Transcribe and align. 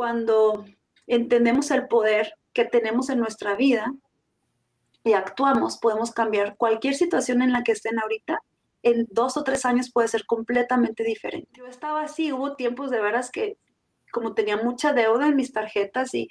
cuando 0.00 0.64
entendemos 1.06 1.70
el 1.70 1.86
poder 1.86 2.32
que 2.54 2.64
tenemos 2.64 3.10
en 3.10 3.18
nuestra 3.18 3.54
vida 3.54 3.92
y 5.04 5.12
actuamos, 5.12 5.76
podemos 5.76 6.10
cambiar 6.10 6.56
cualquier 6.56 6.94
situación 6.94 7.42
en 7.42 7.52
la 7.52 7.62
que 7.62 7.72
estén 7.72 7.98
ahorita. 7.98 8.38
En 8.82 9.06
dos 9.10 9.36
o 9.36 9.44
tres 9.44 9.66
años 9.66 9.92
puede 9.92 10.08
ser 10.08 10.24
completamente 10.24 11.04
diferente. 11.04 11.50
Yo 11.52 11.66
estaba 11.66 12.00
así, 12.00 12.32
hubo 12.32 12.56
tiempos 12.56 12.90
de 12.90 12.98
veras 12.98 13.30
que 13.30 13.58
como 14.10 14.32
tenía 14.32 14.56
mucha 14.56 14.94
deuda 14.94 15.28
en 15.28 15.36
mis 15.36 15.52
tarjetas 15.52 16.14
y 16.14 16.30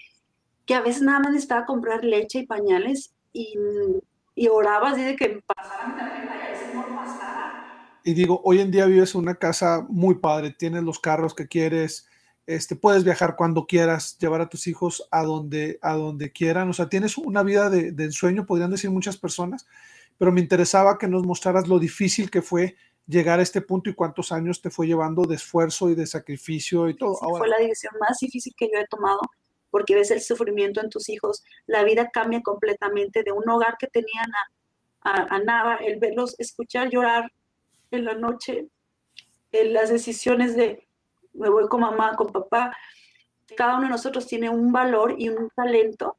que 0.65 0.73
a 0.73 0.81
veces 0.81 1.03
nada 1.03 1.19
más 1.19 1.29
necesitaba 1.29 1.67
comprar 1.67 2.03
leche 2.03 2.39
y 2.39 2.47
pañales 2.47 3.13
y, 3.33 3.53
y 4.33 4.47
oraba 4.47 4.89
así 4.89 5.03
de 5.03 5.15
que 5.15 5.43
pasara 5.45 6.39
y 8.03 8.15
digo, 8.15 8.41
hoy 8.43 8.61
en 8.61 8.71
día 8.71 8.87
vives 8.87 9.13
una 9.13 9.35
casa 9.35 9.85
muy 9.87 10.15
padre, 10.15 10.55
tienes 10.57 10.81
los 10.81 10.97
carros 10.97 11.35
que 11.35 11.47
quieres, 11.47 12.08
este, 12.49 12.75
puedes 12.75 13.03
viajar 13.03 13.35
cuando 13.35 13.67
quieras, 13.67 14.17
llevar 14.17 14.41
a 14.41 14.49
tus 14.49 14.65
hijos 14.65 15.07
a 15.11 15.23
donde, 15.23 15.77
a 15.83 15.93
donde 15.93 16.31
quieran, 16.31 16.67
o 16.67 16.73
sea, 16.73 16.89
tienes 16.89 17.15
una 17.19 17.43
vida 17.43 17.69
de, 17.69 17.91
de 17.91 18.03
ensueño, 18.05 18.47
podrían 18.47 18.71
decir 18.71 18.89
muchas 18.89 19.17
personas, 19.17 19.67
pero 20.17 20.31
me 20.31 20.41
interesaba 20.41 20.97
que 20.97 21.07
nos 21.07 21.23
mostraras 21.23 21.67
lo 21.67 21.77
difícil 21.77 22.31
que 22.31 22.41
fue 22.41 22.75
llegar 23.05 23.39
a 23.39 23.43
este 23.43 23.61
punto 23.61 23.91
y 23.91 23.93
cuántos 23.93 24.31
años 24.31 24.61
te 24.63 24.71
fue 24.71 24.87
llevando 24.87 25.23
de 25.25 25.35
esfuerzo 25.35 25.91
y 25.91 25.95
de 25.95 26.07
sacrificio 26.07 26.89
y 26.89 26.95
todo. 26.95 27.13
Sí, 27.13 27.25
fue 27.37 27.47
la 27.47 27.57
decisión 27.57 27.93
más 27.99 28.17
difícil 28.19 28.53
que 28.57 28.65
yo 28.73 28.79
he 28.79 28.87
tomado 28.87 29.21
porque 29.69 29.93
ves 29.93 30.09
el 30.09 30.21
sufrimiento 30.21 30.81
en 30.81 30.89
tus 30.89 31.07
hijos, 31.09 31.43
la 31.67 31.83
vida 31.83 32.09
cambia 32.11 32.41
completamente 32.41 33.21
de 33.21 33.31
un 33.31 33.47
hogar 33.47 33.75
que 33.77 33.85
tenían 33.85 34.31
a, 35.03 35.11
a, 35.11 35.35
a 35.35 35.39
nada, 35.43 35.75
el 35.75 35.99
verlos 35.99 36.35
escuchar 36.39 36.89
llorar 36.89 37.31
en 37.91 38.05
la 38.05 38.15
noche, 38.15 38.67
en 39.51 39.73
las 39.73 39.89
decisiones 39.89 40.55
de 40.55 40.88
me 41.33 41.49
voy 41.49 41.67
con 41.67 41.81
mamá, 41.81 42.15
con 42.15 42.27
papá. 42.27 42.75
Cada 43.55 43.75
uno 43.75 43.83
de 43.83 43.89
nosotros 43.89 44.27
tiene 44.27 44.49
un 44.49 44.71
valor 44.71 45.15
y 45.17 45.29
un 45.29 45.49
talento 45.55 46.17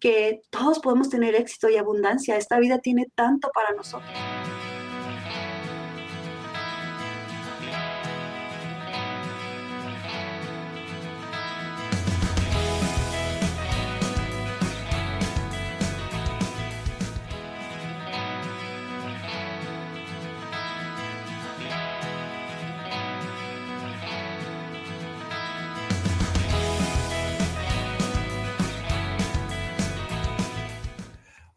que 0.00 0.42
todos 0.50 0.80
podemos 0.80 1.08
tener 1.08 1.34
éxito 1.34 1.68
y 1.68 1.76
abundancia. 1.76 2.36
Esta 2.36 2.58
vida 2.58 2.78
tiene 2.78 3.06
tanto 3.14 3.50
para 3.54 3.72
nosotros. 3.72 4.10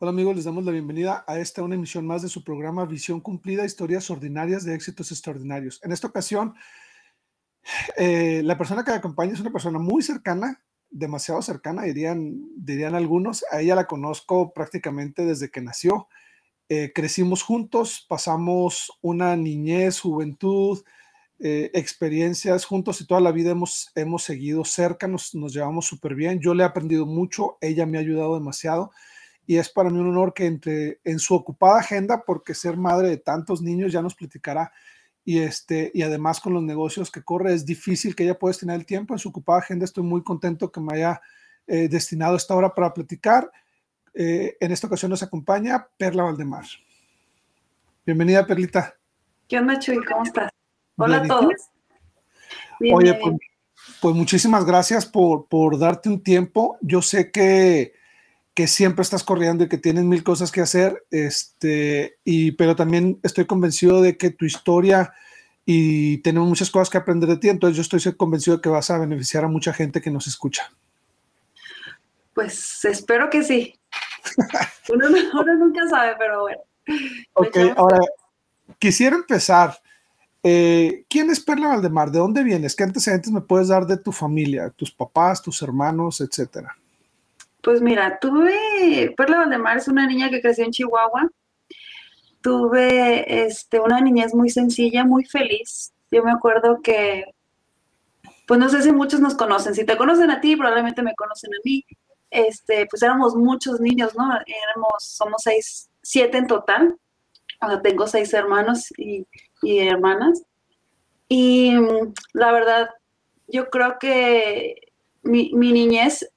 Hola 0.06 0.12
amigos, 0.12 0.36
les 0.36 0.46
damos 0.46 0.64
la 0.64 0.72
bienvenida 0.72 1.26
a 1.26 1.40
esta 1.40 1.64
una 1.64 1.74
emisión 1.74 2.06
más 2.06 2.22
de 2.22 2.30
su 2.30 2.44
programa 2.44 2.86
Visión 2.86 3.20
Cumplida, 3.20 3.66
historias 3.66 4.12
ordinarias 4.12 4.64
de 4.64 4.76
éxitos 4.76 5.12
extraordinarios. 5.12 5.80
En 5.84 5.92
esta 5.92 6.06
ocasión, 6.06 6.54
eh, 7.98 8.44
la 8.44 8.56
persona 8.56 8.84
que 8.84 8.92
me 8.92 8.98
acompaña 8.98 9.34
es 9.34 9.40
una 9.40 9.52
persona 9.52 9.80
muy 9.80 10.04
cercana, 10.04 10.64
demasiado 10.92 11.42
cercana, 11.42 11.82
dirían, 11.86 12.40
dirían 12.56 12.94
algunos. 12.94 13.44
A 13.52 13.62
ella 13.62 13.74
la 13.74 13.88
conozco 13.88 14.54
prácticamente 14.54 15.26
desde 15.26 15.50
que 15.50 15.62
nació. 15.62 16.08
Eh, 16.70 16.92
crecimos 16.94 17.42
juntos, 17.42 18.06
pasamos 18.08 18.92
una 19.02 19.36
niñez, 19.36 20.00
juventud, 20.00 20.84
eh, 21.40 21.72
experiencias 21.74 22.66
juntos 22.66 23.02
y 23.02 23.08
toda 23.08 23.22
la 23.22 23.32
vida 23.32 23.50
hemos, 23.50 23.92
hemos 23.96 24.22
seguido 24.22 24.66
cerca, 24.66 25.08
nos, 25.08 25.34
nos 25.34 25.52
llevamos 25.52 25.88
súper 25.88 26.14
bien. 26.14 26.42
Yo 26.42 26.54
le 26.54 26.62
he 26.62 26.68
aprendido 26.68 27.08
mucho, 27.08 27.58
ella 27.60 27.88
me 27.88 27.98
ha 27.98 28.02
ayudado 28.02 28.36
demasiado 28.36 28.92
y 29.48 29.58
es 29.58 29.70
para 29.70 29.90
mí 29.90 30.00
un 30.00 30.10
honor 30.10 30.34
que 30.34 30.46
entre 30.46 31.00
en 31.04 31.20
su 31.20 31.36
ocupada 31.36 31.80
agenda, 31.80 32.24
porque 32.26 32.54
ser 32.54 32.78
madre 32.78 33.10
de 33.10 33.18
tantos 33.18 33.62
niños 33.62 33.92
ya 33.92 34.02
nos 34.02 34.16
platicará, 34.16 34.72
y, 35.24 35.40
este, 35.40 35.92
y 35.94 36.04
además 36.04 36.40
con 36.40 36.54
los 36.54 36.64
negocios 36.64 37.10
que 37.10 37.24
corre 37.24 37.54
es 37.54 37.66
difícil 37.66 38.16
que 38.16 38.24
ella 38.24 38.38
pueda 38.38 38.56
tener 38.56 38.76
el 38.76 38.86
tiempo 38.86 39.14
en 39.14 39.20
su 39.20 39.30
ocupada 39.30 39.60
agenda. 39.60 39.84
Estoy 39.84 40.04
muy 40.04 40.24
contento 40.24 40.72
que 40.72 40.80
me 40.80 40.94
haya 40.94 41.20
eh, 41.66 41.88
destinado 41.90 42.36
esta 42.36 42.56
hora 42.56 42.74
para 42.74 42.94
platicar. 42.94 43.52
Eh, 44.14 44.56
en 44.60 44.72
esta 44.72 44.86
ocasión 44.86 45.10
nos 45.10 45.24
acompaña 45.24 45.88
Perla 45.98 46.24
Valdemar. 46.24 46.66
Bienvenida, 48.06 48.46
Perlita. 48.46 48.96
¿Qué 49.48 49.58
onda, 49.58 49.80
Chuy? 49.80 49.98
¿Cómo 50.06 50.24
estás? 50.24 50.52
Hola 50.96 51.18
a 51.18 51.28
todos. 51.28 51.54
Bien, 52.80 52.96
Oye, 52.96 53.14
bien. 53.14 53.22
Pues, 53.22 53.38
pues, 54.02 54.16
muchísimas 54.16 54.64
gracias 54.64 55.08
por, 55.08 55.48
por 55.48 55.80
darte 55.80 56.08
un 56.08 56.22
tiempo. 56.22 56.78
Yo 56.82 57.02
sé 57.02 57.32
que 57.32 57.94
que 58.56 58.68
siempre 58.68 59.04
estás 59.04 59.24
corriendo 59.24 59.66
y 59.66 59.70
que 59.70 59.78
tienes 59.78 60.06
mil 60.06 60.24
cosas 60.24 60.50
que 60.50 60.62
hacer, 60.62 61.06
este, 61.12 62.18
y, 62.24 62.54
pero 62.54 62.76
también 62.78 63.20
estoy 63.22 63.46
convencido 63.46 64.02
de 64.02 64.18
que 64.18 64.30
tu 64.30 64.46
historia 64.46 65.14
y 65.66 66.20
tenemos 66.20 66.48
muchas 66.48 66.72
cosas 66.72 66.90
que 66.90 66.98
aprender 66.98 67.28
de 67.28 67.38
ti, 67.38 67.50
entonces 67.50 67.76
yo 67.76 67.82
estoy 67.82 68.16
convencido 68.16 68.58
de 68.58 68.62
que 68.62 68.70
vas 68.70 68.90
a 68.90 68.98
beneficiar 68.98 69.44
a 69.44 69.50
mucha 69.50 69.74
gente 69.74 70.02
que 70.02 70.10
nos 70.10 70.26
escucha. 70.28 70.72
Pues 72.34 72.86
espero 72.86 73.30
que 73.30 73.44
sí. 73.44 73.78
uno, 74.90 75.08
uno 75.08 75.56
nunca 75.56 75.90
sabe, 75.90 76.16
pero 76.18 76.42
bueno. 76.42 76.62
Ok, 77.34 77.58
ahora 77.76 78.00
quisiera 78.80 79.18
empezar. 79.18 79.78
Eh, 80.44 81.06
¿Quién 81.10 81.30
es 81.30 81.42
Perla 81.42 81.70
Valdemar? 81.70 82.10
¿De 82.10 82.20
dónde 82.20 82.44
vienes? 82.44 82.74
¿Qué 82.74 82.84
antecedentes 82.84 83.34
me 83.34 83.42
puedes 83.42 83.68
dar 83.68 83.86
de 83.86 83.98
tu 83.98 84.14
familia, 84.14 84.70
tus 84.70 84.92
papás, 84.92 85.42
tus 85.42 85.62
hermanos, 85.62 86.22
etcétera? 86.22 86.78
Pues 87.66 87.82
mira, 87.82 88.20
tuve, 88.20 89.12
Perla 89.18 89.40
Valdemar 89.40 89.78
es 89.78 89.88
una 89.88 90.06
niña 90.06 90.30
que 90.30 90.40
creció 90.40 90.64
en 90.64 90.70
Chihuahua. 90.70 91.32
Tuve 92.40 93.44
este, 93.44 93.80
una 93.80 94.00
niñez 94.02 94.36
muy 94.36 94.52
sencilla, 94.52 95.04
muy 95.04 95.26
feliz. 95.26 95.92
Yo 96.12 96.24
me 96.24 96.32
acuerdo 96.32 96.84
que, 96.84 97.26
pues 98.46 98.60
no 98.60 98.70
sé 98.70 98.84
si 98.84 98.92
muchos 98.92 99.20
nos 99.20 99.34
conocen. 99.34 99.74
Si 99.74 99.84
te 99.84 99.98
conocen 99.98 100.30
a 100.30 100.42
ti, 100.42 100.56
probablemente 100.56 101.02
me 101.02 101.16
conocen 101.16 101.56
a 101.56 101.58
mí. 101.66 101.84
Este, 102.30 102.86
pues 102.86 103.02
éramos 103.02 103.36
muchos 103.36 103.82
niños, 103.82 104.16
¿no? 104.16 104.26
Éramos, 104.46 104.94
somos 105.00 105.42
seis, 105.42 105.90
siete 106.04 106.38
en 106.38 106.46
total. 106.46 106.96
Tengo 107.82 108.06
seis 108.06 108.32
hermanos 108.36 108.94
y, 108.96 109.26
hermanas. 109.64 110.44
Y 111.28 111.74
la 112.34 112.52
verdad, 112.52 112.92
yo 113.48 113.72
creo 113.72 113.98
que 113.98 114.76
mi 115.24 115.50
niñez 115.56 116.30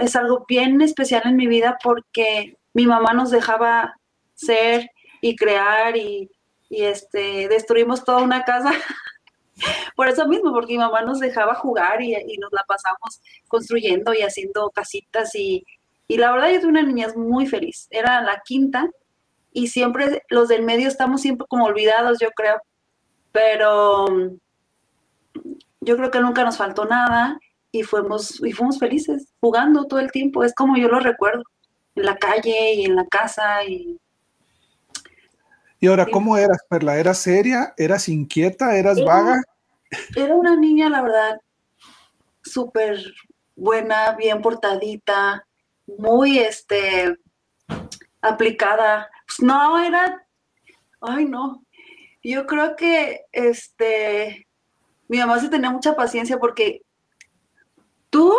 es 0.00 0.16
algo 0.16 0.44
bien 0.48 0.80
especial 0.80 1.22
en 1.24 1.36
mi 1.36 1.46
vida 1.46 1.78
porque 1.82 2.56
mi 2.74 2.86
mamá 2.86 3.12
nos 3.12 3.30
dejaba 3.30 3.96
ser 4.34 4.90
y 5.20 5.36
crear 5.36 5.96
y, 5.96 6.30
y 6.68 6.84
este, 6.84 7.48
destruimos 7.48 8.04
toda 8.04 8.22
una 8.22 8.44
casa. 8.44 8.72
Por 9.96 10.08
eso 10.08 10.26
mismo, 10.26 10.52
porque 10.52 10.72
mi 10.72 10.78
mamá 10.78 11.02
nos 11.02 11.20
dejaba 11.20 11.54
jugar 11.54 12.02
y, 12.02 12.14
y, 12.14 12.38
nos 12.38 12.50
la 12.52 12.64
pasamos 12.66 13.20
construyendo 13.46 14.14
y 14.14 14.22
haciendo 14.22 14.70
casitas 14.70 15.34
y, 15.34 15.64
y 16.08 16.16
la 16.16 16.32
verdad 16.32 16.50
yo 16.50 16.60
tuve 16.60 16.70
una 16.70 16.82
niñez 16.82 17.16
muy 17.16 17.46
feliz. 17.46 17.86
Era 17.90 18.22
la 18.22 18.42
quinta 18.44 18.88
y 19.52 19.68
siempre 19.68 20.22
los 20.28 20.48
del 20.48 20.62
medio 20.62 20.88
estamos 20.88 21.20
siempre 21.20 21.46
como 21.48 21.66
olvidados, 21.66 22.18
yo 22.18 22.30
creo. 22.30 22.60
Pero 23.30 24.06
yo 25.80 25.96
creo 25.96 26.10
que 26.10 26.20
nunca 26.20 26.44
nos 26.44 26.56
faltó 26.56 26.84
nada 26.86 27.38
y 27.72 27.82
fuimos, 27.82 28.40
y 28.44 28.52
fuimos 28.52 28.78
felices, 28.78 29.32
jugando 29.40 29.86
todo 29.86 29.98
el 29.98 30.12
tiempo, 30.12 30.44
es 30.44 30.54
como 30.54 30.76
yo 30.76 30.88
lo 30.88 31.00
recuerdo, 31.00 31.42
en 31.94 32.04
la 32.04 32.16
calle 32.16 32.74
y 32.74 32.84
en 32.84 32.94
la 32.94 33.06
casa. 33.06 33.64
Y, 33.64 33.98
y 35.80 35.86
ahora, 35.86 36.06
¿cómo 36.06 36.36
eras, 36.36 36.58
Perla? 36.68 36.98
¿Eras 36.98 37.18
seria? 37.18 37.72
¿Eras 37.78 38.08
inquieta? 38.08 38.76
¿Eras 38.76 38.98
era, 38.98 39.06
vaga? 39.06 39.42
Era 40.14 40.34
una 40.34 40.54
niña, 40.54 40.90
la 40.90 41.02
verdad, 41.02 41.40
súper 42.42 43.02
buena, 43.56 44.12
bien 44.12 44.42
portadita, 44.42 45.46
muy, 45.98 46.38
este, 46.38 47.16
aplicada. 48.20 49.10
Pues 49.26 49.40
no, 49.40 49.82
era, 49.82 50.26
ay, 51.00 51.24
no, 51.24 51.64
yo 52.22 52.46
creo 52.46 52.76
que, 52.76 53.22
este, 53.32 54.46
mi 55.08 55.18
mamá 55.18 55.40
sí 55.40 55.48
tenía 55.48 55.70
mucha 55.70 55.96
paciencia 55.96 56.38
porque 56.38 56.82
Tú, 58.12 58.30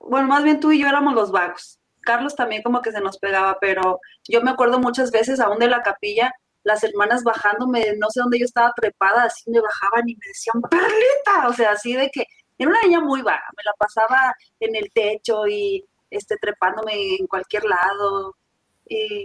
bueno, 0.00 0.28
más 0.28 0.42
bien 0.42 0.60
tú 0.60 0.72
y 0.72 0.80
yo 0.80 0.88
éramos 0.88 1.12
los 1.14 1.30
vagos. 1.30 1.78
Carlos 2.00 2.34
también 2.34 2.62
como 2.62 2.80
que 2.80 2.90
se 2.90 3.02
nos 3.02 3.18
pegaba, 3.18 3.58
pero 3.60 4.00
yo 4.26 4.40
me 4.40 4.50
acuerdo 4.50 4.78
muchas 4.78 5.10
veces 5.10 5.40
aún 5.40 5.58
de 5.58 5.68
la 5.68 5.82
capilla, 5.82 6.32
las 6.62 6.82
hermanas 6.84 7.22
bajándome, 7.22 7.92
no 7.98 8.08
sé 8.08 8.20
dónde 8.20 8.38
yo 8.38 8.46
estaba 8.46 8.72
trepada, 8.74 9.24
así 9.24 9.50
me 9.50 9.60
bajaban 9.60 10.08
y 10.08 10.14
me 10.14 10.26
decían, 10.26 10.62
Perlita, 10.70 11.48
o 11.48 11.52
sea, 11.52 11.72
así 11.72 11.92
de 11.92 12.08
que 12.08 12.24
era 12.56 12.70
una 12.70 12.80
niña 12.80 13.00
muy 13.00 13.20
vaga, 13.20 13.44
me 13.58 13.62
la 13.62 13.74
pasaba 13.74 14.34
en 14.58 14.74
el 14.74 14.90
techo 14.90 15.46
y 15.46 15.84
este, 16.08 16.36
trepándome 16.38 17.16
en 17.16 17.26
cualquier 17.26 17.64
lado. 17.64 18.36
Y 18.88 19.24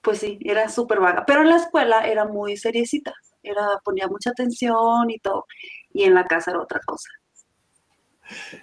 pues 0.00 0.20
sí, 0.20 0.38
era 0.40 0.70
súper 0.70 1.00
vaga. 1.00 1.24
Pero 1.26 1.42
en 1.42 1.50
la 1.50 1.56
escuela 1.56 2.06
era 2.06 2.24
muy 2.24 2.56
seriecita, 2.56 3.12
era, 3.42 3.78
ponía 3.84 4.08
mucha 4.08 4.30
atención 4.30 5.10
y 5.10 5.18
todo. 5.18 5.44
Y 5.92 6.04
en 6.04 6.14
la 6.14 6.24
casa 6.24 6.50
era 6.52 6.62
otra 6.62 6.80
cosa. 6.86 7.10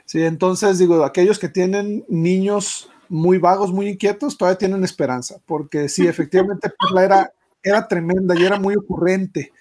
Sí, 0.06 0.24
entonces 0.24 0.78
digo, 0.78 1.04
aquellos 1.04 1.40
que 1.40 1.50
tienen 1.50 2.06
niños 2.08 2.90
muy 3.08 3.38
vagos, 3.38 3.72
muy 3.72 3.88
inquietos, 3.90 4.38
todavía 4.38 4.58
tienen 4.58 4.84
esperanza, 4.84 5.38
porque 5.46 5.90
sí, 5.90 6.08
efectivamente 6.08 6.70
Perla 6.80 7.04
era, 7.04 7.34
era 7.64 7.88
tremenda 7.88 8.40
y 8.40 8.46
era 8.46 8.60
muy 8.60 8.76
ocurrente 8.76 9.52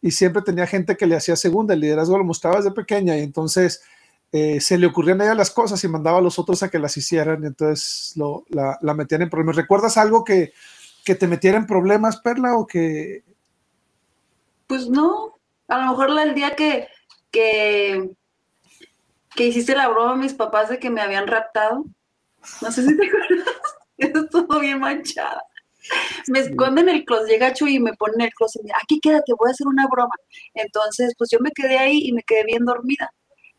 y 0.00 0.10
siempre 0.10 0.42
tenía 0.42 0.66
gente 0.66 0.96
que 0.96 1.06
le 1.06 1.16
hacía 1.16 1.36
segunda, 1.36 1.74
el 1.74 1.80
liderazgo 1.80 2.18
lo 2.18 2.24
mostraba 2.24 2.58
desde 2.58 2.70
pequeña 2.70 3.16
y 3.16 3.22
entonces 3.22 3.82
eh, 4.30 4.60
se 4.60 4.78
le 4.78 4.86
ocurrían 4.86 5.20
a 5.20 5.24
ella 5.24 5.34
las 5.34 5.50
cosas 5.50 5.82
y 5.82 5.88
mandaba 5.88 6.18
a 6.18 6.22
los 6.22 6.38
otros 6.38 6.62
a 6.62 6.70
que 6.70 6.78
las 6.78 6.96
hicieran, 6.96 7.42
y 7.42 7.46
entonces 7.46 8.12
lo, 8.16 8.44
la, 8.48 8.78
la, 8.82 8.94
metían 8.94 9.22
en 9.22 9.30
problemas. 9.30 9.56
¿Recuerdas 9.56 9.96
algo 9.96 10.24
que, 10.24 10.52
que 11.04 11.14
te 11.14 11.26
metiera 11.26 11.56
en 11.56 11.66
problemas, 11.66 12.18
Perla, 12.18 12.56
o 12.56 12.66
que... 12.66 13.24
Pues 14.66 14.88
no, 14.88 15.34
a 15.68 15.78
lo 15.78 15.90
mejor 15.90 16.10
el 16.20 16.34
día 16.34 16.54
que, 16.54 16.88
que, 17.30 18.10
que 19.38 19.46
hiciste 19.46 19.76
la 19.76 19.86
broma 19.86 20.14
a 20.14 20.16
mis 20.16 20.34
papás 20.34 20.68
de 20.68 20.80
que 20.80 20.90
me 20.90 21.00
habían 21.00 21.28
raptado, 21.28 21.84
no 22.60 22.72
sé 22.72 22.82
si 22.82 22.96
te 22.96 23.06
acuerdas, 23.06 23.54
estuvo 23.96 24.58
bien 24.58 24.80
manchada. 24.80 25.44
Me 26.26 26.40
esconden 26.40 26.88
el 26.88 27.04
closet, 27.04 27.28
llega 27.28 27.52
Chuy 27.52 27.76
y 27.76 27.78
me 27.78 27.92
pone 27.92 28.14
en 28.16 28.22
el 28.22 28.30
closet, 28.32 28.62
aquí 28.82 28.98
quédate, 28.98 29.32
voy 29.38 29.48
a 29.48 29.52
hacer 29.52 29.68
una 29.68 29.86
broma. 29.86 30.14
Entonces, 30.54 31.14
pues 31.16 31.30
yo 31.30 31.38
me 31.38 31.52
quedé 31.52 31.78
ahí 31.78 32.00
y 32.02 32.12
me 32.12 32.24
quedé 32.24 32.42
bien 32.46 32.64
dormida. 32.64 33.14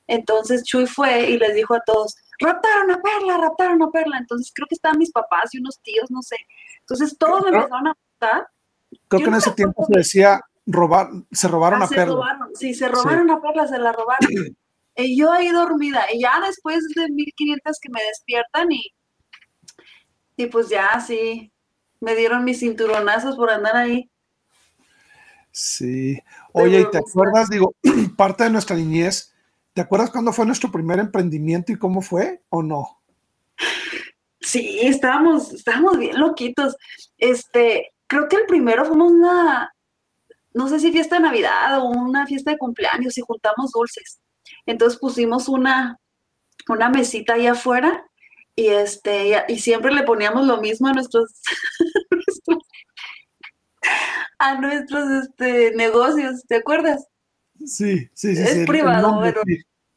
Entonces 0.05 0.63
Chuy 0.65 0.85
fue 0.85 1.29
y 1.29 1.37
les 1.37 1.55
dijo 1.55 1.73
a 1.73 1.81
todos, 1.85 2.17
raptaron 2.39 2.91
a 2.91 3.01
Perla, 3.01 3.37
raptaron 3.37 3.81
a 3.81 3.89
Perla. 3.89 4.17
Entonces 4.17 4.51
creo 4.53 4.67
que 4.67 4.75
estaban 4.75 4.99
mis 4.99 5.13
papás 5.13 5.53
y 5.53 5.59
unos 5.59 5.79
tíos, 5.81 6.11
no 6.11 6.21
sé. 6.21 6.35
Entonces 6.81 7.17
todos 7.17 7.41
me 7.43 7.55
empezaron 7.55 7.87
a 7.87 7.93
raptar. 7.93 8.47
Creo 9.07 9.21
que 9.21 9.29
en 9.29 9.35
ese 9.35 9.51
tiempo 9.51 9.85
se 9.85 9.97
decía, 9.97 10.41
robar, 10.65 11.07
se 11.31 11.47
robaron 11.47 11.81
ah, 11.81 11.85
a 11.85 11.87
se 11.87 11.95
Perla. 11.95 12.15
Robaron, 12.15 12.49
sí, 12.53 12.73
se 12.73 12.89
robaron 12.89 13.27
sí. 13.27 13.33
a 13.33 13.39
Perla, 13.39 13.65
se 13.65 13.77
la 13.77 13.93
robaron. 13.93 14.29
y 15.04 15.18
yo 15.18 15.31
ahí 15.31 15.50
dormida. 15.50 16.06
Y 16.13 16.22
ya 16.22 16.40
después 16.46 16.84
de 16.96 17.10
1500 17.10 17.78
que 17.81 17.90
me 17.90 18.01
despiertan 18.04 18.72
y, 18.72 18.94
y 20.38 20.46
pues 20.48 20.69
ya 20.69 21.00
sí, 21.00 21.51
me 22.00 22.16
dieron 22.16 22.44
mis 22.44 22.60
cinturonazos 22.60 23.36
por 23.36 23.50
andar 23.50 23.75
ahí. 23.75 24.10
Sí. 25.51 26.19
Oye, 26.54 26.81
¿y 26.81 26.92
te 26.92 27.00
acuerdas? 27.00 27.50
Digo, 27.50 27.75
parte 28.18 28.44
de 28.44 28.50
nuestra 28.51 28.75
niñez 28.75 29.34
¿Te 29.80 29.84
acuerdas 29.84 30.12
cuándo 30.12 30.34
fue 30.34 30.46
nuestro 30.46 30.72
primer 30.72 31.00
emprendimiento 31.00 31.72
y 31.72 31.78
cómo 31.78 32.01
fue 32.01 32.44
o 32.50 32.62
no? 32.62 33.01
Sí, 34.42 34.80
estábamos, 34.81 35.54
estábamos 35.54 35.98
bien 35.98 36.19
loquitos. 36.19 36.75
Este, 37.18 37.94
creo 38.06 38.28
que 38.28 38.36
el 38.36 38.46
primero 38.46 38.84
fuimos 38.84 39.10
una, 39.12 39.74
no 40.54 40.68
sé 40.68 40.81
si 40.81 40.92
fiesta 40.92 41.16
de 41.16 41.22
Navidad 41.22 41.80
o 41.80 41.86
una 41.86 42.28
fiesta 42.28 42.51
de 42.51 42.57
cumpleaños 42.57 43.18
y 43.18 43.22
juntamos 43.22 43.72
dulces. 43.72 44.19
Entonces 44.69 45.00
pusimos 45.00 45.50
una, 45.50 46.00
una 46.68 46.89
mesita 46.89 47.33
ahí 47.33 47.48
afuera 47.48 48.06
y 48.56 48.68
este, 48.68 49.44
y 49.48 49.57
siempre 49.57 49.92
le 49.92 50.04
poníamos 50.04 50.45
lo 50.45 50.62
mismo 50.62 50.88
a 50.88 50.94
nuestros, 50.94 51.31
a 54.38 54.62
nuestros 54.62 55.24
este, 55.24 55.71
negocios, 55.71 56.44
¿te 56.48 56.57
acuerdas? 56.57 57.07
Sí, 57.66 58.10
sí, 58.13 58.36
sí. 58.36 58.42
Es 58.44 58.54
sí, 58.54 58.66
privado, 58.66 59.19
pero 59.24 59.42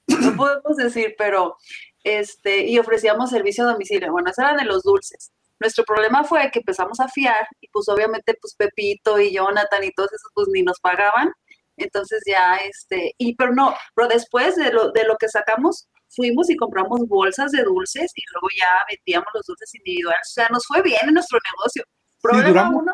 no 0.06 0.36
podemos 0.36 0.76
decir, 0.78 1.16
pero 1.18 1.58
este, 2.02 2.66
y 2.66 2.78
ofrecíamos 2.78 3.28
servicio 3.28 3.64
a 3.64 3.72
domicilio. 3.72 4.10
Bueno, 4.10 4.30
eso 4.30 4.40
eran 4.40 4.56
de 4.56 4.64
los 4.64 4.82
dulces. 4.84 5.32
Nuestro 5.60 5.84
problema 5.84 6.24
fue 6.24 6.50
que 6.50 6.60
empezamos 6.60 6.98
a 6.98 7.08
fiar 7.08 7.46
y 7.60 7.68
pues 7.68 7.90
obviamente 7.90 8.38
pues 8.40 8.54
Pepito 8.54 9.20
y 9.20 9.34
Jonathan 9.34 9.84
y 9.84 9.92
todos 9.92 10.14
esos 10.14 10.30
pues 10.34 10.48
ni 10.50 10.62
nos 10.62 10.80
pagaban. 10.80 11.30
Entonces 11.76 12.22
ya 12.26 12.56
este, 12.56 13.14
y 13.18 13.34
pero 13.34 13.54
no, 13.54 13.74
pero 13.94 14.08
después 14.08 14.56
de 14.56 14.72
lo, 14.72 14.90
de 14.92 15.04
lo 15.04 15.16
que 15.16 15.28
sacamos, 15.28 15.88
fuimos 16.08 16.50
y 16.50 16.56
compramos 16.56 17.00
bolsas 17.08 17.50
de 17.52 17.62
dulces 17.62 18.12
y 18.14 18.22
luego 18.32 18.48
ya 18.58 18.68
vendíamos 18.88 19.28
los 19.34 19.46
dulces 19.46 19.74
individuales. 19.74 20.28
O 20.30 20.34
sea, 20.34 20.48
nos 20.50 20.66
fue 20.66 20.82
bien 20.82 21.00
en 21.02 21.14
nuestro 21.14 21.38
negocio. 21.52 21.84
Problema 22.20 22.46
sí, 22.46 22.52
duramos, 22.52 22.82
uno, 22.82 22.92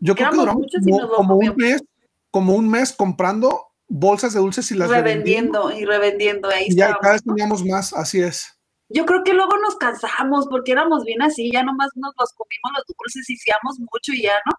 yo 0.00 0.14
creo 0.14 0.30
que 0.30 0.36
duramos 0.36 0.66
como, 0.84 1.08
como 1.08 1.36
un 1.36 1.56
mes, 1.56 1.84
como 2.30 2.54
un 2.54 2.68
mes 2.68 2.92
comprando 2.92 3.66
bolsas 3.88 4.34
de 4.34 4.40
dulces 4.40 4.70
y 4.70 4.74
las 4.74 4.90
revendiendo 4.90 5.70
y 5.70 5.84
revendiendo. 5.84 6.48
Ahí 6.48 6.66
y 6.68 6.76
ya 6.76 6.96
cada 7.00 7.14
vez 7.14 7.22
teníamos 7.22 7.64
más, 7.64 7.92
así 7.92 8.20
es. 8.20 8.52
Yo 8.88 9.04
creo 9.04 9.24
que 9.24 9.32
luego 9.32 9.56
nos 9.58 9.76
cansamos 9.76 10.46
porque 10.48 10.72
éramos 10.72 11.04
bien 11.04 11.20
así, 11.20 11.50
ya 11.52 11.64
nomás 11.64 11.88
nos 11.96 12.12
los 12.18 12.32
comimos 12.34 12.70
los 12.76 12.84
dulces 12.86 13.28
y 13.30 13.36
fiamos 13.36 13.78
mucho 13.80 14.12
y 14.12 14.22
ya, 14.22 14.34
¿no? 14.46 14.52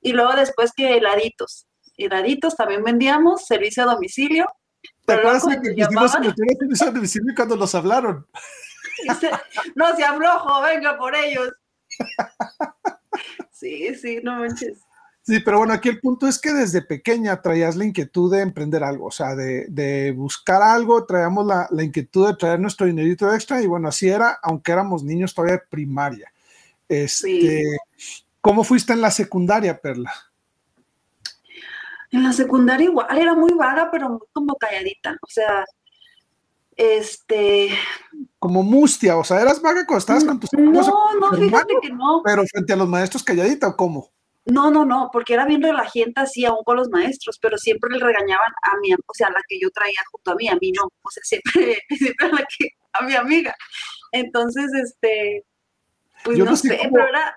Y 0.00 0.12
luego 0.12 0.32
después 0.34 0.72
que 0.74 0.96
heladitos, 0.96 1.66
heladitos 1.96 2.56
también 2.56 2.82
vendíamos, 2.82 3.46
servicio 3.46 3.82
a 3.84 3.94
domicilio. 3.94 4.46
¿Te 5.06 5.14
acuerdas 5.14 5.44
que 5.44 5.70
meter 5.70 5.88
servicio 6.66 6.88
a 6.88 6.90
domicilio 6.90 7.34
cuando 7.36 7.56
nos 7.56 7.74
hablaron? 7.74 8.26
Se, 9.20 9.28
no, 9.74 9.94
se 9.96 10.04
aflojo, 10.04 10.62
venga 10.62 10.96
por 10.96 11.16
ellos. 11.16 11.50
Sí, 13.50 13.92
sí, 13.96 14.20
no 14.22 14.38
manches. 14.38 14.78
Sí, 15.22 15.40
pero 15.40 15.58
bueno, 15.58 15.72
aquí 15.72 15.88
el 15.88 16.00
punto 16.00 16.28
es 16.28 16.38
que 16.38 16.52
desde 16.52 16.82
pequeña 16.82 17.40
traías 17.40 17.76
la 17.76 17.86
inquietud 17.86 18.30
de 18.30 18.42
emprender 18.42 18.84
algo, 18.84 19.06
o 19.06 19.10
sea, 19.10 19.34
de, 19.34 19.66
de 19.68 20.12
buscar 20.12 20.62
algo, 20.62 21.06
traíamos 21.06 21.46
la, 21.46 21.66
la, 21.70 21.82
inquietud 21.82 22.28
de 22.28 22.36
traer 22.36 22.60
nuestro 22.60 22.86
dinerito 22.86 23.32
extra 23.32 23.60
y 23.62 23.66
bueno, 23.66 23.88
así 23.88 24.08
era, 24.08 24.38
aunque 24.42 24.72
éramos 24.72 25.02
niños 25.02 25.34
todavía 25.34 25.56
de 25.56 25.62
primaria. 25.68 26.32
Este, 26.88 27.62
sí. 27.96 28.14
¿Cómo 28.42 28.64
fuiste 28.64 28.92
en 28.92 29.00
la 29.00 29.10
secundaria, 29.10 29.80
Perla? 29.80 30.12
En 32.14 32.22
la 32.22 32.32
secundaria 32.32 32.84
igual, 32.84 33.18
era 33.18 33.34
muy 33.34 33.52
vaga, 33.54 33.90
pero 33.90 34.08
muy 34.08 34.20
como 34.32 34.54
calladita, 34.54 35.16
o 35.20 35.26
sea, 35.26 35.64
este... 36.76 37.70
Como 38.38 38.62
mustia, 38.62 39.16
o 39.16 39.24
sea, 39.24 39.40
eras 39.40 39.60
vaga 39.60 39.84
cuando 39.84 39.98
estabas 39.98 40.24
con 40.24 40.38
tus 40.38 40.54
amigos. 40.54 40.86
No, 40.86 41.14
no, 41.18 41.36
fíjate 41.36 41.74
que 41.82 41.90
no. 41.90 42.22
Pero 42.24 42.44
frente 42.44 42.72
a 42.72 42.76
los 42.76 42.88
maestros 42.88 43.24
calladita, 43.24 43.66
¿o 43.66 43.76
cómo? 43.76 44.12
No, 44.44 44.70
no, 44.70 44.84
no, 44.84 45.10
porque 45.12 45.34
era 45.34 45.44
bien 45.44 45.60
relajienta 45.60 46.22
así 46.22 46.44
aún 46.44 46.62
con 46.64 46.76
los 46.76 46.88
maestros, 46.88 47.36
pero 47.42 47.58
siempre 47.58 47.90
le 47.90 47.98
regañaban 47.98 48.52
a 48.62 48.78
mi, 48.80 48.94
o 48.94 49.14
sea, 49.14 49.26
a 49.26 49.32
la 49.32 49.40
que 49.48 49.58
yo 49.60 49.68
traía 49.70 49.98
junto 50.12 50.30
a 50.30 50.34
mí, 50.36 50.48
a 50.48 50.54
mí 50.54 50.70
no, 50.70 50.84
o 50.84 51.10
sea, 51.10 51.22
siempre, 51.24 51.78
siempre 51.98 52.26
a 52.28 52.30
la 52.30 52.46
que, 52.46 52.68
a 52.92 53.02
mi 53.02 53.16
amiga. 53.16 53.56
Entonces, 54.12 54.70
este, 54.72 55.44
pues 56.22 56.38
yo 56.38 56.44
no, 56.44 56.54
sé, 56.54 56.78
pero 56.92 57.08
era, 57.08 57.36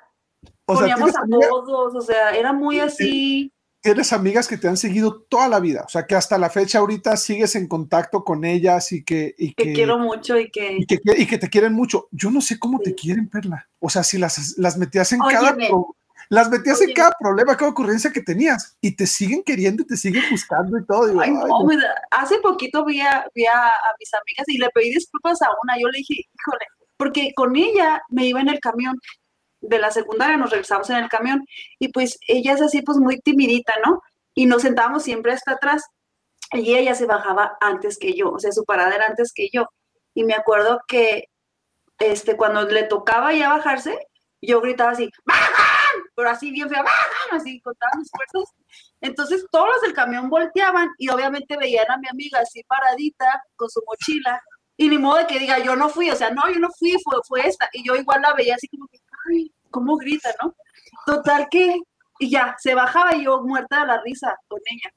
o 0.66 0.76
poníamos 0.76 1.16
a 1.16 1.24
todos, 1.28 1.96
o 1.96 2.02
sea, 2.02 2.36
era 2.36 2.54
muy 2.54 2.80
así. 2.80 3.52
Tienes 3.82 4.12
amigas 4.12 4.48
que 4.48 4.58
te 4.58 4.68
han 4.68 4.78
seguido 4.78 5.22
toda 5.30 5.48
la 5.48 5.60
vida, 5.60 5.84
o 5.86 5.90
sea, 5.90 6.06
que 6.06 6.16
hasta 6.16 6.38
la 6.38 6.50
fecha 6.50 6.80
ahorita 6.80 7.16
sigues 7.16 7.56
en 7.56 7.68
contacto 7.68 8.24
con 8.24 8.44
ellas 8.44 8.92
y 8.92 9.04
que... 9.04 9.36
Y 9.38 9.54
que, 9.54 9.66
que 9.66 9.74
quiero 9.74 9.98
mucho 9.98 10.38
y 10.38 10.50
que... 10.50 10.78
Y 10.80 10.86
que, 10.86 11.00
y 11.18 11.26
que 11.26 11.38
te 11.38 11.50
quieren 11.50 11.74
mucho. 11.74 12.08
Yo 12.12 12.32
no 12.32 12.42
sé 12.42 12.60
cómo 12.60 12.80
sí. 12.80 12.86
te 12.86 12.96
quieren, 12.96 13.30
Perla. 13.30 13.70
O 13.80 13.90
sea, 13.90 14.04
si 14.04 14.18
las, 14.18 14.58
las 14.58 14.78
metías 14.78 15.12
en 15.14 15.22
Óyeme. 15.22 15.40
cada... 15.40 15.56
Pro, 15.56 15.96
las 16.30 16.50
metías 16.50 16.82
en 16.82 16.94
cada 16.94 17.12
problema, 17.18 17.56
cada 17.56 17.72
ocurrencia 17.72 18.12
que 18.12 18.22
tenías 18.22 18.78
y 18.82 18.96
te 18.96 19.08
siguen 19.08 19.44
queriendo 19.44 19.84
y 19.84 19.88
te 19.88 19.96
siguen 19.96 20.24
buscando 20.30 20.78
y 20.78 20.86
todo. 20.86 21.08
Digo, 21.08 21.22
ay, 21.22 21.32
no, 21.32 21.48
no. 21.48 21.70
Hace 22.12 22.40
poquito 22.40 22.84
vi 22.84 23.00
a, 23.00 23.26
vi 23.34 23.46
a, 23.46 23.68
a, 23.68 23.96
mis 24.00 24.14
amigas 24.14 24.46
y 24.48 24.58
le 24.58 24.70
pedí 24.70 24.94
disculpas 24.94 25.42
a 25.42 25.48
una. 25.64 25.80
Yo 25.80 25.88
le 25.88 26.00
dije, 26.00 26.16
híjole, 26.16 26.66
porque 26.98 27.32
con 27.36 27.56
ella 27.56 28.02
me 28.10 28.26
iba 28.26 28.42
en 28.42 28.50
el 28.50 28.60
camión 28.60 28.98
de 29.62 29.80
la 29.80 29.92
secundaria, 29.92 30.38
nos 30.38 30.52
regresamos 30.52 30.90
en 30.90 30.98
el 30.98 31.10
camión 31.10 31.46
y 31.80 31.90
pues 31.90 32.18
ella 32.28 32.54
es 32.54 32.62
así, 32.62 32.82
pues 32.82 32.98
muy 32.98 33.20
timidita, 33.20 33.74
¿no? 33.86 34.02
Y 34.34 34.46
nos 34.46 34.62
sentábamos 34.62 35.04
siempre 35.04 35.34
hasta 35.34 35.54
atrás 35.54 35.84
y 36.52 36.76
ella 36.76 36.96
se 36.96 37.06
bajaba 37.06 37.58
antes 37.60 37.98
que 37.98 38.14
yo, 38.14 38.32
o 38.32 38.40
sea, 38.40 38.52
su 38.52 38.64
parada 38.64 38.96
era 38.96 39.06
antes 39.08 39.34
que 39.34 39.50
yo. 39.52 39.68
Y 40.14 40.24
me 40.24 40.34
acuerdo 40.34 40.82
que 40.88 41.30
este, 42.00 42.38
cuando 42.38 42.64
le 42.64 42.84
tocaba 42.84 43.34
ya 43.34 43.50
bajarse, 43.50 44.08
yo 44.42 44.62
gritaba 44.62 44.92
así, 44.92 45.10
¡bajan! 45.26 46.04
Pero 46.16 46.30
así 46.30 46.52
bien 46.52 46.70
fea, 46.70 46.84
¡bajan! 46.84 47.40
Así 47.40 47.60
con 47.62 47.74
todas 47.76 47.98
mis 47.98 48.10
fuerzas. 48.10 48.56
Entonces 49.02 49.46
todos 49.52 49.68
los 49.68 49.82
del 49.82 49.94
camión 49.94 50.30
volteaban 50.30 50.90
y 50.98 51.10
obviamente 51.10 51.58
veían 51.58 51.90
a 51.92 51.98
mi 51.98 52.08
amiga 52.08 52.40
así 52.40 52.64
paradita 52.64 53.26
con 53.56 53.70
su 53.70 53.82
mochila. 53.86 54.42
Y 54.80 54.90
ni 54.90 55.00
modo 55.00 55.18
de 55.18 55.28
que 55.28 55.40
diga, 55.40 55.58
yo 55.60 55.76
no 55.76 55.90
fui, 55.90 56.12
o 56.12 56.16
sea, 56.16 56.30
no, 56.30 56.44
yo 56.52 56.60
no 56.60 56.70
fui, 56.78 56.96
fue, 57.04 57.16
fue 57.28 57.48
esta. 57.48 57.68
Y 57.74 57.84
yo 57.86 57.96
igual 57.96 58.22
la 58.22 58.34
veía 58.34 58.56
así 58.56 58.68
como 58.68 58.88
que, 58.88 59.00
ay, 59.30 59.52
¿cómo 59.72 59.98
grita, 59.98 60.30
no? 60.42 60.56
Total 61.06 61.48
que, 61.50 61.80
y 62.20 62.30
ya, 62.30 62.56
se 62.60 62.76
bajaba 62.76 63.16
y 63.16 63.26
yo 63.26 63.42
muerta 63.42 63.82
de 63.82 63.88
la 63.88 64.02
risa 64.02 64.36
con 64.48 64.60
ella. 64.66 64.92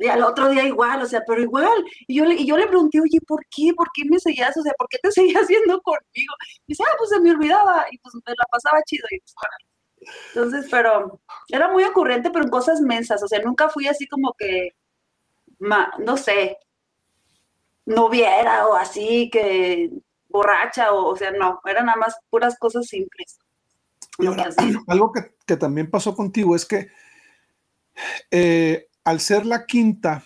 Y 0.00 0.06
al 0.06 0.22
otro 0.22 0.48
día 0.50 0.64
igual, 0.64 1.02
o 1.02 1.06
sea, 1.06 1.22
pero 1.26 1.40
igual. 1.42 1.84
Y 2.06 2.16
yo, 2.16 2.24
le, 2.24 2.34
y 2.34 2.46
yo 2.46 2.56
le 2.56 2.68
pregunté, 2.68 3.00
oye, 3.00 3.18
¿por 3.26 3.40
qué? 3.50 3.72
¿Por 3.76 3.88
qué 3.92 4.04
me 4.08 4.18
seguías? 4.20 4.56
O 4.56 4.62
sea, 4.62 4.72
¿por 4.78 4.88
qué 4.88 4.98
te 5.02 5.10
seguías 5.12 5.42
haciendo 5.42 5.80
conmigo? 5.82 6.34
Y 6.66 6.72
dice, 6.72 6.84
ah, 6.86 6.94
pues 6.98 7.10
se 7.10 7.20
me 7.20 7.32
olvidaba. 7.32 7.86
Y 7.90 7.98
pues 7.98 8.14
me 8.14 8.20
la 8.26 8.44
pasaba 8.50 8.82
chido. 8.84 9.06
Y 9.10 9.18
pues, 9.20 9.34
bueno. 9.34 9.68
Entonces, 10.34 10.68
pero 10.70 11.20
era 11.48 11.68
muy 11.68 11.84
ocurrente, 11.84 12.30
pero 12.30 12.44
en 12.44 12.50
cosas 12.50 12.80
mensas. 12.80 13.22
O 13.22 13.28
sea, 13.28 13.40
nunca 13.42 13.68
fui 13.68 13.88
así 13.88 14.06
como 14.06 14.34
que, 14.38 14.70
ma, 15.58 15.92
no 15.98 16.16
sé, 16.16 16.58
noviera 17.86 18.68
o 18.68 18.74
así, 18.74 19.30
que 19.30 19.90
borracha, 20.28 20.92
o, 20.92 21.08
o 21.08 21.16
sea, 21.16 21.32
no, 21.32 21.60
eran 21.66 21.86
nada 21.86 21.98
más 21.98 22.16
puras 22.30 22.56
cosas 22.58 22.86
simples. 22.86 23.38
Ahora, 24.18 24.48
algo 24.86 25.12
que, 25.12 25.20
que, 25.46 25.56
también 25.56 25.88
pasó 25.88 26.14
contigo 26.14 26.56
es 26.56 26.66
que 26.66 26.88
eh, 28.30 28.88
al 29.04 29.20
ser 29.20 29.46
la 29.46 29.64
quinta, 29.64 30.24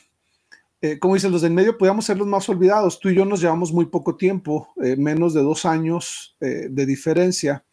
eh, 0.81 0.99
como 0.99 1.15
dicen 1.15 1.33
los 1.33 1.43
del 1.43 1.53
medio, 1.53 1.79
podíamos 1.79 2.05
ser 2.05 2.19
los 2.19 2.27
más 2.27 2.49
olvidados. 2.49 2.99
Tú 2.99 3.09
y 3.09 3.15
yo 3.15 3.25
nos 3.25 3.41
llevamos 3.41 3.73
muy 3.73 3.87
poco 3.87 4.17
tiempo, 4.17 4.73
eh, 4.83 4.97
menos 4.97 5.35
de 5.35 5.43
dos 5.43 5.65
años 5.65 6.37
de 6.41 6.87
diferencia. 6.87 7.65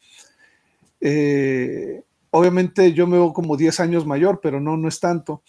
obviamente 2.31 2.93
yo 2.93 3.07
me 3.07 3.17
veo 3.17 3.33
como 3.33 3.57
10 3.57 3.79
años 3.79 4.05
mayor, 4.05 4.39
pero 4.41 4.59
no, 4.59 4.77
no 4.77 4.87
es 4.87 4.99
tanto. 4.99 5.43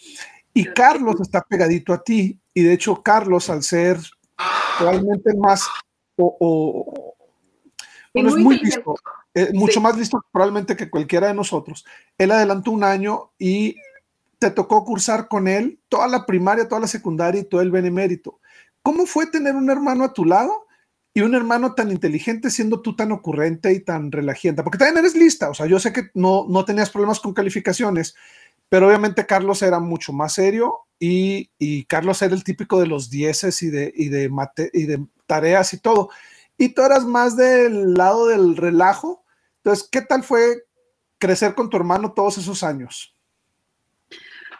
Y 0.53 0.65
Carlos 0.65 1.15
está 1.21 1.41
pegadito 1.41 1.93
a 1.93 2.03
ti, 2.03 2.39
y 2.53 2.63
de 2.63 2.73
hecho 2.73 3.01
Carlos, 3.01 3.49
al 3.49 3.63
ser 3.63 3.99
probablemente 4.77 5.33
más 5.37 5.69
o, 6.17 7.13
es 8.13 8.35
muy 8.35 8.57
listo, 8.59 8.95
mucho 9.53 9.79
más 9.81 9.97
listo 9.97 10.23
probablemente 10.31 10.75
que 10.75 10.89
cualquiera 10.89 11.27
de 11.27 11.33
nosotros. 11.33 11.85
Él 12.17 12.31
adelantó 12.31 12.71
un 12.71 12.83
año 12.83 13.31
y 13.39 13.75
te 14.39 14.51
tocó 14.51 14.83
cursar 14.83 15.27
con 15.27 15.47
él 15.47 15.79
toda 15.87 16.07
la 16.07 16.25
primaria, 16.25 16.67
toda 16.67 16.81
la 16.81 16.87
secundaria 16.87 17.41
y 17.41 17.45
todo 17.45 17.61
el 17.61 17.71
benemérito. 17.71 18.39
¿Cómo 18.81 19.05
fue 19.05 19.27
tener 19.27 19.55
un 19.55 19.69
hermano 19.69 20.03
a 20.03 20.13
tu 20.13 20.25
lado 20.25 20.65
y 21.13 21.21
un 21.21 21.35
hermano 21.35 21.75
tan 21.75 21.91
inteligente 21.91 22.49
siendo 22.49 22.81
tú 22.81 22.95
tan 22.95 23.11
ocurrente 23.11 23.71
y 23.71 23.81
tan 23.81 24.11
relajienta? 24.11 24.63
Porque 24.63 24.79
también 24.79 24.97
eres 24.97 25.15
lista, 25.15 25.49
o 25.49 25.53
sea, 25.53 25.67
yo 25.67 25.79
sé 25.79 25.93
que 25.93 26.09
no, 26.15 26.47
no 26.49 26.65
tenías 26.65 26.89
problemas 26.89 27.19
con 27.19 27.33
calificaciones, 27.33 28.15
pero 28.67 28.87
obviamente 28.87 29.25
Carlos 29.25 29.61
era 29.61 29.79
mucho 29.79 30.11
más 30.11 30.33
serio 30.33 30.87
y, 30.97 31.51
y 31.59 31.85
Carlos 31.85 32.21
era 32.21 32.33
el 32.33 32.43
típico 32.43 32.79
de 32.79 32.87
los 32.87 33.09
dieces 33.09 33.61
y 33.61 33.69
de, 33.69 33.93
y, 33.95 34.09
de 34.09 34.29
mate, 34.29 34.71
y 34.73 34.85
de 34.85 35.05
tareas 35.27 35.73
y 35.73 35.79
todo. 35.79 36.09
Y 36.61 36.75
tú 36.75 36.83
eras 36.83 37.05
más 37.05 37.35
del 37.35 37.95
lado 37.95 38.27
del 38.27 38.55
relajo. 38.55 39.25
Entonces, 39.63 39.89
¿qué 39.91 40.01
tal 40.01 40.21
fue 40.21 40.67
crecer 41.17 41.55
con 41.55 41.71
tu 41.71 41.77
hermano 41.77 42.13
todos 42.13 42.37
esos 42.37 42.61
años? 42.61 43.15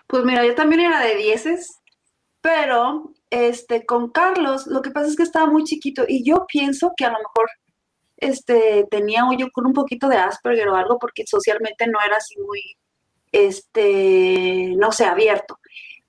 Pues 0.08 0.24
mira, 0.24 0.43
yo 0.43 0.55
también 0.55 0.81
era 0.81 1.00
de 1.00 1.15
dieces, 1.15 1.79
pero 2.41 3.13
este, 3.29 3.86
con 3.86 4.10
Carlos, 4.10 4.65
lo 4.65 4.81
que 4.81 4.89
pasa 4.89 5.10
es 5.10 5.15
que 5.15 5.22
estaba 5.22 5.46
muy 5.46 5.63
chiquito 5.63 6.03
y 6.08 6.24
yo 6.24 6.48
pienso 6.48 6.91
que 6.98 7.05
a 7.05 7.12
lo 7.12 7.20
mejor 7.20 7.51
este, 8.17 8.88
tenía 8.89 9.22
yo 9.38 9.51
con 9.51 9.67
un 9.67 9.74
poquito 9.74 10.08
de 10.08 10.17
Asperger 10.17 10.70
o 10.70 10.75
algo 10.75 10.98
porque 10.98 11.27
socialmente 11.27 11.86
no 11.86 12.00
era 12.03 12.17
así 12.17 12.34
muy, 12.39 12.77
este, 13.31 14.74
no 14.75 14.91
sé, 14.91 15.05
abierto. 15.05 15.60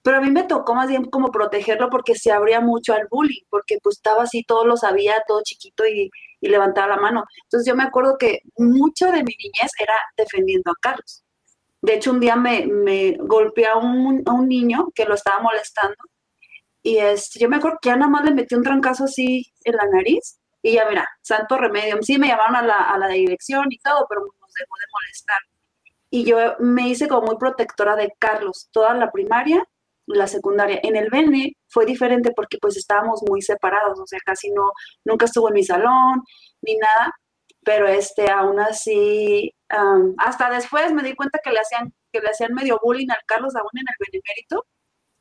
Pero 0.02 0.18
a 0.18 0.20
mí 0.20 0.30
me 0.30 0.44
tocó 0.44 0.74
más 0.74 0.88
bien 0.88 1.04
como 1.04 1.30
protegerlo 1.30 1.88
porque 1.90 2.14
se 2.14 2.32
abría 2.32 2.60
mucho 2.60 2.94
al 2.94 3.06
bullying, 3.08 3.42
porque 3.50 3.78
pues 3.82 3.96
estaba 3.96 4.24
así, 4.24 4.44
todo 4.44 4.64
lo 4.66 4.76
sabía, 4.76 5.14
todo 5.26 5.42
chiquito 5.44 5.86
y, 5.86 6.10
y 6.40 6.48
levantaba 6.48 6.88
la 6.88 7.00
mano. 7.00 7.24
Entonces 7.44 7.66
yo 7.66 7.76
me 7.76 7.84
acuerdo 7.84 8.18
que 8.18 8.40
mucho 8.56 9.06
de 9.06 9.22
mi 9.22 9.34
niñez 9.38 9.70
era 9.78 9.94
defendiendo 10.16 10.70
a 10.72 10.74
Carlos. 10.80 11.24
De 11.82 11.94
hecho, 11.94 12.12
un 12.12 12.20
día 12.20 12.36
me, 12.36 12.66
me 12.66 13.16
golpeé 13.18 13.66
a 13.66 13.76
un, 13.76 14.22
niño 14.48 14.88
que 14.94 15.04
lo 15.04 15.14
estaba 15.14 15.40
molestando 15.42 15.96
y 16.82 16.98
este, 16.98 17.40
yo 17.40 17.48
me 17.48 17.56
acuerdo 17.56 17.78
que 17.80 17.88
ya 17.90 17.96
nada 17.96 18.10
más 18.10 18.24
le 18.24 18.32
metí 18.32 18.54
un 18.54 18.62
trancazo 18.62 19.04
así 19.04 19.52
en 19.64 19.76
la 19.76 19.86
nariz 19.86 20.38
y 20.62 20.74
ya 20.74 20.88
mira, 20.88 21.08
santo 21.22 21.56
remedio. 21.58 21.98
Sí, 22.02 22.18
me 22.18 22.28
llamaron 22.28 22.56
a 22.56 22.62
la, 22.62 22.76
a 22.90 22.98
la 22.98 23.08
dirección 23.08 23.66
y 23.70 23.78
todo, 23.78 24.06
pero 24.08 24.22
nos 24.22 24.52
dejó 24.54 24.74
de 24.78 24.86
molestar. 24.92 25.38
Y 26.10 26.24
yo 26.24 26.36
me 26.60 26.88
hice 26.88 27.08
como 27.08 27.26
muy 27.28 27.36
protectora 27.36 27.96
de 27.96 28.12
Carlos, 28.18 28.68
toda 28.72 28.94
la 28.94 29.10
primaria, 29.10 29.64
la 30.06 30.26
secundaria. 30.26 30.80
En 30.82 30.96
el 30.96 31.08
BN 31.10 31.56
fue 31.68 31.86
diferente 31.86 32.32
porque 32.34 32.58
pues 32.58 32.76
estábamos 32.76 33.22
muy 33.28 33.42
separados, 33.42 33.98
o 33.98 34.06
sea, 34.06 34.18
casi 34.24 34.50
no, 34.50 34.72
nunca 35.04 35.26
estuvo 35.26 35.48
en 35.48 35.54
mi 35.54 35.64
salón 35.64 36.22
ni 36.62 36.76
nada, 36.76 37.12
pero 37.64 37.86
este, 37.88 38.30
aún 38.30 38.60
así, 38.60 39.54
hasta 40.18 40.50
después 40.50 40.92
me 40.92 41.02
di 41.02 41.14
cuenta 41.14 41.40
que 41.42 41.50
le 41.52 41.60
hacían, 41.60 41.92
que 42.12 42.20
le 42.20 42.28
hacían 42.28 42.54
medio 42.54 42.78
bullying 42.82 43.10
al 43.10 43.24
Carlos 43.26 43.54
aún 43.56 43.70
en 43.74 43.86
el 43.88 43.94
benemérito, 43.98 44.66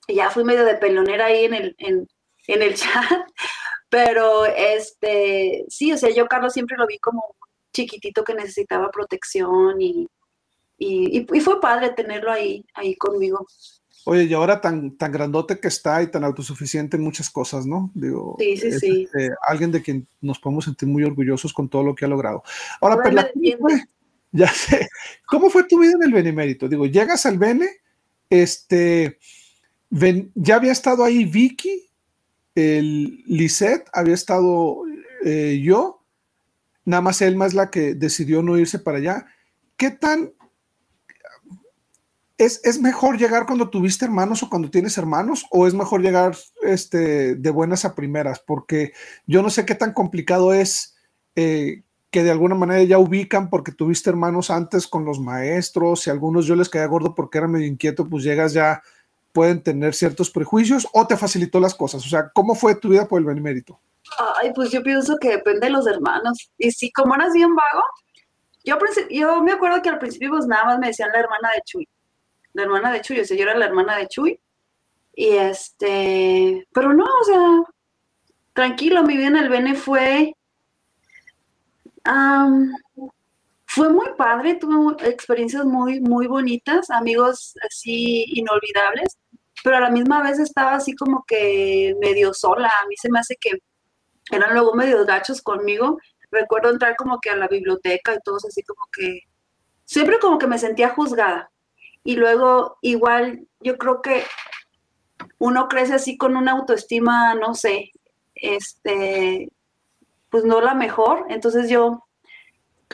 y 0.07 0.15
ya 0.15 0.29
fui 0.29 0.43
medio 0.43 0.65
de 0.65 0.75
pelonera 0.75 1.25
ahí 1.25 1.45
en 1.45 1.53
el, 1.53 1.75
en, 1.77 2.07
el 2.47 2.75
chat, 2.75 3.21
pero 3.89 4.45
este, 4.45 5.65
sí, 5.69 5.93
o 5.93 5.97
sea, 5.97 6.09
yo 6.11 6.27
Carlos 6.27 6.53
siempre 6.53 6.77
lo 6.77 6.87
vi 6.87 6.99
como 6.99 7.35
chiquitito 7.73 8.23
que 8.23 8.33
necesitaba 8.33 8.91
protección 8.91 9.81
y, 9.81 10.07
y, 10.77 11.25
y 11.31 11.41
fue 11.41 11.61
padre 11.61 11.91
tenerlo 11.91 12.31
ahí, 12.31 12.65
ahí 12.73 12.95
conmigo. 12.95 13.45
Oye, 14.05 14.23
y 14.23 14.33
ahora 14.33 14.61
tan, 14.61 14.97
tan 14.97 15.11
grandote 15.11 15.59
que 15.59 15.67
está 15.67 16.01
y 16.01 16.07
tan 16.07 16.23
autosuficiente 16.23 16.97
en 16.97 17.03
muchas 17.03 17.29
cosas, 17.29 17.65
¿no? 17.65 17.91
Digo, 17.93 18.35
sí, 18.39 18.57
sí, 18.57 18.79
sí. 18.79 19.03
Este, 19.03 19.31
alguien 19.47 19.71
de 19.71 19.81
quien 19.81 20.07
nos 20.21 20.39
podemos 20.39 20.65
sentir 20.65 20.89
muy 20.89 21.03
orgullosos 21.03 21.53
con 21.53 21.69
todo 21.69 21.83
lo 21.83 21.93
que 21.93 22.05
ha 22.05 22.07
logrado. 22.07 22.43
Ahora, 22.79 23.01
Perla, 23.01 23.29
ya 24.31 24.47
sé, 24.47 24.89
¿cómo 25.27 25.49
fue 25.49 25.65
tu 25.65 25.79
vida 25.79 25.93
en 25.93 26.03
el 26.03 26.13
Benemérito? 26.13 26.67
Digo, 26.67 26.87
llegas 26.87 27.25
al 27.25 27.37
Bene, 27.37 27.69
este, 28.29 29.19
ya 30.35 30.55
había 30.55 30.71
estado 30.71 31.03
ahí 31.03 31.25
Vicky, 31.25 31.87
el 32.55 33.23
Lisette, 33.27 33.87
había 33.93 34.15
estado 34.15 34.83
eh, 35.23 35.61
yo, 35.63 36.03
nada 36.85 37.01
más 37.01 37.21
Elma 37.21 37.45
es 37.45 37.53
la 37.53 37.69
que 37.69 37.93
decidió 37.93 38.41
no 38.41 38.57
irse 38.57 38.79
para 38.79 38.97
allá. 38.97 39.25
¿Qué 39.77 39.91
tan 39.91 40.31
¿Es, 42.41 42.81
mejor 42.81 43.19
llegar 43.19 43.45
cuando 43.45 43.69
tuviste 43.69 44.03
hermanos 44.03 44.41
o 44.41 44.49
cuando 44.49 44.71
tienes 44.71 44.97
hermanos? 44.97 45.45
¿O 45.51 45.67
es 45.67 45.75
mejor 45.75 46.01
llegar 46.01 46.35
este, 46.63 47.35
de 47.35 47.49
buenas 47.51 47.85
a 47.85 47.93
primeras? 47.93 48.39
Porque 48.39 48.93
yo 49.27 49.43
no 49.43 49.51
sé 49.51 49.63
qué 49.63 49.75
tan 49.75 49.93
complicado 49.93 50.51
es 50.51 50.97
eh, 51.35 51.83
que 52.09 52.23
de 52.23 52.31
alguna 52.31 52.55
manera 52.55 52.81
ya 52.81 52.97
ubican 52.97 53.51
porque 53.51 53.71
tuviste 53.71 54.09
hermanos 54.09 54.49
antes 54.49 54.87
con 54.87 55.05
los 55.05 55.19
maestros 55.19 56.07
y 56.07 56.09
algunos 56.09 56.47
yo 56.47 56.55
les 56.55 56.67
caía 56.67 56.87
gordo 56.87 57.13
porque 57.13 57.37
era 57.37 57.47
medio 57.47 57.67
inquieto, 57.67 58.09
pues 58.09 58.23
llegas 58.23 58.53
ya, 58.53 58.81
pueden 59.33 59.61
tener 59.61 59.93
ciertos 59.93 60.31
prejuicios 60.31 60.87
o 60.93 61.05
te 61.05 61.17
facilitó 61.17 61.59
las 61.59 61.75
cosas. 61.75 62.03
O 62.03 62.09
sea, 62.09 62.31
¿cómo 62.33 62.55
fue 62.55 62.73
tu 62.73 62.89
vida 62.89 63.07
por 63.07 63.19
el 63.19 63.25
benemérito? 63.27 63.79
Ay, 64.41 64.51
pues 64.55 64.71
yo 64.71 64.81
pienso 64.81 65.15
que 65.21 65.29
depende 65.29 65.67
de 65.67 65.73
los 65.73 65.85
hermanos. 65.85 66.49
Y 66.57 66.71
si 66.71 66.91
como 66.91 67.13
eras 67.13 67.33
bien 67.33 67.53
vago, 67.55 67.83
yo, 68.63 68.79
yo 69.11 69.43
me 69.43 69.51
acuerdo 69.51 69.79
que 69.83 69.89
al 69.89 69.99
principio 69.99 70.31
pues 70.31 70.47
nada 70.47 70.65
más 70.65 70.79
me 70.79 70.87
decían 70.87 71.11
la 71.13 71.19
hermana 71.19 71.49
de 71.53 71.61
Chuy 71.65 71.87
la 72.53 72.63
hermana 72.63 72.91
de 72.91 73.01
Chuy, 73.01 73.19
o 73.19 73.25
sea, 73.25 73.37
yo 73.37 73.43
era 73.43 73.57
la 73.57 73.65
hermana 73.65 73.97
de 73.97 74.07
Chuy. 74.07 74.39
Y 75.13 75.27
este, 75.29 76.67
pero 76.73 76.93
no, 76.93 77.05
o 77.05 77.23
sea, 77.23 77.63
tranquilo, 78.53 79.03
mi 79.03 79.17
vida 79.17 79.27
en 79.27 79.37
el 79.37 79.49
Bene 79.49 79.75
fue, 79.75 80.35
fue 83.65 83.89
muy 83.89 84.07
padre, 84.17 84.55
tuve 84.55 85.09
experiencias 85.09 85.65
muy, 85.65 85.99
muy 85.99 86.27
bonitas, 86.27 86.89
amigos 86.89 87.55
así 87.67 88.25
inolvidables, 88.27 89.17
pero 89.63 89.77
a 89.77 89.81
la 89.81 89.89
misma 89.89 90.23
vez 90.23 90.39
estaba 90.39 90.75
así 90.75 90.95
como 90.95 91.23
que 91.27 91.95
medio 91.99 92.33
sola, 92.33 92.71
a 92.81 92.87
mí 92.87 92.95
se 92.97 93.09
me 93.11 93.19
hace 93.19 93.35
que 93.39 93.59
eran 94.31 94.53
luego 94.53 94.73
medio 94.75 95.05
gachos 95.05 95.41
conmigo, 95.41 95.97
recuerdo 96.31 96.69
entrar 96.69 96.95
como 96.95 97.19
que 97.19 97.29
a 97.29 97.35
la 97.35 97.47
biblioteca 97.47 98.13
y 98.13 98.19
todos 98.23 98.45
así 98.45 98.63
como 98.63 98.81
que, 98.91 99.21
siempre 99.85 100.19
como 100.19 100.37
que 100.37 100.47
me 100.47 100.57
sentía 100.57 100.89
juzgada, 100.89 101.51
y 102.03 102.15
luego 102.15 102.77
igual 102.81 103.47
yo 103.59 103.77
creo 103.77 104.01
que 104.01 104.23
uno 105.37 105.67
crece 105.67 105.93
así 105.93 106.17
con 106.17 106.35
una 106.35 106.53
autoestima, 106.53 107.35
no 107.35 107.53
sé, 107.53 107.91
este, 108.35 109.51
pues 110.29 110.43
no 110.45 110.61
la 110.61 110.73
mejor. 110.73 111.25
Entonces 111.29 111.69
yo 111.69 112.07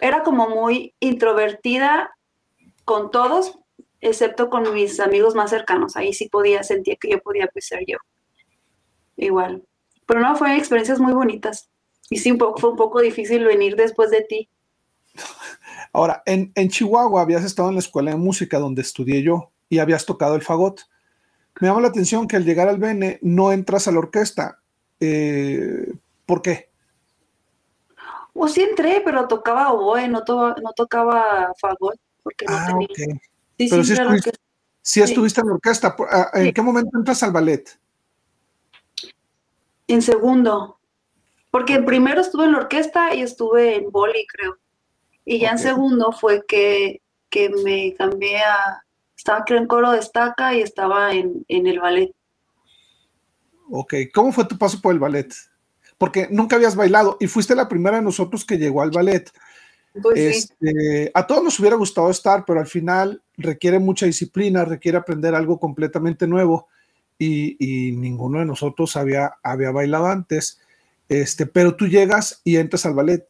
era 0.01 0.23
como 0.23 0.49
muy 0.49 0.93
introvertida 0.99 2.15
con 2.85 3.11
todos, 3.11 3.59
excepto 4.01 4.49
con 4.49 4.73
mis 4.73 4.99
amigos 4.99 5.35
más 5.35 5.49
cercanos. 5.49 5.95
Ahí 5.95 6.13
sí 6.13 6.29
podía, 6.29 6.63
sentía 6.63 6.95
que 6.95 7.09
yo 7.09 7.19
podía 7.19 7.47
pues, 7.47 7.67
ser 7.67 7.83
yo. 7.87 7.97
Igual. 9.15 9.63
Pero 10.05 10.19
no, 10.21 10.35
fue 10.35 10.55
experiencias 10.55 10.99
muy 10.99 11.13
bonitas. 11.13 11.69
Y 12.09 12.17
sí, 12.17 12.31
un 12.31 12.37
poco, 12.37 12.59
fue 12.59 12.69
un 12.69 12.77
poco 12.77 13.01
difícil 13.01 13.43
venir 13.43 13.75
después 13.75 14.09
de 14.11 14.21
ti. 14.21 14.49
Ahora, 15.97 16.21
en, 16.27 16.53
Chihuahua 16.69 17.23
habías 17.23 17.43
estado 17.43 17.69
en 17.69 17.73
la 17.73 17.79
escuela 17.79 18.11
de 18.11 18.17
música 18.17 18.59
donde 18.59 18.83
estudié 18.83 19.23
yo 19.23 19.49
y 19.67 19.79
habías 19.79 20.05
tocado 20.05 20.35
el 20.35 20.43
fagot. 20.43 20.81
Me 21.59 21.67
llama 21.67 21.81
la 21.81 21.87
atención 21.87 22.27
que 22.27 22.35
al 22.35 22.45
llegar 22.45 22.67
al 22.67 22.77
Bene 22.77 23.17
no 23.23 23.51
entras 23.51 23.87
a 23.87 23.91
la 23.91 23.97
orquesta. 23.97 24.59
Eh, 24.99 25.91
¿Por 26.27 26.43
qué? 26.43 26.69
Pues 28.31 28.53
sí 28.53 28.61
entré, 28.61 29.01
pero 29.03 29.27
tocaba 29.27 29.73
oboe, 29.73 30.07
no, 30.07 30.23
no 30.27 30.73
tocaba 30.75 31.51
fagot. 31.59 31.99
Porque 32.21 32.45
no 32.45 32.55
ah, 32.55 32.65
tenía. 32.67 32.87
Sí, 33.57 33.67
pero 33.67 33.83
sí, 33.83 33.93
estuviste, 33.93 34.31
sí, 34.83 35.01
estuviste 35.01 35.41
en 35.41 35.47
la 35.47 35.53
orquesta. 35.53 35.95
Ah, 36.11 36.29
¿En 36.35 36.53
qué 36.53 36.61
momento 36.61 36.95
entras 36.95 37.23
al 37.23 37.31
ballet? 37.31 37.75
En 39.87 40.03
segundo. 40.03 40.77
Porque 41.49 41.73
en 41.73 41.85
primero 41.85 42.21
estuve 42.21 42.45
en 42.45 42.51
la 42.51 42.59
orquesta 42.59 43.15
y 43.15 43.23
estuve 43.23 43.77
en 43.77 43.89
boli, 43.89 44.27
creo. 44.27 44.59
Y 45.29 45.39
ya 45.39 45.49
en 45.49 45.59
segundo 45.59 46.13
fue 46.13 46.45
que, 46.47 47.01
me 47.65 47.93
cambié 47.95 48.37
a, 48.37 48.81
estaba 49.15 49.43
creo 49.43 49.59
en 49.59 49.67
coro 49.67 49.91
destaca 49.91 50.55
y 50.55 50.61
estaba 50.61 51.11
en, 51.13 51.43
el 51.49 51.79
ballet. 51.81 52.15
Ok, 53.69 53.93
¿cómo 54.13 54.31
fue 54.31 54.45
tu 54.45 54.57
paso 54.57 54.79
por 54.79 54.93
el 54.93 54.99
ballet? 54.99 55.33
Porque 55.97 56.29
nunca 56.31 56.55
habías 56.55 56.77
bailado 56.77 57.17
y 57.19 57.27
fuiste 57.27 57.55
la 57.55 57.67
primera 57.67 57.97
de 57.97 58.03
nosotros 58.03 58.45
que 58.45 58.57
llegó 58.57 58.81
al 58.81 58.91
ballet. 58.91 59.29
Pues 60.01 60.17
este, 60.17 61.11
A 61.13 61.27
todos 61.27 61.43
nos 61.43 61.59
hubiera 61.59 61.75
gustado 61.75 62.09
estar, 62.09 62.45
pero 62.45 62.61
al 62.61 62.67
final 62.67 63.21
requiere 63.35 63.79
mucha 63.79 64.05
disciplina, 64.05 64.63
requiere 64.63 64.97
aprender 64.97 65.35
algo 65.35 65.59
completamente 65.59 66.25
nuevo. 66.25 66.69
y, 67.19 67.91
ninguno 67.97 68.39
de 68.39 68.45
nosotros 68.45 68.95
había, 68.95 69.33
había 69.43 69.71
bailado 69.71 70.05
antes, 70.05 70.61
este, 71.09 71.47
pero 71.47 71.75
tú 71.75 71.87
llegas 71.87 72.39
y 72.45 72.55
entras 72.55 72.85
al 72.85 72.93
ballet. 72.93 73.27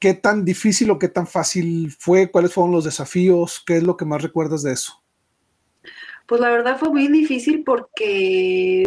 ¿Qué 0.00 0.14
tan 0.14 0.46
difícil 0.46 0.90
o 0.90 0.98
qué 0.98 1.08
tan 1.08 1.26
fácil 1.26 1.94
fue? 1.98 2.30
¿Cuáles 2.30 2.54
fueron 2.54 2.72
los 2.72 2.84
desafíos? 2.84 3.62
¿Qué 3.66 3.76
es 3.76 3.82
lo 3.82 3.98
que 3.98 4.06
más 4.06 4.22
recuerdas 4.22 4.62
de 4.62 4.72
eso? 4.72 5.04
Pues 6.26 6.40
la 6.40 6.48
verdad 6.48 6.78
fue 6.78 6.88
muy 6.88 7.08
difícil 7.08 7.62
porque, 7.64 8.84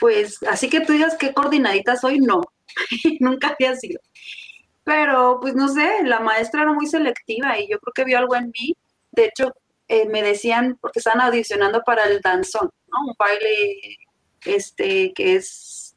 pues, 0.00 0.42
así 0.50 0.68
que 0.68 0.80
tú 0.80 0.94
digas 0.94 1.16
qué 1.16 1.32
coordinadita 1.32 1.94
soy, 1.94 2.18
no, 2.18 2.40
nunca 3.20 3.54
había 3.58 3.76
sido. 3.76 4.00
Pero, 4.82 5.38
pues 5.40 5.54
no 5.54 5.68
sé, 5.68 6.02
la 6.02 6.18
maestra 6.18 6.62
era 6.62 6.72
muy 6.72 6.86
selectiva 6.86 7.56
y 7.58 7.70
yo 7.70 7.78
creo 7.78 7.92
que 7.94 8.04
vio 8.04 8.18
algo 8.18 8.34
en 8.34 8.46
mí. 8.46 8.74
De 9.12 9.26
hecho, 9.26 9.52
eh, 9.86 10.08
me 10.08 10.22
decían, 10.22 10.76
porque 10.80 10.98
estaban 10.98 11.20
audicionando 11.20 11.82
para 11.84 12.04
el 12.06 12.20
danzón, 12.20 12.70
¿no? 12.88 13.06
Un 13.06 13.14
baile, 13.16 13.98
este, 14.44 15.12
que 15.12 15.36
es, 15.36 15.94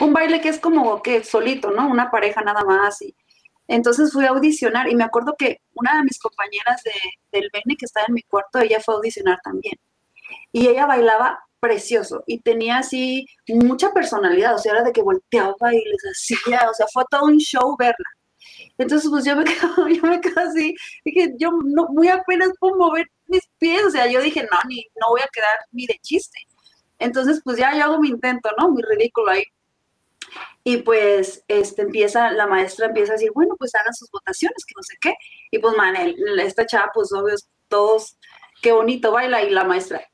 un 0.00 0.12
baile 0.12 0.40
que 0.40 0.48
es 0.48 0.58
como 0.58 1.02
que 1.02 1.24
solito, 1.24 1.70
¿no? 1.70 1.88
Una 1.88 2.10
pareja 2.10 2.42
nada 2.42 2.64
más. 2.64 3.00
Y, 3.02 3.14
entonces 3.68 4.12
fui 4.12 4.24
a 4.24 4.30
audicionar 4.30 4.88
y 4.88 4.94
me 4.94 5.04
acuerdo 5.04 5.34
que 5.36 5.60
una 5.74 5.96
de 5.96 6.04
mis 6.04 6.18
compañeras 6.18 6.82
de, 6.84 6.92
del 7.32 7.50
Bene 7.52 7.76
que 7.76 7.86
estaba 7.86 8.06
en 8.08 8.14
mi 8.14 8.22
cuarto, 8.22 8.60
ella 8.60 8.80
fue 8.80 8.94
a 8.94 8.96
audicionar 8.98 9.38
también. 9.42 9.74
Y 10.52 10.68
ella 10.68 10.86
bailaba 10.86 11.40
precioso 11.60 12.22
y 12.26 12.40
tenía 12.40 12.78
así 12.78 13.26
mucha 13.48 13.92
personalidad, 13.92 14.54
o 14.54 14.58
sea, 14.58 14.72
era 14.72 14.82
de 14.82 14.92
que 14.92 15.02
volteaba 15.02 15.74
y 15.74 15.82
les 15.84 16.02
hacía, 16.12 16.68
o 16.70 16.74
sea, 16.74 16.86
fue 16.92 17.04
todo 17.10 17.24
un 17.24 17.38
show 17.38 17.76
verla. 17.78 18.06
Entonces, 18.78 19.10
pues 19.10 19.24
yo 19.24 19.36
me 19.36 19.44
quedo, 19.44 19.88
yo 19.88 20.02
me 20.02 20.20
quedo 20.20 20.40
así, 20.40 20.74
dije, 21.04 21.34
yo 21.38 21.50
no, 21.64 21.88
muy 21.88 22.08
apenas 22.08 22.50
puedo 22.60 22.76
mover 22.76 23.06
mis 23.26 23.42
pies, 23.58 23.82
o 23.84 23.90
sea, 23.90 24.06
yo 24.06 24.20
dije, 24.20 24.42
no, 24.42 24.58
ni, 24.68 24.86
no 25.00 25.08
voy 25.10 25.20
a 25.20 25.28
quedar 25.32 25.56
ni 25.72 25.86
de 25.86 25.98
chiste. 26.02 26.38
Entonces, 26.98 27.40
pues 27.44 27.58
ya 27.58 27.76
yo 27.76 27.84
hago 27.84 28.00
mi 28.00 28.08
intento, 28.08 28.50
¿no? 28.58 28.70
Muy 28.70 28.82
ridículo 28.82 29.30
ahí. 29.30 29.44
Y 30.64 30.78
pues 30.78 31.44
este, 31.48 31.82
empieza, 31.82 32.30
la 32.32 32.46
maestra 32.46 32.86
empieza 32.86 33.12
a 33.12 33.16
decir, 33.16 33.30
bueno, 33.34 33.54
pues 33.56 33.74
hagan 33.74 33.94
sus 33.94 34.10
votaciones, 34.10 34.64
que 34.64 34.74
no 34.76 34.82
sé 34.82 34.96
qué. 35.00 35.14
Y 35.50 35.58
pues, 35.58 35.76
man, 35.76 35.94
esta 36.40 36.66
chava, 36.66 36.90
pues 36.92 37.12
obvio, 37.12 37.36
todos, 37.68 38.18
qué 38.62 38.72
bonito 38.72 39.12
baila. 39.12 39.42
Y 39.42 39.50
la 39.50 39.64
maestra, 39.64 40.06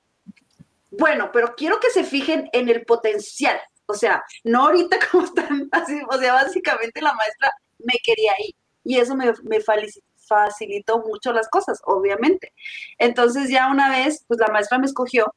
bueno, 0.90 1.30
pero 1.32 1.54
quiero 1.56 1.80
que 1.80 1.90
se 1.90 2.04
fijen 2.04 2.48
en 2.52 2.68
el 2.68 2.84
potencial. 2.84 3.58
O 3.86 3.94
sea, 3.94 4.22
no 4.44 4.66
ahorita 4.66 4.98
como 5.10 5.24
están 5.24 5.68
así, 5.72 6.00
o 6.10 6.18
sea, 6.18 6.34
básicamente 6.34 7.00
la 7.00 7.14
maestra 7.14 7.50
me 7.78 7.94
quería 8.04 8.32
ir. 8.46 8.54
Y 8.84 8.98
eso 8.98 9.14
me, 9.16 9.32
me 9.44 9.60
facilitó 9.60 10.98
mucho 11.00 11.32
las 11.32 11.48
cosas, 11.48 11.80
obviamente. 11.84 12.52
Entonces 12.98 13.48
ya 13.48 13.70
una 13.70 13.90
vez, 13.90 14.24
pues 14.28 14.40
la 14.40 14.48
maestra 14.48 14.78
me 14.78 14.86
escogió, 14.86 15.32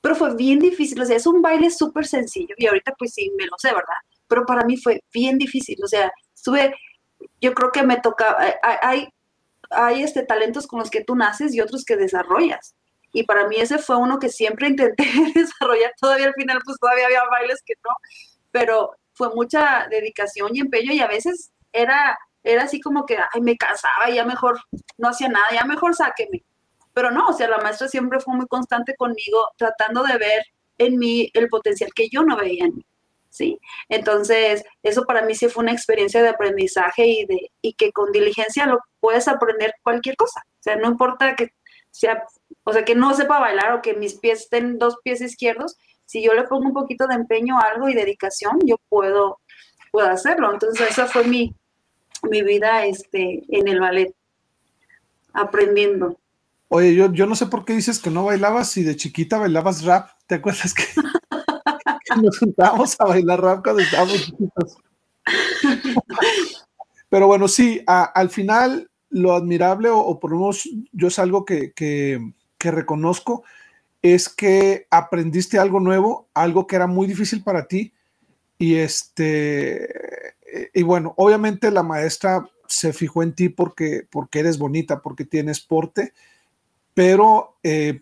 pero 0.00 0.14
fue 0.14 0.34
bien 0.34 0.58
difícil. 0.58 1.00
O 1.00 1.04
sea, 1.04 1.16
es 1.16 1.26
un 1.26 1.42
baile 1.42 1.70
súper 1.70 2.06
sencillo 2.06 2.54
y 2.58 2.66
ahorita 2.66 2.94
pues 2.98 3.12
sí, 3.14 3.30
me 3.36 3.46
lo 3.46 3.56
sé, 3.58 3.68
¿verdad? 3.68 3.94
Pero 4.28 4.44
para 4.44 4.64
mí 4.64 4.76
fue 4.76 5.00
bien 5.12 5.38
difícil, 5.38 5.76
o 5.82 5.86
sea, 5.86 6.12
estuve, 6.34 6.74
yo 7.40 7.54
creo 7.54 7.70
que 7.70 7.82
me 7.82 8.00
toca, 8.00 8.36
hay, 8.62 9.08
hay 9.70 10.02
este, 10.02 10.24
talentos 10.24 10.66
con 10.66 10.78
los 10.78 10.90
que 10.90 11.04
tú 11.04 11.16
naces 11.16 11.54
y 11.54 11.60
otros 11.60 11.84
que 11.84 11.96
desarrollas. 11.96 12.74
Y 13.12 13.22
para 13.24 13.48
mí 13.48 13.56
ese 13.56 13.78
fue 13.78 13.96
uno 13.96 14.18
que 14.18 14.28
siempre 14.28 14.68
intenté 14.68 15.04
desarrollar. 15.34 15.92
Todavía 16.00 16.26
al 16.26 16.34
final, 16.34 16.58
pues 16.64 16.76
todavía 16.78 17.06
había 17.06 17.22
bailes 17.30 17.62
que 17.64 17.74
no, 17.84 17.94
pero 18.50 18.92
fue 19.14 19.34
mucha 19.34 19.86
dedicación 19.90 20.54
y 20.54 20.60
empeño 20.60 20.92
y 20.92 21.00
a 21.00 21.06
veces 21.06 21.50
era, 21.72 22.18
era 22.42 22.64
así 22.64 22.80
como 22.80 23.06
que, 23.06 23.16
ay, 23.16 23.40
me 23.40 23.56
cansaba, 23.56 24.10
ya 24.10 24.24
mejor 24.24 24.60
no 24.98 25.08
hacía 25.08 25.28
nada, 25.28 25.46
ya 25.52 25.64
mejor 25.64 25.94
sáqueme. 25.94 26.44
Pero 26.92 27.10
no, 27.10 27.28
o 27.28 27.32
sea, 27.32 27.48
la 27.48 27.58
maestra 27.58 27.88
siempre 27.88 28.20
fue 28.20 28.34
muy 28.34 28.46
constante 28.46 28.94
conmigo, 28.96 29.48
tratando 29.56 30.02
de 30.02 30.16
ver 30.18 30.42
en 30.78 30.98
mí 30.98 31.30
el 31.34 31.48
potencial 31.48 31.90
que 31.94 32.08
yo 32.10 32.22
no 32.22 32.36
veía 32.36 32.64
en 32.64 32.76
mí. 32.76 32.86
¿Sí? 33.36 33.60
Entonces, 33.88 34.64
eso 34.82 35.04
para 35.04 35.22
mí 35.22 35.34
sí 35.34 35.48
fue 35.48 35.62
una 35.62 35.72
experiencia 35.72 36.22
de 36.22 36.30
aprendizaje 36.30 37.06
y, 37.06 37.26
de, 37.26 37.52
y 37.60 37.74
que 37.74 37.92
con 37.92 38.10
diligencia 38.12 38.66
lo 38.66 38.80
puedes 38.98 39.28
aprender 39.28 39.74
cualquier 39.82 40.16
cosa. 40.16 40.42
O 40.46 40.62
sea, 40.62 40.76
no 40.76 40.88
importa 40.88 41.36
que 41.36 41.50
sea, 41.90 42.24
o 42.64 42.72
sea, 42.72 42.84
que 42.84 42.94
no 42.94 43.14
sepa 43.14 43.38
bailar 43.38 43.74
o 43.74 43.82
que 43.82 43.94
mis 43.94 44.14
pies 44.14 44.42
estén 44.42 44.78
dos 44.78 44.96
pies 45.04 45.20
izquierdos, 45.20 45.76
si 46.06 46.22
yo 46.22 46.32
le 46.34 46.44
pongo 46.44 46.66
un 46.66 46.72
poquito 46.72 47.06
de 47.06 47.14
empeño 47.14 47.58
a 47.58 47.68
algo 47.72 47.88
y 47.88 47.94
dedicación, 47.94 48.58
yo 48.64 48.76
puedo, 48.88 49.40
puedo 49.92 50.08
hacerlo. 50.08 50.52
Entonces, 50.52 50.90
esa 50.90 51.06
fue 51.06 51.24
mi, 51.24 51.54
mi 52.22 52.42
vida 52.42 52.86
este, 52.86 53.42
en 53.48 53.68
el 53.68 53.80
ballet, 53.80 54.14
aprendiendo. 55.34 56.18
Oye, 56.68 56.94
yo, 56.94 57.12
yo 57.12 57.26
no 57.26 57.36
sé 57.36 57.46
por 57.46 57.64
qué 57.64 57.74
dices 57.74 57.98
que 57.98 58.10
no 58.10 58.24
bailabas 58.24 58.70
si 58.70 58.82
de 58.82 58.96
chiquita 58.96 59.38
bailabas 59.38 59.84
rap. 59.84 60.10
¿Te 60.26 60.36
acuerdas 60.36 60.72
que 60.74 60.84
nos 62.22 62.38
juntábamos 62.38 62.96
a 63.00 63.04
bailar 63.06 63.40
rap 63.40 63.62
cuando 63.62 63.82
estábamos 63.82 64.24
chiquitos. 64.24 64.76
Pero 67.08 67.26
bueno, 67.26 67.48
sí, 67.48 67.82
al 67.86 68.30
final 68.30 68.90
lo 69.10 69.34
admirable, 69.34 69.88
o, 69.90 70.18
por 70.20 70.30
lo 70.30 70.38
menos 70.38 70.68
yo 70.92 71.08
es 71.08 71.18
algo 71.18 71.44
que, 71.44 71.72
que, 71.72 72.20
reconozco, 72.58 73.44
es 74.02 74.28
que 74.28 74.86
aprendiste 74.90 75.58
algo 75.58 75.78
nuevo, 75.78 76.28
algo 76.34 76.66
que 76.66 76.76
era 76.76 76.88
muy 76.88 77.06
difícil 77.06 77.42
para 77.42 77.66
ti. 77.66 77.92
Y 78.58 78.76
este, 78.76 79.88
y 80.74 80.82
bueno, 80.82 81.14
obviamente 81.16 81.70
la 81.70 81.82
maestra 81.82 82.48
se 82.66 82.92
fijó 82.92 83.22
en 83.22 83.34
ti 83.34 83.48
porque, 83.48 84.06
porque 84.10 84.40
eres 84.40 84.58
bonita, 84.58 85.00
porque 85.00 85.24
tienes 85.24 85.60
porte, 85.60 86.12
pero 86.94 87.56
eh, 87.62 88.00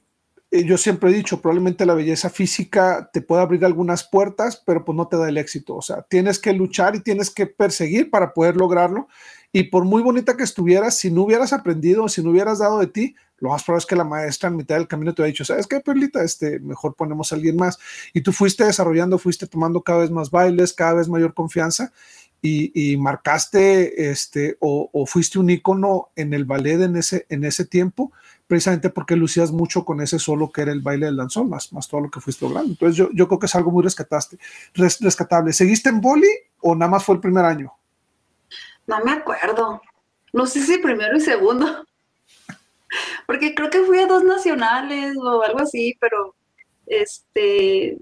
eh, 0.55 0.65
yo 0.65 0.79
siempre 0.79 1.11
he 1.11 1.13
dicho, 1.13 1.41
probablemente 1.41 1.85
la 1.85 1.95
belleza 1.95 2.31
física 2.31 3.11
te 3.13 3.21
puede 3.21 3.43
abrir 3.43 3.65
algunas 3.65 4.05
puertas, 4.05 4.63
pero 4.65 4.85
pues 4.85 4.95
no 4.95 5.09
te 5.09 5.17
da 5.17 5.29
el 5.29 5.37
éxito. 5.37 5.75
O 5.75 5.83
sea, 5.83 6.03
tienes 6.03 6.39
que 6.39 6.53
luchar 6.53 6.95
y 6.95 7.01
tienes 7.01 7.29
que 7.31 7.47
perseguir 7.47 8.09
para 8.09 8.33
poder 8.33 8.57
lograrlo. 8.57 9.09
Y 9.53 9.65
por 9.65 9.85
muy 9.85 10.01
bonita 10.01 10.37
que 10.37 10.45
estuvieras, 10.45 10.97
si 10.97 11.11
no 11.11 11.23
hubieras 11.23 11.53
aprendido, 11.53 12.09
si 12.09 12.23
no 12.23 12.31
hubieras 12.31 12.61
dado 12.61 12.79
de 12.79 12.87
ti, 12.87 13.17
lo 13.39 13.49
más 13.49 13.65
probable 13.65 13.81
es 13.81 13.87
que 13.87 13.97
la 13.97 14.05
maestra 14.05 14.49
en 14.49 14.57
mitad 14.57 14.77
del 14.77 14.87
camino 14.87 15.13
te 15.13 15.23
haya 15.23 15.33
dicho, 15.33 15.45
¿sabes 15.45 15.67
qué, 15.67 15.81
Perlita? 15.81 16.23
Este, 16.23 16.61
mejor 16.61 16.95
ponemos 16.95 17.33
a 17.33 17.35
alguien 17.35 17.57
más. 17.57 17.81
Y 18.13 18.21
tú 18.21 18.33
fuiste 18.33 18.65
desarrollando, 18.65 19.19
fuiste 19.19 19.49
tomando 19.49 19.83
cada 19.83 20.01
vez 20.01 20.13
más 20.13 20.31
bailes, 20.31 20.73
cada 20.73 20.95
vez 20.95 21.09
mayor 21.09 21.35
confianza 21.35 21.93
y, 22.41 22.97
marcaste 22.99 24.11
este, 24.11 24.57
o, 24.61 24.91
o, 24.93 25.07
fuiste 25.07 25.39
un 25.39 25.49
ícono 25.51 26.11
en 26.15 26.35
el 26.35 26.45
ballet 26.45 26.81
en 26.83 26.97
ese, 26.97 27.27
en 27.31 27.43
ese 27.43 27.65
tiempo 27.65 28.13
precisamente 28.55 28.89
porque 28.89 29.17
lucías 29.17 29.51
mucho 29.51 29.85
con 29.85 30.01
ese 30.01 30.21
solo 30.21 30.53
que 30.53 30.63
era 30.63 30.71
el 30.71 30.81
baile 30.81 31.07
del 31.07 31.17
danzón, 31.17 31.49
más, 31.51 31.73
más 31.73 31.89
todo 31.89 32.03
lo 32.03 32.09
que 32.09 32.21
fuiste 32.21 32.45
logrando. 32.45 32.71
Entonces 32.71 32.97
yo, 32.97 33.09
yo 33.13 33.27
creo 33.27 33.41
que 33.41 33.47
es 33.47 33.55
algo 33.57 33.73
muy 33.73 33.83
rescataste, 33.83 34.39
rescatable. 34.75 35.53
¿Seguiste 35.53 35.89
en 35.89 36.01
boli 36.01 36.29
o 36.61 36.77
nada 36.77 36.89
más 36.89 37.05
fue 37.05 37.17
el 37.17 37.21
primer 37.21 37.45
año? 37.45 37.73
No 38.87 39.01
me 39.05 39.11
acuerdo. 39.11 39.83
No 40.33 40.47
sé 40.47 40.63
si 40.63 40.79
primero 40.79 41.17
y 41.17 41.21
segundo. 41.21 41.85
Porque 43.27 43.57
creo 43.57 43.71
que 43.71 43.83
fui 43.83 43.99
a 43.99 44.07
dos 44.07 44.23
nacionales 44.23 45.17
o 45.17 45.43
algo 45.43 45.61
así, 45.61 45.97
pero 45.99 46.37
este 46.87 47.99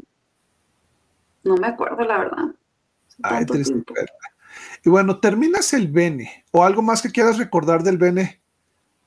no 1.45 1.57
me 1.57 1.69
acuerdo 1.69 2.05
la 2.05 2.19
verdad. 2.19 2.45
Ay, 3.23 3.47
y 4.85 4.91
bueno, 4.91 5.19
terminas 5.19 5.73
el 5.73 5.89
Bene 5.89 6.45
o 6.51 6.63
algo 6.63 6.83
más 6.83 7.01
que 7.01 7.11
quieras 7.11 7.39
recordar 7.39 7.83
del 7.83 7.97
Bene 7.97 8.42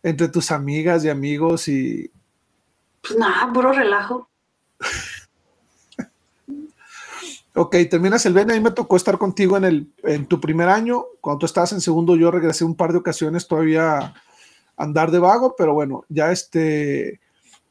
entre 0.05 0.29
tus 0.29 0.51
amigas 0.51 1.03
y 1.03 1.09
amigos 1.09 1.67
y... 1.67 2.11
Pues 3.01 3.17
nada, 3.17 3.51
puro 3.51 3.71
relajo. 3.71 4.29
ok, 7.55 7.75
terminas 7.89 8.23
el 8.27 8.33
BN, 8.33 8.51
a 8.51 8.55
mí 8.55 8.61
me 8.61 8.69
tocó 8.69 8.97
estar 8.97 9.17
contigo 9.17 9.57
en, 9.57 9.63
el, 9.63 9.91
en 10.03 10.27
tu 10.27 10.39
primer 10.39 10.69
año, 10.69 11.05
cuando 11.21 11.39
tú 11.39 11.45
estabas 11.47 11.71
en 11.71 11.81
segundo 11.81 12.15
yo 12.15 12.29
regresé 12.29 12.63
un 12.63 12.75
par 12.75 12.91
de 12.91 12.99
ocasiones 12.99 13.47
todavía 13.47 13.97
a 13.97 14.13
andar 14.77 15.09
de 15.09 15.17
vago, 15.17 15.55
pero 15.57 15.73
bueno, 15.73 16.05
ya 16.07 16.31
este, 16.31 17.19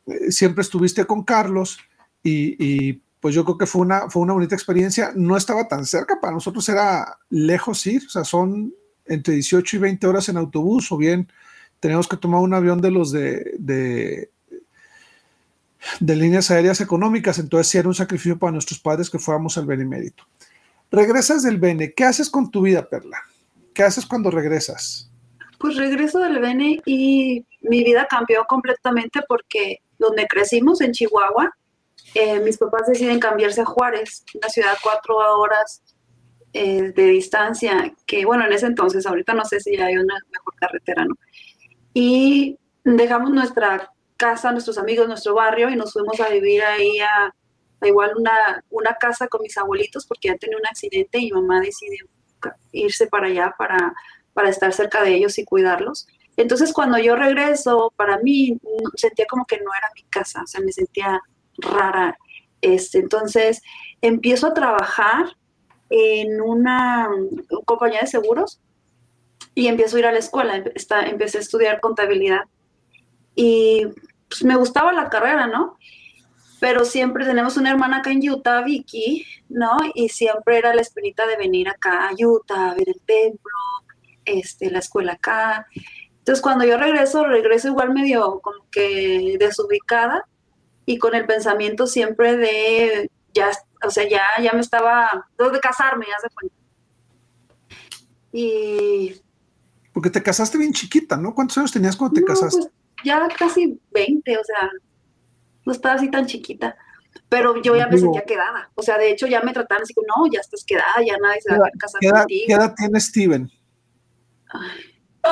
eh, 0.07 0.31
siempre 0.31 0.63
estuviste 0.63 1.05
con 1.05 1.23
Carlos 1.23 1.79
y, 2.21 2.57
y, 2.59 3.01
pues 3.21 3.33
yo 3.33 3.45
creo 3.45 3.59
que 3.59 3.67
fue 3.67 3.83
una, 3.83 4.11
fue 4.11 4.23
una 4.23 4.33
bonita 4.33 4.57
experiencia, 4.57 5.13
no 5.15 5.37
estaba 5.37 5.69
tan 5.69 5.87
cerca, 5.87 6.19
para 6.21 6.35
nosotros 6.35 6.69
era 6.69 7.17
lejos 7.31 7.87
ir, 7.87 8.05
o 8.05 8.11
sea, 8.11 8.25
son 8.25 8.75
entre 9.07 9.35
18 9.35 9.77
y 9.77 9.79
20 9.79 10.07
horas 10.09 10.29
en 10.29 10.37
autobús 10.37 10.91
o 10.91 10.97
bien 10.97 11.29
teníamos 11.85 12.09
que 12.09 12.17
tomar 12.17 12.41
un 12.41 12.55
avión 12.55 12.81
de 12.81 12.91
los 12.91 13.13
de, 13.13 13.57
de, 13.59 14.31
líneas 16.17 16.51
aéreas 16.51 16.81
económicas, 16.81 17.39
entonces 17.39 17.71
sí 17.71 17.77
era 17.77 17.89
un 17.89 17.95
sacrificio 17.95 18.39
para 18.39 18.53
nuestros 18.53 18.81
padres 18.81 19.11
que 19.11 19.19
fuéramos 19.19 19.59
al 19.59 19.67
Benemérito. 19.67 20.25
Regresas 20.91 21.43
del 21.43 21.59
Bene, 21.59 21.93
¿qué 21.93 22.05
haces 22.05 22.31
con 22.31 22.51
tu 22.51 22.63
vida, 22.63 22.89
Perla? 22.89 23.19
¿Qué 23.75 23.83
haces 23.83 24.07
cuando 24.07 24.31
regresas? 24.31 25.11
Pues 25.59 25.77
regreso 25.77 26.21
del 26.21 26.41
Bene 26.41 26.81
y 26.87 27.45
mi 27.61 27.85
vida 27.85 28.07
cambió 28.09 28.47
completamente 28.49 29.21
porque 29.29 29.83
donde 29.99 30.27
crecimos, 30.27 30.81
en 30.81 30.93
Chihuahua, 30.93 31.55
eh, 32.15 32.41
mis 32.41 32.57
papás 32.57 32.87
deciden 32.87 33.21
cambiarse 33.21 33.61
a 33.61 33.67
Juárez, 33.67 34.25
una 34.33 34.49
ciudad 34.49 34.79
cuatro 34.83 35.17
horas 35.17 35.83
eh, 36.55 36.95
de 36.97 37.07
distancia, 37.09 37.93
que 38.07 38.25
bueno, 38.25 38.47
en 38.47 38.55
ese 38.55 38.65
entonces, 38.65 39.05
ahorita 39.05 39.35
no 39.35 39.45
sé 39.45 39.61
si 39.61 39.77
hay 39.77 39.99
una 39.99 40.15
mejor 40.33 40.55
carretera, 40.59 41.05
¿no? 41.05 41.15
Y 41.95 42.59
dejamos 42.83 43.31
nuestra 43.31 43.91
casa, 44.17 44.53
nuestros 44.53 44.77
amigos, 44.79 45.09
nuestro 45.09 45.35
barrio 45.35 45.71
y 45.71 45.77
nos 45.77 45.93
fuimos 45.93 46.21
a 46.21 46.29
vivir 46.29 46.63
ahí 46.63 46.99
a, 46.99 47.35
igual 47.83 48.13
una, 48.17 48.63
una 48.71 48.95
casa 48.95 49.29
con 49.29 49.43
mis 49.43 49.57
abuelitos 49.57 50.07
porque 50.07 50.29
ya 50.29 50.37
tenía 50.37 50.59
un 50.59 50.67
accidente 50.67 51.19
y 51.19 51.27
mi 51.27 51.33
mamá 51.33 51.61
decidió 51.61 52.07
irse 52.73 53.07
para 53.07 53.29
allá 53.29 53.55
para, 53.57 53.95
para 54.33 54.49
estar 54.49 54.73
cerca 54.73 55.03
de 55.03 55.15
ellos 55.15 55.39
y 55.39 55.45
cuidarlos. 55.45 56.07
Entonces 56.37 56.73
cuando 56.73 56.99
yo 56.99 57.15
regreso, 57.17 57.93
para 57.97 58.19
mí 58.19 58.59
sentía 58.97 59.27
como 59.27 59.47
que 59.47 59.59
no 59.59 59.71
era 59.77 59.89
mi 59.95 60.03
casa, 60.05 60.43
o 60.43 60.47
sea, 60.47 60.61
me 60.61 60.73
sentía 60.73 61.21
rara. 61.59 62.19
Este, 62.61 62.99
entonces 62.99 63.63
empiezo 64.01 64.49
a 64.49 64.55
trabajar 64.55 65.37
en 65.91 66.41
una 66.41 67.09
compañía 67.67 68.01
de 68.01 68.07
seguros 68.07 68.61
y 69.55 69.69
empiezo 69.69 69.97
a 69.97 69.99
ir 70.01 70.07
a 70.07 70.13
la 70.13 70.19
escuela, 70.19 70.63
empecé 71.07 71.39
a 71.39 71.41
estudiar 71.41 71.81
contabilidad 71.81 72.43
y 73.35 73.87
pues, 74.29 74.45
me 74.45 74.57
gustaba 74.57 74.93
la 74.93 75.09
carrera, 75.09 75.47
¿no? 75.47 75.79
Pero 76.61 76.85
siempre 76.85 77.25
tenemos 77.25 77.57
una 77.57 77.71
hermana 77.71 77.99
acá 77.99 78.11
en 78.11 78.29
Utah, 78.29 78.63
Vicky, 78.63 79.27
¿no? 79.49 79.77
Y 79.95 80.09
siempre 80.09 80.59
era 80.59 80.75
la 80.75 80.83
espinita 80.83 81.27
de 81.27 81.37
venir 81.37 81.69
acá 81.69 82.09
a 82.09 82.13
Utah, 82.19 82.71
a 82.71 82.75
ver 82.75 82.89
el 82.89 83.01
templo, 83.05 83.53
este, 84.25 84.71
la 84.71 84.79
escuela 84.79 85.13
acá. 85.13 85.67
Entonces 86.19 86.43
cuando 86.43 86.65
yo 86.65 86.79
regreso, 86.79 87.25
regreso 87.25 87.69
igual 87.69 87.93
medio 87.93 88.41
como 88.41 88.67
que 88.71 89.37
desubicada 89.39 90.27
y 90.87 90.99
con 90.99 91.15
el 91.15 91.27
pensamiento 91.27 91.87
siempre 91.87 92.37
de 92.37 93.11
ya, 93.35 93.51
o 93.85 93.91
sea, 93.91 94.09
ya, 94.09 94.23
ya 94.41 94.53
me 94.53 94.61
estaba, 94.61 95.29
de 95.39 95.61
casarme, 95.61 96.07
ya 96.07 96.19
se 96.21 96.35
cuenta. 96.35 96.57
Y... 98.33 99.24
Porque 99.95 100.11
te 100.11 100.23
casaste 100.23 100.59
bien 100.59 100.73
chiquita, 100.73 101.17
¿no? 101.17 101.35
¿Cuántos 101.35 101.57
años 101.57 101.73
tenías 101.73 101.97
cuando 101.97 102.21
te 102.21 102.25
casaste? 102.25 102.59
Pues, 102.59 102.73
ya 103.05 103.29
casi 103.39 103.81
20, 103.93 104.37
o 104.37 104.45
sea, 104.45 104.69
no 105.65 105.73
estaba 105.73 105.95
así 105.95 106.11
tan 106.11 106.27
chiquita. 106.27 106.77
Pero 107.29 107.63
yo 107.63 107.77
ya 107.77 107.87
me 107.87 107.97
sentía 107.97 108.25
quedada. 108.25 108.71
O 108.75 108.83
sea, 108.83 108.99
de 108.99 109.11
hecho 109.11 109.29
ya 109.29 109.41
me 109.43 109.53
trataron 109.53 109.85
así 109.85 109.95
como, 109.95 110.07
no, 110.09 110.33
ya 110.33 110.41
estás 110.41 110.65
quedada, 110.65 110.95
ya 111.07 111.17
nadie 111.23 111.41
se 111.41 111.57
va 111.57 111.69
a 111.69 111.79
casar 111.79 112.01
contigo. 112.01 112.45
¿Qué 112.47 112.53
edad 112.53 112.75
tiene 112.77 113.01
Steven? 113.01 113.51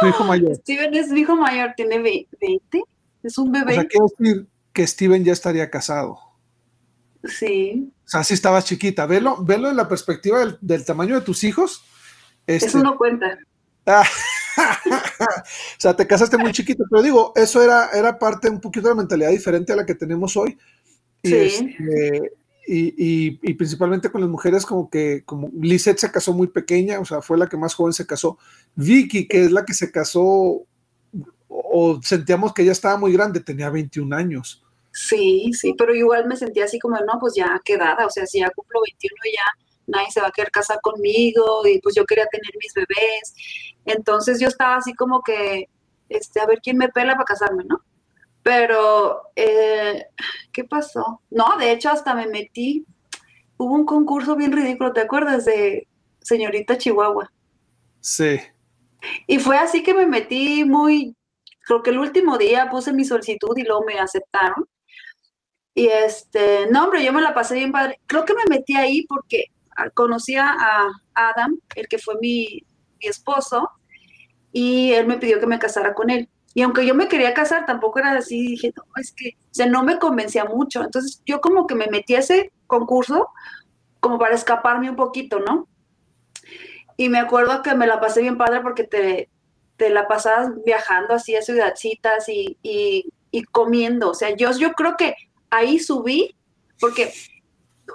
Tu 0.00 0.06
hijo 0.06 0.24
mayor. 0.24 0.54
Steven 0.54 0.94
es 0.94 1.08
mi 1.08 1.20
hijo 1.20 1.36
mayor, 1.36 1.72
tiene 1.76 1.98
20. 1.98 2.84
Es 3.24 3.38
un 3.38 3.50
bebé. 3.50 3.72
O 3.72 3.74
sea, 3.74 3.86
quiero 3.86 4.06
decir 4.16 4.46
que 4.72 4.86
Steven 4.86 5.24
ya 5.24 5.32
estaría 5.32 5.68
casado. 5.70 6.18
Sí. 7.24 7.92
O 8.04 8.08
sea, 8.08 8.24
sí 8.24 8.34
estabas 8.34 8.64
chiquita. 8.64 9.06
Velo, 9.06 9.42
velo 9.42 9.68
en 9.68 9.76
la 9.76 9.88
perspectiva 9.88 10.38
del, 10.60 10.84
tamaño 10.84 11.16
de 11.16 11.24
tus 11.24 11.44
hijos. 11.44 11.84
Este, 12.46 12.66
eso 12.66 12.82
no 12.82 12.96
cuenta. 12.96 13.38
Ah, 13.86 14.04
o 15.20 15.78
sea, 15.78 15.94
te 15.94 16.06
casaste 16.06 16.36
muy 16.36 16.52
chiquito, 16.52 16.84
pero 16.90 17.02
digo, 17.02 17.32
eso 17.36 17.62
era, 17.62 17.90
era 17.92 18.18
parte 18.18 18.48
un 18.48 18.60
poquito 18.60 18.88
de 18.88 18.94
la 18.94 19.00
mentalidad 19.00 19.30
diferente 19.30 19.72
a 19.72 19.76
la 19.76 19.86
que 19.86 19.94
tenemos 19.94 20.36
hoy. 20.36 20.58
Y, 21.22 21.34
este, 21.34 22.32
y, 22.66 23.54
principalmente 23.54 24.10
con 24.10 24.20
las 24.20 24.30
mujeres, 24.30 24.66
como 24.66 24.88
que, 24.90 25.22
como 25.24 25.50
Lisette 25.60 25.98
se 25.98 26.10
casó 26.10 26.32
muy 26.32 26.48
pequeña, 26.48 27.00
o 27.00 27.04
sea, 27.04 27.22
fue 27.22 27.38
la 27.38 27.48
que 27.48 27.56
más 27.56 27.74
joven 27.74 27.92
se 27.92 28.06
casó. 28.06 28.38
Vicky, 28.74 29.26
que 29.26 29.44
es 29.44 29.52
la 29.52 29.64
que 29.64 29.74
se 29.74 29.90
casó, 29.90 30.62
o 31.48 32.00
sentíamos 32.02 32.52
que 32.52 32.62
ella 32.62 32.72
estaba 32.72 32.96
muy 32.98 33.12
grande, 33.12 33.40
tenía 33.40 33.70
21 33.70 34.14
años. 34.14 34.64
Sí, 34.92 35.50
sí, 35.54 35.74
pero 35.76 35.94
igual 35.94 36.26
me 36.26 36.36
sentía 36.36 36.64
así 36.64 36.78
como, 36.78 36.96
no, 36.98 37.18
pues 37.18 37.34
ya 37.34 37.60
quedada, 37.64 38.06
o 38.06 38.10
sea, 38.10 38.26
si 38.26 38.40
ya 38.40 38.50
cumplo 38.50 38.80
21 38.82 39.16
ya 39.32 39.62
nadie 39.86 40.10
se 40.10 40.20
va 40.20 40.28
a 40.28 40.32
querer 40.32 40.50
casar 40.50 40.80
conmigo 40.80 41.66
y 41.66 41.80
pues 41.80 41.94
yo 41.94 42.04
quería 42.04 42.26
tener 42.26 42.50
mis 42.58 42.72
bebés. 42.74 43.34
Entonces 43.84 44.40
yo 44.40 44.48
estaba 44.48 44.76
así 44.76 44.94
como 44.94 45.22
que, 45.22 45.68
este, 46.08 46.40
a 46.40 46.46
ver 46.46 46.60
quién 46.62 46.76
me 46.76 46.88
pela 46.88 47.14
para 47.14 47.24
casarme, 47.24 47.64
¿no? 47.64 47.82
Pero, 48.42 49.22
eh, 49.36 50.06
¿qué 50.52 50.64
pasó? 50.64 51.20
No, 51.30 51.56
de 51.58 51.72
hecho 51.72 51.90
hasta 51.90 52.14
me 52.14 52.26
metí, 52.26 52.84
hubo 53.56 53.74
un 53.74 53.86
concurso 53.86 54.36
bien 54.36 54.52
ridículo, 54.52 54.92
¿te 54.92 55.00
acuerdas 55.00 55.44
de 55.44 55.86
señorita 56.20 56.78
Chihuahua? 56.78 57.30
Sí. 58.00 58.40
Y 59.26 59.38
fue 59.38 59.58
así 59.58 59.82
que 59.82 59.94
me 59.94 60.06
metí 60.06 60.64
muy, 60.64 61.16
creo 61.60 61.82
que 61.82 61.90
el 61.90 61.98
último 61.98 62.38
día 62.38 62.68
puse 62.70 62.92
mi 62.92 63.04
solicitud 63.04 63.56
y 63.56 63.62
luego 63.62 63.84
me 63.84 63.98
aceptaron. 63.98 64.68
Y 65.74 65.86
este, 65.86 66.66
no, 66.70 66.84
hombre, 66.84 67.04
yo 67.04 67.12
me 67.12 67.22
la 67.22 67.32
pasé 67.32 67.54
bien 67.54 67.72
padre. 67.72 67.98
Creo 68.06 68.24
que 68.24 68.34
me 68.34 68.44
metí 68.48 68.76
ahí 68.76 69.06
porque 69.06 69.46
conocía 69.94 70.54
a 70.58 70.90
Adam, 71.14 71.58
el 71.74 71.88
que 71.88 71.98
fue 71.98 72.16
mi, 72.20 72.62
esposo, 73.08 73.70
y 74.52 74.92
él 74.92 75.06
me 75.06 75.18
pidió 75.18 75.40
que 75.40 75.46
me 75.46 75.58
casara 75.58 75.94
con 75.94 76.10
él. 76.10 76.28
Y 76.54 76.62
aunque 76.62 76.84
yo 76.86 76.94
me 76.94 77.08
quería 77.08 77.32
casar, 77.32 77.64
tampoco 77.64 77.98
era 77.98 78.12
así, 78.12 78.46
dije, 78.46 78.72
no, 78.76 78.84
es 79.00 79.12
que, 79.12 79.36
o 79.50 79.54
sea, 79.54 79.66
no 79.66 79.82
me 79.82 79.98
convencía 79.98 80.44
mucho. 80.44 80.82
Entonces 80.82 81.22
yo 81.24 81.40
como 81.40 81.66
que 81.66 81.74
me 81.74 81.86
metí 81.86 82.14
a 82.14 82.18
ese 82.18 82.52
concurso 82.66 83.28
como 84.00 84.18
para 84.18 84.34
escaparme 84.34 84.90
un 84.90 84.96
poquito, 84.96 85.40
¿no? 85.40 85.68
Y 86.96 87.08
me 87.08 87.18
acuerdo 87.18 87.62
que 87.62 87.74
me 87.74 87.86
la 87.86 88.00
pasé 88.00 88.20
bien 88.20 88.36
padre 88.36 88.60
porque 88.60 88.84
te, 88.84 89.30
te 89.76 89.88
la 89.88 90.06
pasabas 90.08 90.50
viajando 90.64 91.14
así 91.14 91.34
a 91.34 91.42
ciudadcitas 91.42 92.28
y, 92.28 92.58
y, 92.62 93.12
y 93.30 93.44
comiendo. 93.44 94.10
O 94.10 94.14
sea, 94.14 94.36
yo, 94.36 94.50
yo 94.58 94.72
creo 94.72 94.96
que 94.98 95.14
ahí 95.48 95.78
subí, 95.78 96.36
porque 96.78 97.12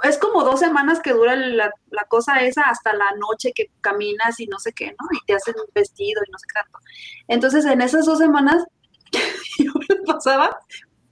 es 0.04 0.18
como 0.18 0.44
dos 0.44 0.60
semanas 0.60 1.00
que 1.00 1.14
dura 1.14 1.36
la, 1.36 1.72
cosa 2.08 2.42
esa 2.42 2.64
hasta 2.64 2.94
la 2.94 3.12
noche 3.18 3.52
que 3.54 3.72
caminas 3.82 4.40
y 4.40 4.48
no 4.48 4.60
sé 4.60 4.74
qué, 4.74 4.88
¿no? 4.88 5.08
Y 5.12 5.26
te 5.26 5.34
hacen 5.34 5.56
un 5.56 5.70
vestido 5.74 6.22
y 6.26 6.32
no 6.32 6.38
sé 6.38 6.46
qué 6.48 6.62
tanto. 6.62 6.80
Entonces, 7.28 7.66
en 7.66 7.82
esas 7.82 8.06
dos 8.06 8.20
semanas, 8.20 8.66
yo 9.60 9.72
me 9.74 9.96
pasaba, 10.06 10.58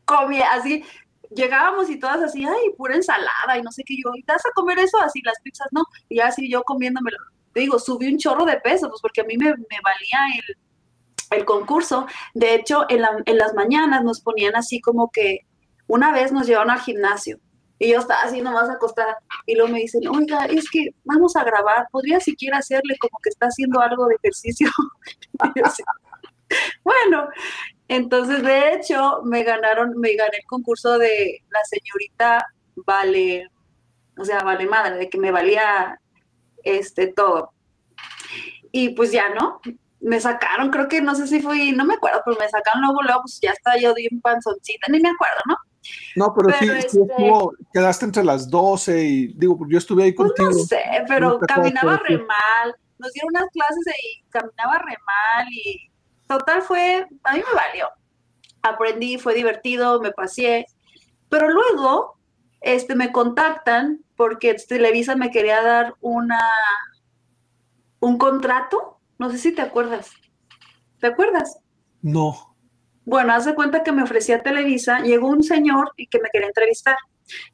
comía 0.06 0.52
así, 0.54 0.84
llegábamos 1.32 1.90
y 1.90 2.00
todas 2.00 2.22
así, 2.22 2.46
ay, 2.46 2.72
pura 2.78 2.96
ensalada 2.96 3.58
y 3.58 3.62
no 3.62 3.72
sé 3.72 3.84
qué, 3.86 3.96
yo, 3.96 4.12
¿y 4.16 4.24
te 4.24 4.34
vas 4.34 4.46
a 4.46 4.52
comer 4.52 4.80
eso? 4.80 5.00
Así, 5.00 5.22
las 5.24 5.40
pizzas, 5.42 5.68
¿no? 5.72 5.84
Y 6.10 6.20
así 6.20 6.50
yo 6.50 6.64
comiéndomelo. 6.64 7.18
Te 7.54 7.62
digo, 7.62 7.80
subí 7.80 8.12
un 8.12 8.18
chorro 8.18 8.46
de 8.46 8.60
peso, 8.60 8.90
pues 8.90 9.02
porque 9.02 9.22
a 9.22 9.24
mí 9.24 9.38
me, 9.38 9.50
valía 9.50 10.20
el, 10.38 11.38
el, 11.40 11.46
concurso. 11.46 12.06
De 12.34 12.54
hecho, 12.54 12.86
en, 12.90 13.04
en 13.26 13.38
las 13.38 13.54
mañanas 13.54 14.04
nos 14.04 14.20
ponían 14.20 14.56
así 14.58 14.82
como 14.82 15.10
que 15.10 15.40
una 15.88 16.12
vez 16.12 16.34
nos 16.34 16.48
llevaron 16.48 16.72
al 16.72 16.82
gimnasio 16.82 17.40
y 17.80 17.92
yo 17.92 18.00
estaba 18.00 18.22
así 18.22 18.42
nomás 18.42 18.70
acostada. 18.70 19.18
Y 19.46 19.56
luego 19.56 19.72
me 19.72 19.80
dicen, 19.80 20.08
oiga, 20.08 20.46
es 20.46 20.70
que 20.70 20.90
vamos 21.04 21.36
a 21.36 21.44
grabar, 21.44 21.88
¿podría 21.92 22.20
siquiera 22.20 22.60
hacerle 22.60 22.98
como 23.00 23.20
que 23.22 23.30
está 23.30 23.48
haciendo 23.48 23.82
algo 23.82 24.08
de 24.08 24.16
ejercicio? 24.16 24.70
bueno, 26.84 27.28
entonces 27.88 28.44
de 28.44 28.74
hecho 28.74 29.22
me 29.24 29.44
ganaron, 29.44 29.94
me 29.98 30.16
gané 30.16 30.38
el 30.38 30.46
concurso 30.46 30.98
de 30.98 31.44
la 31.50 31.60
señorita 31.66 32.46
Vale, 32.86 33.48
o 34.18 34.26
sea, 34.26 34.40
Vale 34.40 34.66
Madre, 34.66 34.98
de 34.98 35.10
que 35.10 35.18
me 35.18 35.32
valía 35.32 36.00
este 36.64 37.08
todo. 37.08 37.52
Y 38.72 38.90
pues 38.90 39.12
ya, 39.12 39.30
¿no? 39.30 39.62
Me 40.02 40.20
sacaron, 40.20 40.70
creo 40.70 40.88
que 40.88 41.02
no 41.02 41.16
sé 41.16 41.28
si 41.28 41.42
fui, 41.42 41.72
no 41.72 41.86
me 41.86 41.96
acuerdo, 41.96 42.22
pero 42.26 42.38
me 42.38 42.50
sacaron 42.50 42.82
luego, 42.82 43.02
luego, 43.02 43.22
pues 43.22 43.40
ya 43.42 43.52
estaba 43.52 43.78
yo 43.78 43.94
de 43.94 44.08
un 44.12 44.22
panzoncita, 44.22 44.92
ni 44.92 45.00
me 45.00 45.10
acuerdo, 45.10 45.42
¿no? 45.48 45.56
No, 46.16 46.34
pero, 46.34 46.50
sí, 46.58 46.68
este 46.70 47.00
quedaste 47.74 48.06
entre 48.06 48.24
las 48.24 48.50
12 48.50 49.04
y 49.04 49.28
digo, 49.28 49.60
yo 49.68 49.78
estuve 49.78 50.04
ahí 50.04 50.12
pues 50.14 50.32
contigo. 50.32 50.50
no 50.50 50.66
sé, 50.66 50.82
pero 51.08 51.40
caminaba 51.40 51.98
re 51.98 52.18
mal. 52.18 52.76
Nos 52.98 53.12
dieron 53.12 53.30
unas 53.30 53.50
clases 53.52 53.86
y 54.04 54.24
caminaba 54.30 54.80
re 54.80 54.98
mal 55.06 55.48
y 55.52 55.92
total 56.28 56.62
fue, 56.62 57.06
a 57.24 57.34
mí 57.34 57.40
me 57.40 57.56
valió. 57.56 57.90
Aprendí, 58.62 59.18
fue 59.18 59.36
divertido, 59.36 60.02
me 60.02 60.12
pasé. 60.12 60.66
Pero 61.30 61.50
luego, 61.50 62.18
este, 62.62 62.96
me 62.96 63.12
contactan 63.12 64.04
porque 64.16 64.56
Televisa 64.56 65.16
me 65.16 65.30
quería 65.32 65.62
dar 65.62 65.96
una, 66.02 66.40
un 68.00 68.18
contrato. 68.18 69.00
No 69.18 69.30
sé 69.30 69.38
si 69.38 69.52
te 69.52 69.62
acuerdas. 69.62 70.12
¿Te 71.00 71.08
acuerdas? 71.08 71.60
No. 72.02 72.55
Bueno, 73.06 73.34
haz 73.34 73.46
de 73.46 73.56
cuenta 73.56 73.84
que 73.84 73.92
me 73.92 74.04
ofrecía 74.04 74.42
Televisa, 74.42 75.00
llegó 75.00 75.30
un 75.30 75.44
señor 75.44 75.92
y 75.96 76.08
que 76.08 76.20
me 76.20 76.30
quería 76.32 76.48
entrevistar. 76.48 76.98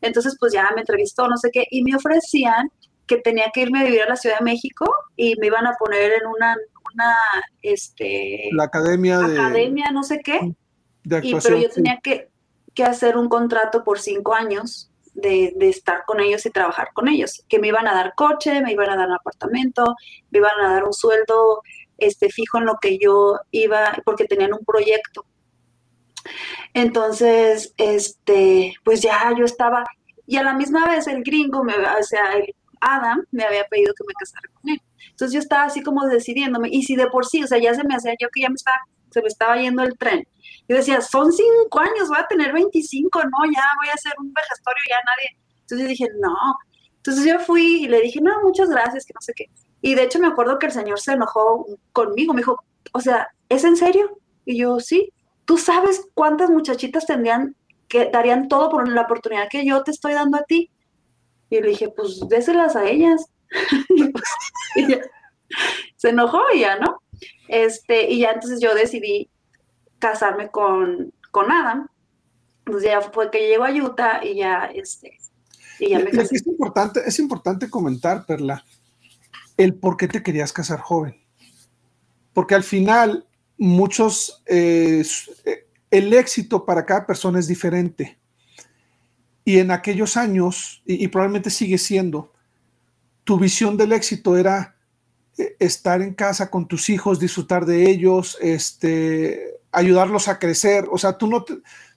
Entonces, 0.01 0.35
pues 0.39 0.53
ya 0.53 0.69
me 0.75 0.81
entrevistó, 0.81 1.27
no 1.27 1.37
sé 1.37 1.49
qué, 1.51 1.65
y 1.69 1.83
me 1.83 1.95
ofrecían 1.95 2.71
que 3.05 3.17
tenía 3.17 3.51
que 3.53 3.61
irme 3.61 3.81
a 3.81 3.83
vivir 3.83 4.01
a 4.03 4.09
la 4.09 4.15
Ciudad 4.15 4.39
de 4.39 4.45
México 4.45 4.85
y 5.17 5.35
me 5.37 5.47
iban 5.47 5.67
a 5.67 5.75
poner 5.77 6.13
en 6.13 6.27
una, 6.27 6.55
una 6.93 7.15
este... 7.61 8.49
La 8.53 8.65
academia 8.65 9.19
de... 9.19 9.39
Academia, 9.39 9.91
no 9.91 10.03
sé 10.03 10.21
qué. 10.23 10.39
De 11.03 11.17
actuación, 11.17 11.41
pero 11.43 11.57
yo 11.57 11.69
tenía 11.69 11.99
que, 12.01 12.29
que, 12.73 12.83
hacer 12.83 13.17
un 13.17 13.27
contrato 13.27 13.83
por 13.83 13.99
cinco 13.99 14.33
años 14.33 14.91
de, 15.13 15.53
de, 15.57 15.67
estar 15.67 16.05
con 16.05 16.21
ellos 16.21 16.45
y 16.45 16.51
trabajar 16.51 16.89
con 16.93 17.09
ellos, 17.09 17.43
que 17.49 17.59
me 17.59 17.67
iban 17.67 17.87
a 17.87 17.93
dar 17.93 18.13
coche, 18.15 18.61
me 18.61 18.71
iban 18.71 18.89
a 18.89 18.95
dar 18.95 19.07
un 19.07 19.15
apartamento, 19.15 19.95
me 20.29 20.39
iban 20.39 20.57
a 20.61 20.73
dar 20.73 20.83
un 20.85 20.93
sueldo 20.93 21.63
este, 21.97 22.29
fijo 22.29 22.59
en 22.59 22.65
lo 22.65 22.77
que 22.81 22.97
yo 22.97 23.39
iba, 23.51 23.93
porque 24.05 24.25
tenían 24.25 24.53
un 24.53 24.65
proyecto. 24.65 25.25
Entonces, 26.73 27.73
este, 27.77 28.73
pues 28.83 29.01
ya 29.01 29.33
yo 29.37 29.45
estaba, 29.45 29.83
y 30.27 30.37
a 30.37 30.43
la 30.43 30.53
misma 30.53 30.85
vez 30.87 31.07
el 31.07 31.23
gringo, 31.23 31.63
me, 31.63 31.73
o 31.75 32.03
sea, 32.03 32.33
el 32.33 32.53
Adam 32.79 33.25
me 33.31 33.43
había 33.43 33.65
pedido 33.65 33.93
que 33.93 34.03
me 34.07 34.13
casara 34.13 34.49
con 34.53 34.69
él. 34.69 34.81
Entonces 35.09 35.33
yo 35.33 35.39
estaba 35.39 35.63
así 35.63 35.83
como 35.83 36.05
decidiéndome, 36.07 36.69
y 36.71 36.83
si 36.83 36.95
de 36.95 37.07
por 37.07 37.25
sí, 37.25 37.43
o 37.43 37.47
sea, 37.47 37.59
ya 37.59 37.73
se 37.73 37.83
me 37.83 37.95
hacía 37.95 38.13
yo 38.19 38.29
que 38.33 38.41
ya 38.41 38.49
me 38.49 38.55
estaba 38.55 38.77
se 39.11 39.21
me 39.21 39.27
estaba 39.27 39.57
yendo 39.57 39.83
el 39.83 39.97
tren. 39.97 40.27
Yo 40.67 40.77
decía, 40.77 41.01
son 41.01 41.31
cinco 41.31 41.79
años, 41.79 42.07
voy 42.07 42.17
a 42.17 42.27
tener 42.27 42.53
25, 42.53 43.19
no, 43.23 43.51
ya 43.53 43.63
voy 43.77 43.89
a 43.89 43.93
hacer 43.93 44.13
un 44.19 44.33
vejestorio, 44.33 44.81
ya 44.89 44.95
nadie. 45.05 45.37
Entonces 45.61 45.87
dije, 45.89 46.07
no. 46.19 46.35
Entonces 46.97 47.25
yo 47.25 47.39
fui 47.39 47.83
y 47.83 47.87
le 47.87 48.01
dije, 48.01 48.21
no, 48.21 48.41
muchas 48.41 48.69
gracias, 48.69 49.05
que 49.05 49.13
no 49.13 49.21
sé 49.21 49.33
qué. 49.35 49.45
Y 49.81 49.95
de 49.95 50.03
hecho 50.03 50.19
me 50.19 50.27
acuerdo 50.27 50.59
que 50.59 50.67
el 50.67 50.71
señor 50.71 50.99
se 50.99 51.13
enojó 51.13 51.65
conmigo, 51.91 52.33
me 52.33 52.41
dijo, 52.41 52.63
o 52.93 52.99
sea, 53.01 53.27
¿es 53.49 53.63
en 53.63 53.75
serio? 53.75 54.17
Y 54.45 54.57
yo, 54.57 54.79
sí. 54.79 55.11
¿Tú 55.51 55.57
sabes 55.57 56.07
cuántas 56.13 56.49
muchachitas 56.49 57.05
tendrían 57.05 57.57
que 57.89 58.09
darían 58.09 58.47
todo 58.47 58.69
por 58.69 58.87
la 58.87 59.01
oportunidad 59.01 59.49
que 59.49 59.65
yo 59.65 59.83
te 59.83 59.91
estoy 59.91 60.13
dando 60.13 60.37
a 60.37 60.43
ti? 60.43 60.71
Y 61.49 61.59
le 61.59 61.67
dije, 61.67 61.89
pues 61.89 62.21
déselas 62.29 62.77
a 62.77 62.85
ellas. 62.85 63.25
y 64.77 64.87
se 65.97 66.09
enojó 66.11 66.39
y 66.55 66.61
ya, 66.61 66.79
¿no? 66.79 67.01
Este, 67.49 68.09
y 68.09 68.19
ya 68.19 68.31
entonces 68.31 68.61
yo 68.61 68.73
decidí 68.73 69.29
casarme 69.99 70.49
con, 70.49 71.13
con 71.31 71.51
Adam. 71.51 71.89
Pues 72.63 72.85
ya 72.85 73.01
fue 73.01 73.29
que 73.29 73.49
llegó 73.49 73.65
a 73.65 73.71
Utah 73.71 74.23
y 74.23 74.37
ya, 74.37 74.71
este, 74.73 75.17
y 75.79 75.89
ya 75.89 75.99
me 75.99 76.11
casé. 76.11 76.37
Es 76.37 76.47
importante, 76.47 77.01
es 77.05 77.19
importante 77.19 77.69
comentar, 77.69 78.25
Perla, 78.25 78.63
el 79.57 79.73
por 79.73 79.97
qué 79.97 80.07
te 80.07 80.23
querías 80.23 80.53
casar 80.53 80.79
joven. 80.79 81.21
Porque 82.31 82.55
al 82.55 82.63
final, 82.63 83.27
muchos, 83.61 84.41
eh, 84.47 85.05
el 85.91 86.13
éxito 86.13 86.65
para 86.65 86.83
cada 86.83 87.05
persona 87.05 87.37
es 87.37 87.47
diferente. 87.47 88.17
Y 89.45 89.59
en 89.59 89.69
aquellos 89.69 90.17
años, 90.17 90.81
y, 90.83 91.07
probablemente 91.09 91.51
sigue 91.51 91.77
siendo, 91.77 92.33
tu 93.23 93.37
visión 93.37 93.77
del 93.77 93.91
éxito 93.91 94.35
era 94.35 94.75
eh, 95.37 95.55
estar 95.59 96.01
en 96.01 96.15
casa 96.15 96.49
con 96.49 96.67
tus 96.67 96.89
hijos, 96.89 97.19
disfrutar 97.19 97.67
de 97.67 97.87
ellos, 97.87 98.35
este, 98.41 99.59
ayudarlos 99.71 100.27
a 100.27 100.39
crecer. 100.39 100.87
O 100.91 100.97
sea, 100.97 101.15
tú 101.15 101.27
no, 101.27 101.45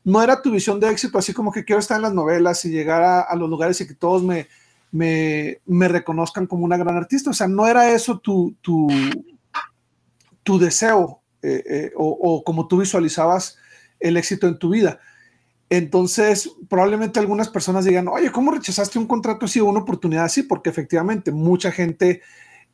no 0.04 0.22
era 0.22 0.42
tu 0.42 0.50
visión 0.50 0.78
de 0.78 0.90
éxito 0.90 1.16
así 1.16 1.32
como 1.32 1.50
que 1.50 1.64
quiero 1.64 1.80
estar 1.80 1.96
en 1.96 2.02
las 2.02 2.12
novelas 2.12 2.62
y 2.66 2.70
llegar 2.70 3.02
a, 3.02 3.34
los 3.36 3.48
lugares 3.48 3.80
y 3.80 3.86
que 3.86 3.94
todos 3.94 4.22
me, 4.22 4.48
me, 4.92 5.88
reconozcan 5.88 6.46
como 6.46 6.66
una 6.66 6.76
gran 6.76 6.98
artista. 6.98 7.30
O 7.30 7.34
sea, 7.34 7.48
no 7.48 7.66
era 7.66 7.90
eso 7.90 8.18
tu, 8.18 8.54
tu, 8.60 8.86
tu 10.42 10.58
deseo 10.58 11.23
eh, 11.44 11.62
eh, 11.68 11.92
o, 11.96 12.08
o, 12.08 12.44
como 12.44 12.66
tú 12.66 12.78
visualizabas 12.78 13.58
el 14.00 14.16
éxito 14.16 14.48
en 14.48 14.58
tu 14.58 14.70
vida. 14.70 14.98
Entonces, 15.70 16.50
probablemente 16.68 17.20
algunas 17.20 17.48
personas 17.48 17.84
digan, 17.84 18.08
oye, 18.08 18.30
¿cómo 18.30 18.52
rechazaste 18.52 18.98
un 18.98 19.06
contrato 19.06 19.46
así 19.46 19.60
o 19.60 19.66
una 19.66 19.80
oportunidad 19.80 20.24
así? 20.24 20.42
Porque 20.42 20.70
efectivamente 20.70 21.32
mucha 21.32 21.72
gente 21.72 22.22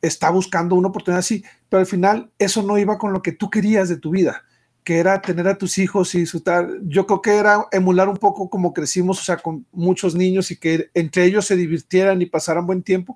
está 0.01 0.29
buscando 0.29 0.75
una 0.75 0.89
oportunidad 0.89 1.19
así, 1.19 1.43
pero 1.69 1.81
al 1.81 1.85
final 1.85 2.31
eso 2.39 2.63
no 2.63 2.77
iba 2.77 2.97
con 2.97 3.13
lo 3.13 3.21
que 3.21 3.31
tú 3.31 3.49
querías 3.49 3.89
de 3.89 3.97
tu 3.97 4.11
vida, 4.11 4.43
que 4.83 4.97
era 4.97 5.21
tener 5.21 5.47
a 5.47 5.57
tus 5.57 5.77
hijos 5.77 6.13
y 6.15 6.19
disfrutar. 6.19 6.67
Yo 6.83 7.05
creo 7.05 7.21
que 7.21 7.35
era 7.35 7.67
emular 7.71 8.09
un 8.09 8.17
poco 8.17 8.49
como 8.49 8.73
crecimos, 8.73 9.19
o 9.19 9.23
sea, 9.23 9.37
con 9.37 9.65
muchos 9.71 10.15
niños 10.15 10.51
y 10.51 10.57
que 10.57 10.89
entre 10.93 11.25
ellos 11.25 11.45
se 11.45 11.55
divirtieran 11.55 12.21
y 12.21 12.25
pasaran 12.25 12.65
buen 12.65 12.83
tiempo. 12.83 13.15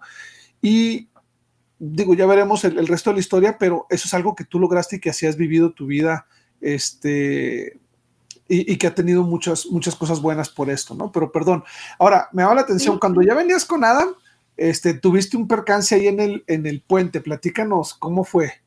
Y 0.61 1.09
digo, 1.79 2.13
ya 2.13 2.25
veremos 2.25 2.63
el, 2.63 2.77
el 2.77 2.87
resto 2.87 3.09
de 3.09 3.15
la 3.15 3.19
historia, 3.19 3.57
pero 3.57 3.85
eso 3.89 4.07
es 4.07 4.13
algo 4.13 4.35
que 4.35 4.45
tú 4.45 4.59
lograste 4.59 4.97
y 4.97 4.99
que 4.99 5.09
así 5.09 5.25
has 5.25 5.37
vivido 5.37 5.73
tu 5.73 5.85
vida, 5.85 6.27
este, 6.61 7.79
y, 8.47 8.77
que 8.77 8.87
ha 8.87 8.95
tenido 8.95 9.23
muchas, 9.23 9.65
muchas 9.67 9.95
cosas 9.95 10.21
buenas 10.21 10.49
por 10.49 10.69
esto, 10.69 10.93
¿no? 10.93 11.11
Pero 11.11 11.31
perdón. 11.31 11.63
Ahora, 11.97 12.29
me 12.31 12.43
llama 12.43 12.55
la 12.55 12.61
atención, 12.61 12.99
cuando 12.99 13.21
ya 13.21 13.33
venías 13.33 13.65
con 13.65 13.83
Adam, 13.83 14.09
este, 14.55 14.93
tuviste 14.93 15.35
un 15.35 15.47
percance 15.47 15.95
ahí 15.95 16.07
en 16.07 16.19
el, 16.19 16.43
en 16.47 16.65
el 16.65 16.81
puente. 16.81 17.21
Platícanos, 17.21 17.95
¿cómo 17.95 18.23
fue? 18.23 18.61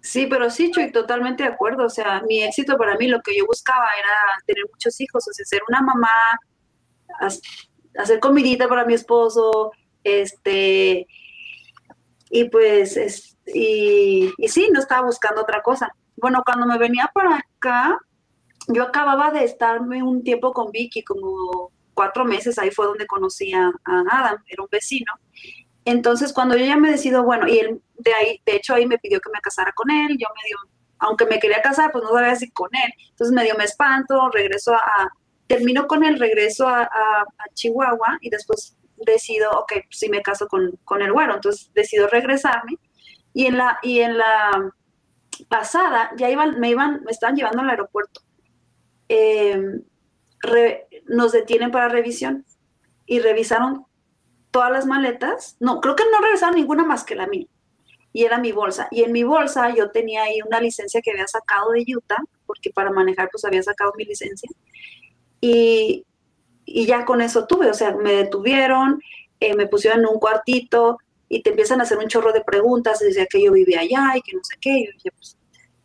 Sí, 0.00 0.26
pero 0.26 0.48
sí, 0.48 0.70
Chuy, 0.70 0.92
totalmente 0.92 1.42
de 1.42 1.48
acuerdo. 1.48 1.86
O 1.86 1.90
sea, 1.90 2.22
mi 2.22 2.42
éxito 2.42 2.76
para 2.78 2.96
mí, 2.96 3.08
lo 3.08 3.20
que 3.20 3.36
yo 3.36 3.44
buscaba 3.46 3.86
era 3.98 4.42
tener 4.46 4.64
muchos 4.72 5.00
hijos, 5.00 5.26
o 5.28 5.32
sea, 5.32 5.44
ser 5.44 5.60
una 5.68 5.82
mamá, 5.82 6.08
hacer 7.98 8.20
comidita 8.20 8.68
para 8.68 8.84
mi 8.84 8.94
esposo, 8.94 9.72
este, 10.08 11.06
y 12.30 12.44
pues, 12.50 13.36
y, 13.46 14.32
sí, 14.48 14.68
no 14.72 14.80
estaba 14.80 15.06
buscando 15.06 15.42
otra 15.42 15.62
cosa 15.62 15.92
bueno, 16.20 16.42
cuando 16.44 16.66
me 16.66 16.78
venía 16.78 17.10
para 17.14 17.36
acá, 17.36 17.98
yo 18.68 18.82
acababa 18.82 19.30
de 19.30 19.44
estarme 19.44 20.02
un 20.02 20.22
tiempo 20.22 20.52
con 20.52 20.70
Vicky, 20.72 21.02
como 21.02 21.70
cuatro 21.94 22.24
meses, 22.24 22.58
ahí 22.58 22.70
fue 22.70 22.86
donde 22.86 23.06
conocí 23.06 23.52
a, 23.52 23.70
Adam, 23.84 24.42
era 24.46 24.62
un 24.62 24.68
vecino. 24.70 25.12
Entonces, 25.84 26.32
cuando 26.32 26.56
yo 26.56 26.64
ya 26.64 26.76
me 26.76 26.90
decido, 26.90 27.22
bueno, 27.22 27.48
y 27.48 27.58
él 27.58 27.80
de 27.98 28.12
ahí, 28.14 28.42
de 28.44 28.56
hecho, 28.56 28.74
ahí 28.74 28.86
me 28.86 28.98
pidió 28.98 29.20
que 29.20 29.30
me 29.32 29.40
casara 29.40 29.72
con 29.72 29.90
él, 29.90 30.16
yo 30.18 30.26
me 30.34 30.46
dio, 30.46 30.56
aunque 30.98 31.26
me 31.26 31.38
quería 31.38 31.62
casar, 31.62 31.90
pues 31.92 32.04
no 32.04 32.10
sabía 32.10 32.36
si 32.36 32.50
con 32.50 32.68
él. 32.72 32.92
Entonces 33.10 33.34
me 33.34 33.44
dio, 33.44 33.54
me 33.56 33.64
espanto, 33.64 34.28
regreso 34.30 34.74
a, 34.74 35.08
termino 35.46 35.86
con 35.86 36.04
él, 36.04 36.18
regreso 36.18 36.68
a, 36.68 36.88
Chihuahua 37.54 38.18
y 38.20 38.30
después 38.30 38.76
decido, 39.04 39.50
ok, 39.52 39.72
si 39.90 40.08
pues 40.08 40.10
me 40.10 40.22
caso 40.22 40.48
con, 40.48 40.78
con 40.84 41.02
el 41.02 41.12
güero, 41.12 41.34
entonces 41.34 41.70
decido 41.74 42.08
regresarme. 42.08 42.78
Y 43.32 43.46
en 43.46 43.58
la, 43.58 43.78
y 43.82 44.00
en 44.00 44.18
la, 44.18 44.72
pasada, 45.48 46.10
ya 46.16 46.30
iban, 46.30 46.58
me 46.58 46.70
iban, 46.70 47.02
me 47.04 47.10
estaban 47.10 47.36
llevando 47.36 47.62
al 47.62 47.70
aeropuerto. 47.70 48.22
Em, 49.08 49.82
nos 51.06 51.32
detienen 51.32 51.70
para 51.70 51.88
revisión 51.88 52.44
y 53.06 53.20
revisaron 53.20 53.86
todas 54.50 54.70
las 54.70 54.86
maletas. 54.86 55.56
No, 55.60 55.80
creo 55.80 55.96
que 55.96 56.04
no 56.12 56.20
revisaron 56.20 56.56
ninguna 56.56 56.84
más 56.84 57.04
que 57.04 57.14
la 57.14 57.26
mía. 57.26 57.46
Y 58.12 58.24
era 58.24 58.38
mi 58.38 58.52
bolsa. 58.52 58.88
Y 58.90 59.02
en 59.02 59.12
mi 59.12 59.22
bolsa 59.22 59.74
yo 59.74 59.90
tenía 59.90 60.24
ahí 60.24 60.40
una 60.46 60.60
licencia 60.60 61.00
que 61.02 61.10
había 61.10 61.26
sacado 61.26 61.72
de 61.72 61.84
Utah, 61.94 62.22
porque 62.46 62.70
para 62.70 62.90
manejar 62.90 63.28
pues 63.30 63.44
había 63.44 63.62
sacado 63.62 63.92
mi 63.96 64.04
licencia. 64.04 64.50
Y, 65.40 66.04
y 66.74 66.86
ya 66.86 67.04
con 67.04 67.20
eso 67.20 67.46
tuve, 67.46 67.70
o 67.70 67.74
sea, 67.74 67.94
me 67.94 68.12
detuvieron, 68.12 69.02
eh, 69.40 69.54
me 69.54 69.66
pusieron 69.66 70.00
en 70.00 70.06
un 70.06 70.18
cuartito, 70.18 70.98
y 71.28 71.42
te 71.42 71.50
empiezan 71.50 71.80
a 71.80 71.84
hacer 71.84 71.98
un 71.98 72.08
chorro 72.08 72.32
de 72.32 72.40
preguntas, 72.40 72.98
decía 73.00 73.26
que 73.26 73.42
yo 73.42 73.52
vivía 73.52 73.80
allá 73.80 74.16
y 74.16 74.22
que 74.22 74.34
no 74.34 74.42
sé 74.42 74.56
qué, 74.60 74.88
pues, 75.16 75.36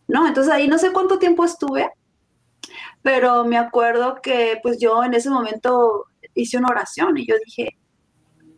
no, 0.08 0.28
entonces 0.28 0.54
ahí 0.54 0.68
no 0.68 0.78
sé 0.78 0.92
cuánto 0.92 1.20
tiempo 1.20 1.44
estuve, 1.44 1.90
pero 3.02 3.44
me 3.46 3.58
acuerdo 3.58 4.22
que 4.22 4.60
pues 4.62 4.80
yo 4.80 5.04
en 5.04 5.14
ese 5.14 5.30
momento 5.30 6.06
hice 6.34 6.58
una 6.58 6.70
oración 6.70 7.18
y 7.18 7.26
yo 7.28 7.36
dije, 7.46 7.78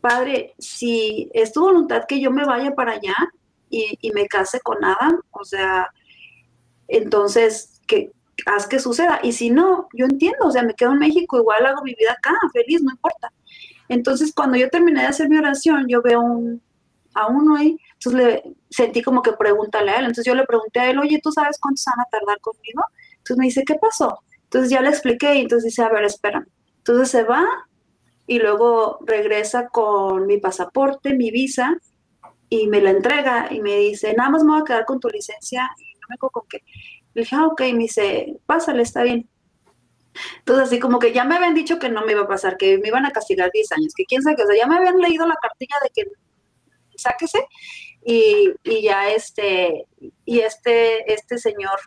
Padre, 0.01 0.53
si 0.59 1.29
es 1.33 1.51
tu 1.51 1.61
voluntad 1.61 2.03
que 2.07 2.19
yo 2.19 2.29
me 2.29 2.45
vaya 2.45 2.75
para 2.75 2.93
allá 2.93 3.15
y, 3.69 3.97
y 4.01 4.11
me 4.11 4.27
case 4.27 4.59
con 4.59 4.83
Adam, 4.83 5.19
o 5.31 5.43
sea, 5.43 5.89
entonces, 6.87 7.81
que 7.87 8.11
haz 8.45 8.67
que 8.67 8.79
suceda. 8.79 9.19
Y 9.23 9.31
si 9.31 9.49
no, 9.49 9.87
yo 9.93 10.05
entiendo, 10.05 10.47
o 10.47 10.51
sea, 10.51 10.63
me 10.63 10.73
quedo 10.73 10.93
en 10.93 10.99
México, 10.99 11.37
igual 11.37 11.65
hago 11.65 11.83
mi 11.83 11.95
vida 11.95 12.13
acá, 12.13 12.33
feliz, 12.53 12.81
no 12.81 12.91
importa. 12.91 13.31
Entonces, 13.89 14.33
cuando 14.33 14.57
yo 14.57 14.69
terminé 14.69 15.01
de 15.01 15.07
hacer 15.07 15.29
mi 15.29 15.37
oración, 15.37 15.85
yo 15.87 16.01
veo 16.01 16.21
un, 16.21 16.61
a 17.15 17.27
uno 17.27 17.55
ahí. 17.55 17.77
Entonces 17.93 18.21
le 18.21 18.55
sentí 18.69 19.01
como 19.01 19.21
que 19.21 19.33
pregúntale 19.33 19.91
a 19.91 19.95
él. 19.95 20.05
Entonces 20.05 20.25
yo 20.25 20.35
le 20.35 20.45
pregunté 20.45 20.81
a 20.81 20.89
él, 20.91 20.99
oye, 20.99 21.19
¿tú 21.23 21.31
sabes 21.31 21.57
cuántos 21.59 21.85
van 21.85 22.05
a 22.05 22.09
tardar 22.09 22.39
conmigo? 22.41 22.83
Entonces 23.17 23.37
me 23.37 23.45
dice, 23.45 23.63
¿qué 23.65 23.75
pasó? 23.75 24.19
Entonces 24.43 24.69
ya 24.69 24.81
le 24.81 24.89
expliqué 24.89 25.35
y 25.35 25.41
entonces 25.41 25.65
dice, 25.65 25.81
a 25.81 25.89
ver, 25.89 26.03
espera. 26.03 26.45
Entonces 26.77 27.09
se 27.09 27.23
va 27.23 27.45
y 28.27 28.39
luego 28.39 28.99
regresa 29.05 29.69
con 29.69 30.27
mi 30.27 30.37
pasaporte, 30.37 31.15
mi 31.15 31.31
visa 31.31 31.75
y 32.49 32.67
me 32.67 32.81
la 32.81 32.91
entrega 32.91 33.47
y 33.51 33.61
me 33.61 33.75
dice, 33.77 34.13
nada 34.13 34.29
más 34.29 34.43
me 34.43 34.51
voy 34.51 34.61
a 34.61 34.65
quedar 34.65 34.85
con 34.85 34.99
tu 34.99 35.07
licencia 35.09 35.69
y 35.77 35.93
no 35.99 36.07
me 36.09 36.17
con 36.17 36.43
qué. 36.49 36.63
Le 37.15 37.21
dije, 37.23 37.35
ah, 37.35 37.47
ok, 37.47 37.61
me 37.73 37.79
dice, 37.79 38.37
pásale, 38.45 38.83
está 38.83 39.01
bien. 39.03 39.27
Entonces, 40.39 40.67
así 40.67 40.79
como 40.79 40.99
que 40.99 41.11
ya 41.11 41.23
me 41.25 41.35
habían 41.35 41.55
dicho 41.55 41.79
que 41.79 41.89
no 41.89 42.05
me 42.05 42.11
iba 42.11 42.21
a 42.21 42.27
pasar, 42.27 42.57
que 42.57 42.77
me 42.77 42.89
iban 42.89 43.05
a 43.05 43.11
castigar 43.11 43.49
10 43.51 43.71
años, 43.73 43.93
que 43.95 44.05
quién 44.05 44.21
sabe, 44.21 44.41
o 44.43 44.47
sea, 44.47 44.55
ya 44.55 44.67
me 44.67 44.77
habían 44.77 44.99
leído 44.99 45.25
la 45.25 45.35
cartilla 45.41 45.75
de 45.83 45.89
que 45.93 46.11
sáquese. 46.95 47.47
Y, 48.03 48.53
ya 48.83 49.09
este, 49.09 49.87
y 50.25 50.39
este, 50.39 51.11
este 51.11 51.37
señor, 51.39 51.79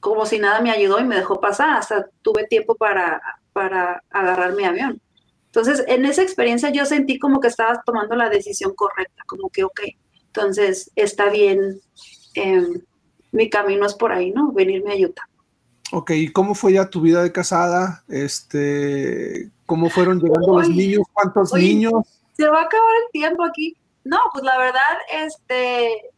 como 0.00 0.26
si 0.26 0.38
nada 0.38 0.60
me 0.60 0.72
ayudó 0.72 0.98
y 0.98 1.04
me 1.04 1.16
dejó 1.16 1.40
pasar, 1.40 1.70
hasta 1.70 2.08
tuve 2.22 2.46
tiempo 2.46 2.74
para, 2.74 3.20
para 3.52 4.02
agarrar 4.10 4.54
mi 4.54 4.64
avión. 4.64 5.00
Entonces, 5.46 5.84
en 5.86 6.04
esa 6.04 6.22
experiencia 6.22 6.70
yo 6.70 6.84
sentí 6.84 7.18
como 7.18 7.40
que 7.40 7.48
estaba 7.48 7.80
tomando 7.84 8.16
la 8.16 8.28
decisión 8.28 8.74
correcta, 8.74 9.22
como 9.26 9.50
que, 9.50 9.64
ok, 9.64 9.80
entonces 10.26 10.90
está 10.94 11.28
bien, 11.28 11.80
em, 12.34 12.82
mi 13.32 13.48
camino 13.48 13.86
es 13.86 13.94
por 13.94 14.12
ahí, 14.12 14.30
¿no? 14.30 14.52
Venirme 14.52 14.92
a 14.92 15.06
Utah. 15.06 15.28
Ok, 15.92 16.10
¿y 16.12 16.28
cómo 16.28 16.54
fue 16.54 16.74
ya 16.74 16.88
tu 16.88 17.00
vida 17.00 17.22
de 17.22 17.32
casada? 17.32 18.04
Este, 18.08 19.50
¿Cómo 19.66 19.90
fueron 19.90 20.20
llegando 20.20 20.58
los 20.58 20.68
niños? 20.68 21.02
¿Cuántos 21.12 21.52
niños? 21.52 21.92
Se 22.36 22.48
va 22.48 22.60
a 22.60 22.64
acabar 22.64 22.90
el 23.04 23.10
tiempo 23.12 23.44
aquí. 23.44 23.76
No, 24.04 24.18
pues 24.32 24.44
la 24.44 24.56
verdad, 24.58 24.80
este, 25.24 26.10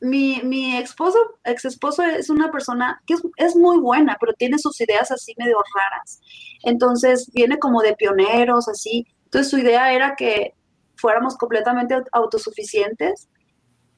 mi, 0.00 0.40
mi 0.42 0.76
esposo, 0.76 1.18
ex 1.44 1.64
esposo 1.64 2.02
es 2.02 2.28
una 2.28 2.50
persona 2.50 3.02
que 3.06 3.14
es, 3.36 3.56
muy 3.56 3.78
buena, 3.78 4.16
pero 4.20 4.34
tiene 4.34 4.58
sus 4.58 4.80
ideas 4.80 5.10
así 5.10 5.34
medio 5.38 5.58
raras. 5.74 6.20
Entonces 6.64 7.30
viene 7.32 7.58
como 7.58 7.80
de 7.82 7.94
pioneros, 7.94 8.68
así. 8.68 9.06
Entonces 9.24 9.50
su 9.50 9.58
idea 9.58 9.92
era 9.92 10.16
que 10.16 10.54
fuéramos 10.96 11.36
completamente 11.36 11.96
autosuficientes 12.12 13.28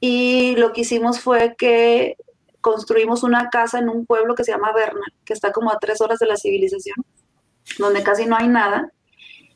y 0.07 0.55
lo 0.57 0.71
que 0.71 0.81
hicimos 0.81 1.19
fue 1.19 1.55
que 1.57 2.15
construimos 2.61 3.23
una 3.23 3.49
casa 3.49 3.79
en 3.79 3.89
un 3.89 4.05
pueblo 4.05 4.35
que 4.35 4.43
se 4.43 4.51
llama 4.51 4.71
Berna, 4.71 5.01
que 5.25 5.33
está 5.33 5.51
como 5.51 5.71
a 5.71 5.79
tres 5.79 5.99
horas 5.99 6.19
de 6.19 6.27
la 6.27 6.37
civilización, 6.37 6.97
donde 7.79 8.03
casi 8.03 8.27
no 8.27 8.35
hay 8.37 8.47
nada. 8.47 8.91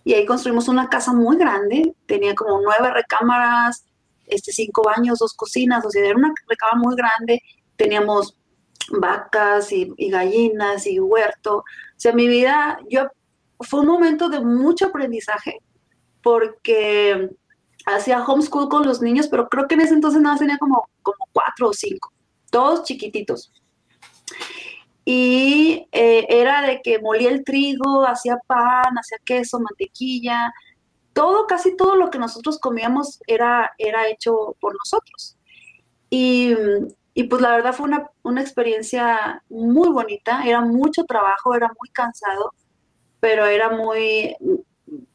Y 0.03 0.15
ahí 0.15 0.25
construimos 0.25 0.67
una 0.67 0.89
casa 0.89 1.13
muy 1.13 1.37
grande, 1.37 1.93
tenía 2.07 2.33
como 2.33 2.61
nueve 2.61 2.91
recámaras, 2.91 3.85
este, 4.25 4.51
cinco 4.51 4.81
baños, 4.81 5.19
dos 5.19 5.35
cocinas, 5.35 5.85
o 5.85 5.91
sea, 5.91 6.03
era 6.03 6.17
una 6.17 6.33
recámara 6.47 6.79
muy 6.79 6.95
grande. 6.95 7.43
Teníamos 7.75 8.35
vacas 8.89 9.71
y, 9.71 9.93
y, 9.97 10.09
gallinas 10.09 10.87
y 10.87 10.99
huerto. 10.99 11.57
O 11.57 11.63
sea, 11.95 12.11
mi 12.11 12.27
vida, 12.27 12.79
yo, 12.89 13.07
fue 13.59 13.81
un 13.81 13.87
momento 13.87 14.29
de 14.29 14.39
mucho 14.39 14.87
aprendizaje 14.87 15.59
porque 16.23 17.29
hacía 17.85 18.23
homeschool 18.23 18.69
con 18.69 18.85
los 18.85 19.01
niños, 19.01 19.27
pero 19.27 19.47
creo 19.49 19.67
que 19.67 19.75
en 19.75 19.81
ese 19.81 19.93
entonces 19.93 20.21
nada 20.21 20.33
más 20.33 20.39
tenía 20.39 20.57
como, 20.57 20.89
como 21.01 21.25
cuatro 21.31 21.69
o 21.69 21.73
cinco, 21.73 22.11
todos 22.51 22.83
chiquititos. 22.83 23.51
Y 25.05 25.87
eh, 25.91 26.27
era 26.29 26.61
de 26.61 26.81
que 26.81 26.99
molía 26.99 27.29
el 27.29 27.43
trigo, 27.43 28.05
hacía 28.05 28.37
pan, 28.45 28.93
hacía 28.95 29.17
queso, 29.25 29.59
mantequilla, 29.59 30.53
todo, 31.13 31.47
casi 31.47 31.75
todo 31.75 31.95
lo 31.95 32.09
que 32.09 32.19
nosotros 32.19 32.59
comíamos 32.59 33.19
era, 33.25 33.73
era 33.77 34.07
hecho 34.07 34.55
por 34.59 34.75
nosotros. 34.75 35.37
Y, 36.09 36.53
y 37.13 37.23
pues 37.23 37.41
la 37.41 37.51
verdad 37.51 37.73
fue 37.73 37.87
una, 37.87 38.09
una, 38.23 38.41
experiencia 38.41 39.43
muy 39.49 39.89
bonita, 39.89 40.43
era 40.45 40.61
mucho 40.61 41.03
trabajo, 41.05 41.55
era 41.55 41.67
muy 41.67 41.89
cansado, 41.91 42.53
pero 43.19 43.45
era 43.45 43.69
muy, 43.69 44.35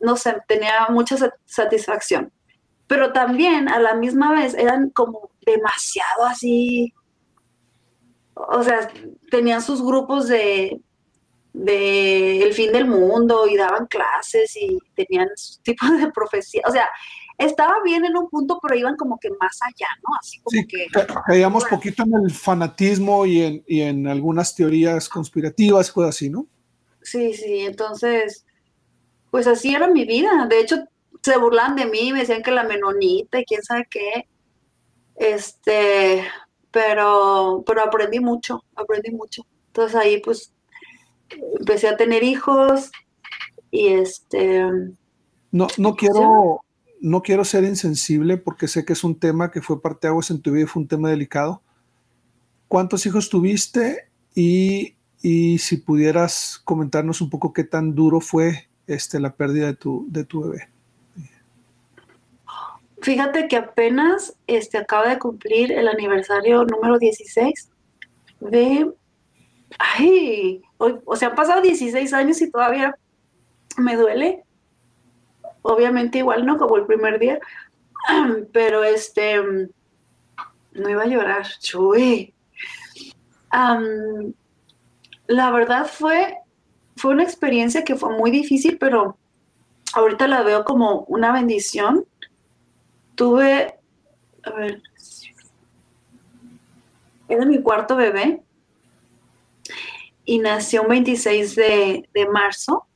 no 0.01 0.17
sé, 0.17 0.37
tenía 0.47 0.89
mucha 0.91 1.17
satisfacción. 1.45 2.33
Pero 2.95 3.13
también 3.13 3.69
a 3.69 3.81
la 3.81 3.97
misma 3.97 4.31
vez 4.31 4.55
eran 4.55 4.89
como 4.91 5.29
demasiado 5.45 6.27
así, 6.27 6.95
o 8.37 8.63
sea, 8.63 8.89
tenían 9.33 9.61
sus 9.63 9.83
grupos 9.85 10.29
de, 10.29 10.81
de 11.53 12.41
el 12.41 12.55
fin 12.55 12.71
del 12.71 12.87
mundo 12.87 13.49
y 13.49 13.57
daban 13.57 13.89
clases 13.89 14.55
y 14.55 14.79
tenían 14.95 15.27
su 15.35 15.61
tipo 15.63 15.85
de 15.87 16.09
profecía, 16.13 16.63
o 16.69 16.71
sea, 16.71 16.89
estaba 17.37 17.83
bien 17.85 18.05
en 18.05 18.17
un 18.17 18.31
punto, 18.31 18.61
pero 18.63 18.79
iban 18.79 18.95
como 18.95 19.19
que 19.19 19.29
más 19.41 19.59
allá, 19.61 19.89
¿no? 20.07 20.15
Así 20.21 20.39
como 20.39 20.53
sí, 20.53 20.65
que... 20.69 20.87
Caíamos 21.27 21.65
poquito 21.65 22.05
en 22.05 22.15
el 22.27 22.31
fanatismo 22.31 23.27
y 23.27 23.43
en, 23.43 23.65
y 23.67 23.81
en 23.81 24.07
algunas 24.07 24.55
teorías 24.55 25.09
conspirativas, 25.09 25.91
cosas 25.91 26.11
así, 26.11 26.31
¿no? 26.31 26.47
Sí, 27.03 27.35
sí, 27.35 27.59
entonces, 27.63 28.47
pues 29.33 29.49
así 29.49 29.75
era 29.75 29.89
mi 29.89 30.05
vida. 30.05 30.47
De 30.49 30.61
hecho, 30.61 30.87
se 31.25 31.39
burlan 31.39 31.75
de 31.75 31.87
mí, 31.87 32.13
me 32.13 32.21
decían 32.21 32.43
que 32.43 32.51
la 32.51 32.65
menonita 32.65 33.41
y 33.41 33.47
quién 33.47 33.63
sabe 33.63 33.87
qué. 33.89 34.29
Este, 35.17 36.23
pero, 36.71 37.65
pero 37.67 37.83
aprendí 37.83 38.21
mucho, 38.21 38.63
aprendí 38.77 39.11
mucho. 39.11 39.47
Entonces 39.69 39.97
ahí 39.97 40.21
pues 40.21 40.53
empecé 41.59 41.89
a 41.89 41.97
tener 41.97 42.23
hijos 42.23 42.91
y 43.71 43.89
este... 43.89 44.65
No, 45.51 45.67
no 45.79 45.97
quiero, 45.97 46.61
no 47.01 47.23
quiero 47.23 47.47
ser 47.47 47.65
insensible 47.65 48.37
porque 48.37 48.69
sé 48.69 48.85
que 48.85 48.93
es 48.93 49.03
un 49.03 49.19
tema 49.19 49.51
que 49.51 49.63
fue 49.63 49.81
parte 49.81 50.09
de 50.09 50.15
en 50.29 50.43
tu 50.43 50.53
vida 50.53 50.65
y 50.65 50.67
fue 50.67 50.83
un 50.83 50.89
tema 50.89 51.09
delicado. 51.09 51.63
¿Cuántos 52.69 53.07
hijos 53.07 53.31
tuviste? 53.31 54.11
Y, 54.35 54.97
y 55.23 55.57
si 55.57 55.79
pudieras 55.79 56.61
comentarnos 56.65 57.23
un 57.23 57.31
poco 57.31 57.55
qué 57.55 57.65
tan 57.65 57.95
duro 57.95 58.21
fue 58.21 58.69
este, 58.87 59.21
la 59.21 59.35
pérdida 59.35 59.69
de 59.69 59.75
tu, 59.75 60.05
de 60.11 60.25
tu 60.27 60.43
bebé. 60.43 60.74
Fíjate 63.05 63.49
que 63.49 63.57
apenas 63.57 64.35
este, 64.47 64.79
acaba 64.79 65.11
de 65.11 65.19
cumplir 65.19 65.71
el 65.71 65.89
aniversario 65.89 66.65
número 66.65 66.99
16 66.99 67.71
de... 68.41 68.91
Ay, 69.79 70.63
hoy, 70.79 71.01
o 71.05 71.15
sea, 71.15 71.29
han 71.29 71.35
pasado 71.35 71.61
16 71.61 72.15
años 72.15 72.41
y 72.41 72.51
todavía 72.51 72.97
me 73.77 73.97
duele. 73.97 74.45
Obviamente 75.61 76.19
igual 76.19 76.47
no 76.47 76.57
como 76.57 76.79
el 76.79 76.87
primer 76.87 77.19
día, 77.19 77.39
pero 78.55 78.85
este, 78.85 79.39
no 80.73 80.89
iba 80.89 81.03
a 81.03 81.07
llorar, 81.07 81.47
chuy. 81.61 82.33
la 85.27 85.51
verdad 85.51 85.87
fue 85.87 86.39
fue 86.97 87.13
una 87.13 87.25
experiencia 87.25 87.85
que 87.85 87.97
fue 87.97 88.17
muy 88.17 88.31
difícil, 88.31 88.79
pero 88.79 89.19
ahorita 89.93 90.27
la 90.27 90.43
veo 90.43 90.65
como 90.65 91.01
una 91.03 91.33
bendición. 91.33 92.07
Tuve, 93.15 93.79
a 94.43 94.51
ver, 94.51 94.83
era 97.29 97.45
mi 97.45 97.63
cuarto 97.63 97.97
bebé 97.97 98.43
y 100.25 100.39
nació 100.39 100.83
un 100.83 100.89
26 100.89 101.55
de, 101.55 102.09
de 102.13 102.29
marzo 102.29 102.87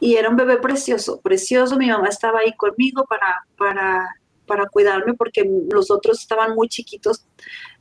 y 0.00 0.16
era 0.16 0.28
un 0.28 0.36
bebé 0.36 0.58
precioso, 0.58 1.20
precioso. 1.20 1.76
Mi 1.76 1.88
mamá 1.88 2.08
estaba 2.08 2.40
ahí 2.40 2.54
conmigo 2.56 3.04
para, 3.04 3.46
para, 3.56 4.16
para 4.46 4.68
cuidarme 4.68 5.14
porque 5.14 5.48
los 5.70 5.90
otros 5.90 6.20
estaban 6.20 6.54
muy 6.54 6.68
chiquitos 6.68 7.26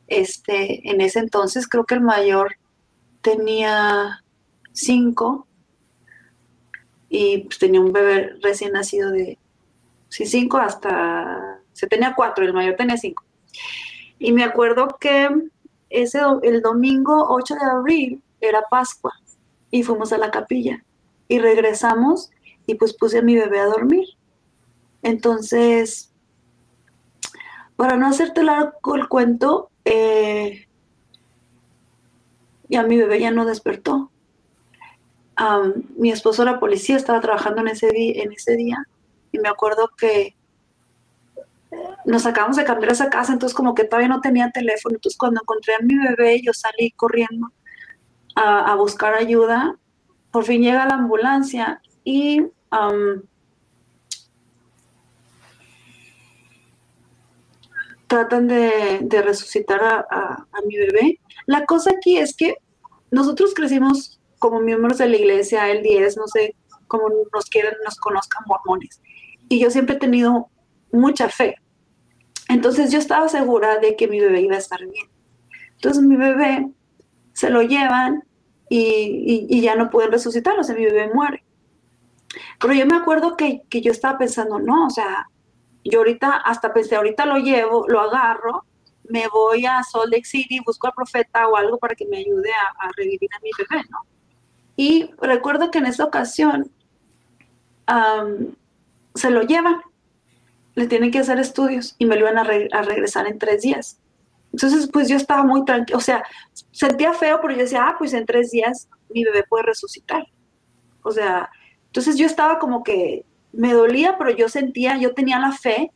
este, 0.08 0.90
en 0.90 1.02
ese 1.02 1.20
entonces. 1.20 1.68
Creo 1.68 1.86
que 1.86 1.96
el 1.96 2.02
mayor 2.02 2.56
tenía 3.22 4.24
cinco 4.72 5.48
y 7.10 7.40
pues, 7.40 7.60
tenía 7.60 7.82
un 7.82 7.92
bebé 7.92 8.36
recién 8.42 8.74
nacido 8.74 9.12
de, 9.12 9.38
sí, 10.16 10.26
cinco 10.26 10.58
hasta, 10.58 11.60
se 11.74 11.88
tenía 11.88 12.16
cuatro, 12.16 12.46
el 12.46 12.54
mayor 12.54 12.76
tenía 12.76 12.96
cinco. 12.96 13.26
Y 14.18 14.32
me 14.32 14.44
acuerdo 14.44 14.88
que 15.00 15.30
ese, 15.90 16.20
el 16.44 16.62
domingo 16.62 17.26
8 17.30 17.56
de 17.56 17.66
abril 17.66 18.24
era 18.40 18.64
Pascua 18.70 19.14
y 19.72 19.84
fuimos 19.84 20.14
a 20.14 20.18
la 20.18 20.32
capilla 20.32 20.84
y 21.28 21.40
regresamos 21.40 22.32
y 22.66 22.76
pues 22.76 22.94
puse 22.94 23.20
a 23.20 23.22
mi 23.22 23.36
bebé 23.36 23.60
a 23.60 23.66
dormir. 23.66 24.06
Entonces, 25.04 26.14
para 27.76 27.98
no 27.98 28.08
hacerte 28.08 28.42
largo 28.42 28.96
el 28.96 29.10
cuento, 29.10 29.70
eh, 29.84 30.66
ya 32.70 32.84
mi 32.84 32.98
bebé 32.98 33.20
ya 33.20 33.32
no 33.32 33.46
despertó 33.46 34.12
mi 35.98 36.12
esposo 36.12 36.44
era 36.44 36.60
policía, 36.60 36.96
estaba 36.96 37.20
trabajando 37.20 37.62
en 37.62 37.70
ese, 37.70 37.88
día, 37.92 38.24
en 38.24 38.32
ese 38.32 38.56
día 38.56 38.88
y 39.36 39.40
me 39.40 39.50
acuerdo 39.50 39.90
que 39.98 40.36
nos 42.06 42.26
acabamos 42.26 42.58
de 42.58 42.64
cambiar 42.64 42.92
a 42.92 42.94
esa 42.94 43.10
casa, 43.10 43.34
entonces 43.34 43.56
como 43.56 43.76
que 43.76 43.84
todavía 43.84 44.08
no 44.08 44.22
tenía 44.22 44.52
teléfono, 44.52 44.96
entonces 44.96 45.18
cuando 45.18 45.42
encontré 45.42 45.76
a 45.76 45.80
mi 45.80 45.98
bebé 45.98 46.42
yo 46.42 46.54
salí 46.54 46.92
corriendo 46.92 47.52
a, 48.36 48.76
buscar 48.76 49.16
ayuda, 49.16 49.78
por 50.32 50.44
fin 50.44 50.62
llega 50.62 50.86
la 50.86 50.96
ambulancia 50.96 51.82
y 52.04 52.44
tratan 58.08 58.48
de, 58.48 59.22
resucitar 59.24 59.82
a 59.84 60.62
mi 60.66 60.78
bebé. 60.78 61.20
La 61.46 61.66
cosa 61.66 61.92
aquí 61.98 62.18
es 62.18 62.36
que 62.36 62.56
nosotros 63.12 63.54
crecimos 63.54 64.20
como 64.40 64.60
miembros 64.60 64.98
de 64.98 65.10
la 65.10 65.18
iglesia, 65.18 65.72
el 65.72 65.82
10, 65.82 66.18
no 66.18 66.28
sé 66.28 66.56
cómo 66.88 67.10
nos 67.34 67.46
quieren, 67.46 67.74
nos 67.84 67.98
conozcan 67.98 68.44
mormones. 68.48 69.02
Y 69.50 69.60
yo 69.60 69.70
siempre 69.70 69.96
he 69.96 70.00
tenido 70.00 70.50
mucha 70.92 71.30
fe. 71.30 71.56
Entonces 72.48 72.92
yo 72.92 73.00
estaba 73.00 73.28
segura 73.30 73.80
de 73.80 73.96
que 73.96 74.08
mi 74.08 74.20
bebé 74.20 74.42
iba 74.42 74.56
a 74.56 74.60
estar 74.60 74.80
bien. 74.86 75.08
Entonces 75.74 76.04
mi 76.04 76.16
bebé 76.16 76.70
se 77.34 77.50
lo 77.50 77.62
llevan 77.62 78.24
y, 78.70 79.62
ya 79.62 79.76
no 79.76 79.90
pueden 79.90 80.12
resucitar, 80.12 80.58
o 80.60 80.64
sea, 80.64 80.76
mi 80.76 80.86
bebé 80.86 81.12
muere. 81.14 81.44
Pero 82.60 82.74
yo 82.74 82.86
me 82.86 82.96
acuerdo 82.96 83.36
que, 83.36 83.62
yo 83.70 83.92
estaba 83.92 84.18
pensando, 84.18 84.60
no, 84.60 84.88
o 84.88 84.90
sea, 84.90 85.28
yo 85.84 86.00
ahorita, 86.00 86.32
hasta 86.38 86.74
pensé, 86.74 86.96
ahorita 86.96 87.26
lo 87.26 87.38
llevo, 87.38 87.86
lo 87.88 88.02
agarro, 88.02 88.66
me 89.08 89.28
voy 89.28 89.66
a 89.66 89.84
Salt 89.84 90.12
Lake 90.12 90.26
City, 90.26 90.60
busco 90.66 90.88
al 90.88 90.94
profeta 90.94 91.48
o 91.48 91.56
algo 91.56 91.78
para 91.78 91.94
que 91.94 92.08
me 92.08 92.18
ayude 92.18 92.52
a, 92.52 92.88
a 92.88 92.92
revivir 92.98 93.30
a 93.36 93.40
mi 93.42 93.52
bebé, 93.58 93.84
¿no? 93.90 94.00
Y 94.76 95.12
recuerdo 95.22 95.70
que 95.72 95.78
en 95.78 95.86
esa 95.86 96.04
ocasión 96.04 96.72
se 99.14 99.30
lo 99.30 99.42
llevan, 99.44 99.82
le 100.76 100.88
tienen 100.88 101.12
que 101.12 101.20
hacer 101.20 101.40
estudios 101.40 101.96
y 101.98 102.06
me 102.06 102.16
lo 102.16 102.22
iban 102.22 102.38
a, 102.38 102.44
regresar 102.44 103.28
en 103.28 103.40
tres 103.40 103.62
días. 103.62 104.00
Entonces, 104.52 104.90
pues 104.92 105.10
yo 105.10 105.18
estaba 105.18 105.44
muy 105.44 105.66
tranquila, 105.66 105.98
o 105.98 106.02
sea, 106.02 106.24
sentía 106.72 107.14
feo, 107.14 107.40
pero 107.42 107.54
yo 107.54 107.62
decía, 107.62 107.88
ah, 107.88 107.96
pues 107.98 108.14
en 108.14 108.26
tres 108.26 108.52
días 108.52 108.88
mi 109.10 109.24
bebé 109.24 109.44
puede 109.50 109.64
resucitar. 109.64 110.26
O 111.04 111.12
sea, 111.12 111.50
entonces 111.88 112.18
yo 112.18 112.26
estaba 112.26 112.60
como 112.60 112.84
que 112.84 113.26
me 113.52 113.74
dolía, 113.74 114.18
pero 114.18 114.32
yo 114.32 114.50
sentía, 114.50 114.98
yo 114.98 115.14
tenía 115.14 115.40
la 115.40 115.52
fe, 115.52 115.92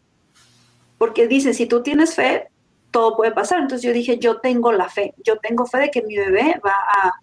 porque 0.98 1.28
dice, 1.28 1.54
si 1.54 1.66
tú 1.66 1.84
tienes 1.84 2.16
fe, 2.16 2.50
todo 2.92 3.16
puede 3.16 3.32
pasar. 3.32 3.60
Entonces 3.60 3.86
yo 3.86 3.94
dije, 3.94 4.18
yo 4.20 4.40
tengo 4.40 4.72
la 4.72 4.90
fe, 4.90 5.14
yo 5.24 5.38
tengo 5.38 5.66
fe 5.66 5.80
de 5.80 5.92
que 5.92 6.02
mi 6.02 6.18
bebé 6.18 6.60
va 6.66 6.74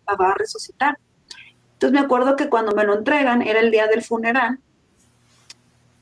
va 0.08 0.30
a 0.30 0.34
resucitar. 0.34 0.98
Entonces 1.76 2.00
me 2.00 2.04
acuerdo 2.04 2.36
que 2.36 2.48
cuando 2.48 2.74
me 2.74 2.84
lo 2.84 2.94
entregan 2.94 3.42
era 3.42 3.60
el 3.60 3.70
día 3.70 3.86
del 3.86 4.02
funeral 4.02 4.58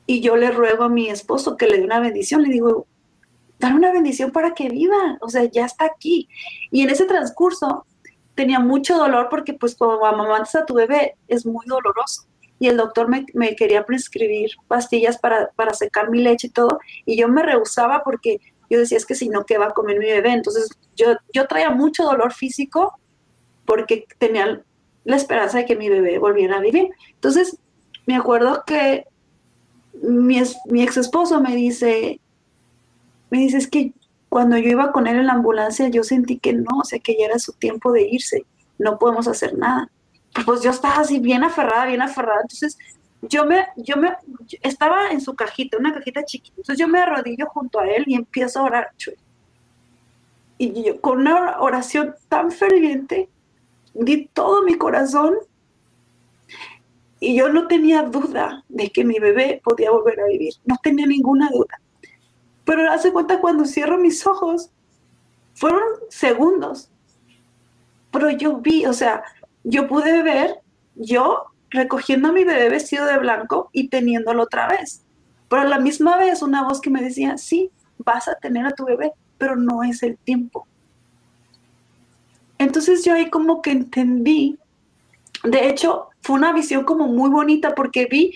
y 0.07 0.21
yo 0.21 0.37
le 0.37 0.51
ruego 0.51 0.85
a 0.85 0.89
mi 0.89 1.09
esposo 1.09 1.57
que 1.57 1.67
le 1.67 1.79
dé 1.79 1.83
una 1.83 1.99
bendición. 1.99 2.43
Le 2.43 2.49
digo, 2.49 2.87
dar 3.59 3.73
una 3.73 3.91
bendición 3.91 4.31
para 4.31 4.53
que 4.53 4.69
viva, 4.69 5.17
o 5.19 5.27
sea, 5.27 5.43
ya 5.43 5.65
está 5.65 5.85
aquí. 5.85 6.29
Y 6.71 6.81
en 6.81 6.91
ese 6.91 7.05
transcurso 7.05 7.85
tenía 8.35 8.59
mucho 8.59 8.97
dolor 8.97 9.27
porque 9.29 9.53
pues 9.53 9.75
cuando 9.75 10.05
amamantas 10.05 10.55
a 10.55 10.65
tu 10.65 10.75
bebé 10.75 11.15
es 11.27 11.45
muy 11.45 11.65
doloroso. 11.65 12.25
Y 12.57 12.67
el 12.67 12.77
doctor 12.77 13.09
me, 13.09 13.55
quería 13.57 13.85
prescribir 13.85 14.51
pastillas 14.69 15.17
para, 15.17 15.49
para, 15.57 15.73
secar 15.73 16.09
mi 16.09 16.21
leche 16.21 16.47
y 16.47 16.51
todo, 16.51 16.79
y 17.05 17.17
yo 17.17 17.27
me 17.27 17.43
rehusaba 17.43 18.01
porque 18.01 18.39
yo 18.69 18.79
decía, 18.79 18.97
es 18.97 19.05
que 19.05 19.13
si 19.13 19.27
no, 19.27 19.43
¿qué 19.43 19.57
va 19.57 19.65
a 19.65 19.73
comer 19.73 19.99
mi 19.99 20.05
bebé? 20.05 20.31
Entonces 20.31 20.69
yo, 20.95 21.17
yo 21.33 21.47
traía 21.47 21.69
mucho 21.69 22.03
dolor 22.03 22.31
físico 22.33 22.97
porque 23.65 24.05
tenía 24.19 24.63
la 25.05 25.15
esperanza 25.15 25.59
de 25.59 25.65
que 25.65 25.75
mi 25.75 25.87
bebé 25.87 26.19
volviera 26.19 26.57
a 26.57 26.61
vivir. 26.61 26.89
Entonces, 27.13 27.57
me 28.05 28.15
acuerdo 28.15 28.63
que 28.65 29.05
mi, 30.01 30.41
mi 30.65 30.83
ex 30.83 30.97
esposo 30.97 31.39
me 31.39 31.55
dice, 31.55 32.19
me 33.29 33.39
dice, 33.39 33.57
es 33.57 33.67
que 33.67 33.93
cuando 34.29 34.57
yo 34.57 34.69
iba 34.69 34.91
con 34.91 35.07
él 35.07 35.17
en 35.17 35.27
la 35.27 35.33
ambulancia, 35.33 35.87
yo 35.87 36.03
sentí 36.03 36.37
que 36.39 36.53
no, 36.53 36.79
o 36.81 36.83
sea, 36.83 36.99
que 36.99 37.15
ya 37.17 37.25
era 37.25 37.39
su 37.39 37.53
tiempo 37.53 37.91
de 37.91 38.01
irse, 38.01 38.45
no 38.77 38.99
podemos 38.99 39.27
hacer 39.27 39.57
nada. 39.57 39.89
Pues 40.45 40.61
yo 40.61 40.71
estaba 40.71 40.97
así 40.97 41.19
bien 41.19 41.43
aferrada, 41.43 41.85
bien 41.85 42.01
aferrada. 42.01 42.41
Entonces, 42.41 42.77
yo 43.21 43.45
me, 43.45 43.67
yo 43.77 43.95
me, 43.97 44.13
estaba 44.61 45.11
en 45.11 45.21
su 45.21 45.35
cajita, 45.35 45.77
una 45.77 45.93
cajita 45.93 46.25
chiquita. 46.25 46.55
Entonces 46.57 46.77
yo 46.77 46.87
me 46.87 46.99
arrodillo 46.99 47.45
junto 47.47 47.79
a 47.79 47.87
él 47.87 48.03
y 48.07 48.15
empiezo 48.15 48.59
a 48.59 48.63
orar, 48.63 48.91
Y 50.57 50.83
yo, 50.83 50.99
con 50.99 51.19
una 51.19 51.59
oración 51.59 52.15
tan 52.27 52.51
ferviente, 52.51 53.29
di 53.95 54.27
todo 54.27 54.63
mi 54.63 54.75
corazón 54.75 55.35
y 57.19 57.35
yo 57.35 57.49
no 57.49 57.67
tenía 57.67 58.03
duda 58.03 58.63
de 58.67 58.89
que 58.91 59.03
mi 59.03 59.19
bebé 59.19 59.61
podía 59.63 59.91
volver 59.91 60.19
a 60.19 60.27
vivir, 60.27 60.53
no 60.65 60.75
tenía 60.83 61.07
ninguna 61.07 61.49
duda. 61.49 61.79
Pero 62.65 62.91
hace 62.91 63.11
cuenta 63.11 63.41
cuando 63.41 63.65
cierro 63.65 63.97
mis 63.97 64.25
ojos, 64.27 64.69
fueron 65.53 65.83
segundos, 66.09 66.91
pero 68.11 68.29
yo 68.29 68.57
vi, 68.57 68.85
o 68.85 68.93
sea, 68.93 69.23
yo 69.63 69.87
pude 69.87 70.21
ver 70.21 70.59
yo 70.95 71.45
recogiendo 71.69 72.29
a 72.29 72.31
mi 72.31 72.43
bebé 72.43 72.69
vestido 72.69 73.05
de 73.05 73.17
blanco 73.17 73.69
y 73.73 73.89
teniéndolo 73.89 74.43
otra 74.43 74.67
vez. 74.67 75.03
Pero 75.49 75.61
a 75.61 75.65
la 75.65 75.79
misma 75.79 76.17
vez 76.17 76.41
una 76.41 76.63
voz 76.63 76.81
que 76.81 76.89
me 76.89 77.01
decía, 77.01 77.37
sí, 77.37 77.69
vas 77.97 78.27
a 78.27 78.35
tener 78.35 78.65
a 78.65 78.71
tu 78.71 78.85
bebé, 78.85 79.11
pero 79.37 79.55
no 79.55 79.83
es 79.83 80.01
el 80.03 80.17
tiempo. 80.17 80.67
Entonces 82.57 83.03
yo 83.03 83.13
ahí 83.13 83.29
como 83.29 83.61
que 83.61 83.71
entendí, 83.71 84.57
de 85.43 85.67
hecho 85.67 86.09
fue 86.21 86.35
una 86.35 86.53
visión 86.53 86.83
como 86.85 87.07
muy 87.07 87.29
bonita 87.29 87.75
porque 87.75 88.05
vi 88.05 88.33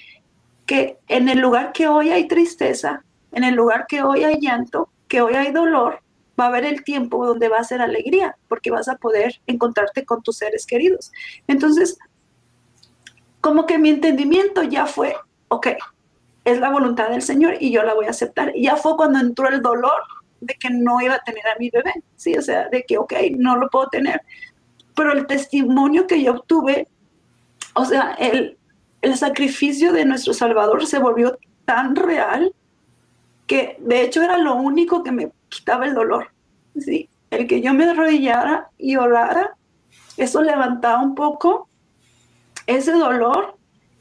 que 0.66 0.98
en 1.08 1.30
el 1.30 1.40
lugar 1.40 1.72
que 1.72 1.88
hoy 1.88 2.12
hay 2.12 2.28
tristeza, 2.28 3.04
en 3.32 3.44
el 3.44 3.56
lugar 3.56 3.86
que 3.88 4.04
hoy 4.04 4.24
hay 4.24 4.40
llanto, 4.40 4.90
que 5.08 5.22
hoy 5.22 5.34
hay 5.34 5.52
dolor, 5.52 6.02
va 6.40 6.46
a 6.46 6.48
haber 6.50 6.66
el 6.66 6.84
tiempo 6.84 7.26
donde 7.26 7.50
va 7.50 7.58
a 7.58 7.64
ser 7.64 7.82
alegría, 7.82 8.38
porque 8.48 8.72
vas 8.72 8.88
a 8.88 8.98
poder 8.98 9.42
encontrarte 9.48 10.06
con 10.06 10.22
tus 10.22 10.38
seres 10.38 10.66
queridos. 10.66 11.12
Entonces, 11.48 11.98
como 13.42 13.66
que 13.66 13.78
mi 13.78 13.90
entendimiento 13.90 14.64
ya 14.64 14.86
fue, 14.86 15.16
ok, 15.48 15.68
es 16.46 16.60
la 16.60 16.70
voluntad 16.70 17.10
del 17.10 17.22
Señor 17.22 17.56
y 17.60 17.72
yo 17.72 17.84
la 17.84 17.94
voy 17.94 18.06
a 18.06 18.12
aceptar. 18.12 18.54
Ya 18.56 18.76
fue 18.76 18.96
cuando 18.96 19.20
entró 19.20 19.50
el 19.50 19.62
dolor 19.62 20.02
de 20.42 20.54
que 20.56 20.70
no 20.70 21.02
iba 21.02 21.16
a 21.16 21.24
tener 21.24 21.48
a 21.48 21.58
mi 21.60 21.70
bebé, 21.70 21.94
sí, 22.16 22.36
o 22.36 22.42
sea, 22.42 22.70
de 22.70 22.84
que, 22.84 22.98
ok, 22.98 23.14
no 23.38 23.56
lo 23.56 23.70
puedo 23.70 23.88
tener. 23.88 24.22
Pero 24.96 25.12
el 25.14 25.28
testimonio 25.28 26.08
que 26.08 26.24
yo 26.24 26.34
obtuve, 26.34 26.88
o 27.74 27.86
sea, 27.86 28.14
el, 28.20 28.58
el 29.02 29.18
sacrificio 29.18 29.94
de 29.94 30.06
nuestro 30.06 30.34
Salvador 30.34 30.86
se 30.86 31.00
volvió 31.00 31.38
tan 31.66 31.96
real 31.96 32.54
que 33.48 33.78
de 33.80 34.04
hecho 34.04 34.22
era 34.22 34.38
lo 34.38 34.56
único 34.56 35.04
que 35.04 35.12
me 35.12 35.32
quitaba 35.50 35.86
el 35.86 35.96
dolor, 35.96 36.32
sí, 36.80 37.10
el 37.32 37.48
que 37.48 37.62
yo 37.62 37.74
me 37.74 37.86
arrodillara 37.86 38.70
y 38.78 38.96
orara, 38.96 39.56
eso 40.18 40.42
levantaba 40.42 41.02
un 41.02 41.16
poco 41.16 41.68
ese 42.68 42.92
dolor 42.92 43.56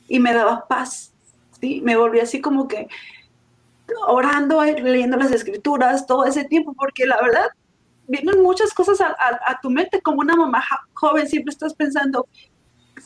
y 0.08 0.18
me 0.18 0.34
daba 0.34 0.66
paz, 0.66 1.12
sí, 1.60 1.80
me 1.82 1.96
volví 1.96 2.20
así 2.20 2.40
como 2.40 2.68
que 2.68 2.88
orando, 4.06 4.62
leyendo 4.62 5.16
las 5.16 5.32
escrituras 5.32 6.06
todo 6.06 6.24
ese 6.24 6.44
tiempo, 6.44 6.74
porque 6.74 7.06
la 7.06 7.20
verdad, 7.20 7.48
vienen 8.06 8.42
muchas 8.42 8.72
cosas 8.72 9.00
a, 9.00 9.60
tu 9.60 9.70
mente, 9.70 10.00
como 10.00 10.20
una 10.20 10.34
mamá 10.34 10.64
joven, 10.94 11.28
siempre 11.28 11.52
estás 11.52 11.74
pensando, 11.74 12.26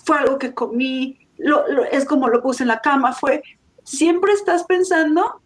fue 0.04 0.18
algo 0.18 0.38
que 0.38 0.54
comí, 0.54 1.18
es 1.90 2.04
como 2.04 2.28
lo 2.28 2.42
puse 2.42 2.62
en 2.62 2.68
la 2.68 2.80
cama, 2.80 3.12
fue, 3.12 3.42
siempre 3.84 4.32
estás 4.32 4.64
pensando 4.64 5.40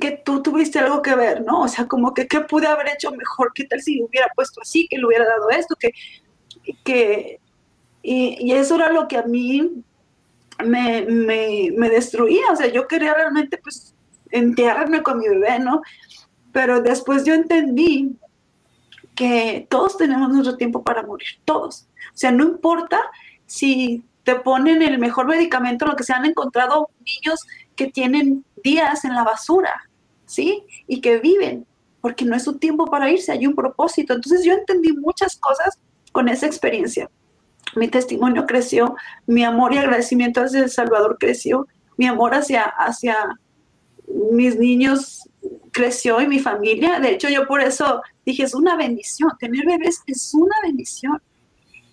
que 0.00 0.22
tú 0.24 0.42
tuviste 0.42 0.78
algo 0.78 1.02
que 1.02 1.14
ver, 1.14 1.42
¿no? 1.42 1.62
O 1.62 1.68
sea, 1.68 1.86
como 1.86 2.14
que, 2.14 2.26
¿qué 2.26 2.40
pude 2.40 2.66
haber 2.66 2.88
hecho 2.88 3.10
mejor? 3.10 3.52
¿Qué 3.54 3.64
tal 3.64 3.82
si 3.82 4.02
hubiera 4.02 4.28
puesto 4.34 4.60
así, 4.62 4.86
que 4.88 4.96
le 4.96 5.06
hubiera 5.06 5.26
dado 5.26 5.50
esto? 5.50 5.76
Que, 5.78 5.92
que, 6.84 7.40
y, 8.02 8.38
y 8.40 8.52
eso 8.52 8.76
era 8.76 8.90
lo 8.90 9.06
que 9.06 9.18
a 9.18 9.24
mí 9.24 9.84
me, 10.64 11.02
me, 11.02 11.70
me, 11.76 11.90
destruía, 11.90 12.42
o 12.52 12.56
sea, 12.56 12.68
yo 12.68 12.86
quería 12.86 13.14
realmente, 13.14 13.58
pues, 13.58 13.91
enterrarme 14.32 15.02
con 15.02 15.18
mi 15.18 15.28
bebé, 15.28 15.58
¿no? 15.60 15.82
Pero 16.52 16.82
después 16.82 17.24
yo 17.24 17.34
entendí 17.34 18.16
que 19.14 19.66
todos 19.70 19.96
tenemos 19.96 20.30
nuestro 20.30 20.56
tiempo 20.56 20.82
para 20.82 21.02
morir, 21.02 21.28
todos. 21.44 21.88
O 22.14 22.16
sea, 22.16 22.32
no 22.32 22.44
importa 22.44 23.00
si 23.46 24.04
te 24.24 24.36
ponen 24.36 24.82
el 24.82 24.98
mejor 24.98 25.26
medicamento, 25.26 25.86
lo 25.86 25.96
que 25.96 26.04
se 26.04 26.12
han 26.12 26.24
encontrado 26.24 26.90
niños 26.98 27.40
que 27.76 27.88
tienen 27.88 28.44
días 28.62 29.04
en 29.04 29.14
la 29.14 29.24
basura, 29.24 29.88
¿sí? 30.26 30.64
Y 30.86 31.00
que 31.00 31.18
viven, 31.18 31.66
porque 32.00 32.24
no 32.24 32.36
es 32.36 32.44
su 32.44 32.58
tiempo 32.58 32.86
para 32.86 33.10
irse, 33.10 33.32
hay 33.32 33.46
un 33.46 33.54
propósito. 33.54 34.14
Entonces 34.14 34.44
yo 34.44 34.52
entendí 34.52 34.92
muchas 34.92 35.36
cosas 35.36 35.78
con 36.12 36.28
esa 36.28 36.46
experiencia. 36.46 37.10
Mi 37.74 37.88
testimonio 37.88 38.46
creció, 38.46 38.96
mi 39.26 39.44
amor 39.44 39.72
y 39.72 39.78
agradecimiento 39.78 40.42
hacia 40.42 40.60
El 40.60 40.70
Salvador 40.70 41.16
creció, 41.18 41.66
mi 41.96 42.06
amor 42.06 42.34
hacia, 42.34 42.64
hacia 42.64 43.16
mis 44.32 44.58
niños 44.58 45.28
creció 45.72 46.20
y 46.20 46.28
mi 46.28 46.38
familia. 46.38 47.00
De 47.00 47.10
hecho, 47.10 47.28
yo 47.28 47.46
por 47.46 47.60
eso 47.60 48.02
dije, 48.24 48.44
es 48.44 48.54
una 48.54 48.76
bendición, 48.76 49.30
tener 49.38 49.66
bebés 49.66 50.02
es 50.06 50.32
una 50.34 50.54
bendición. 50.62 51.20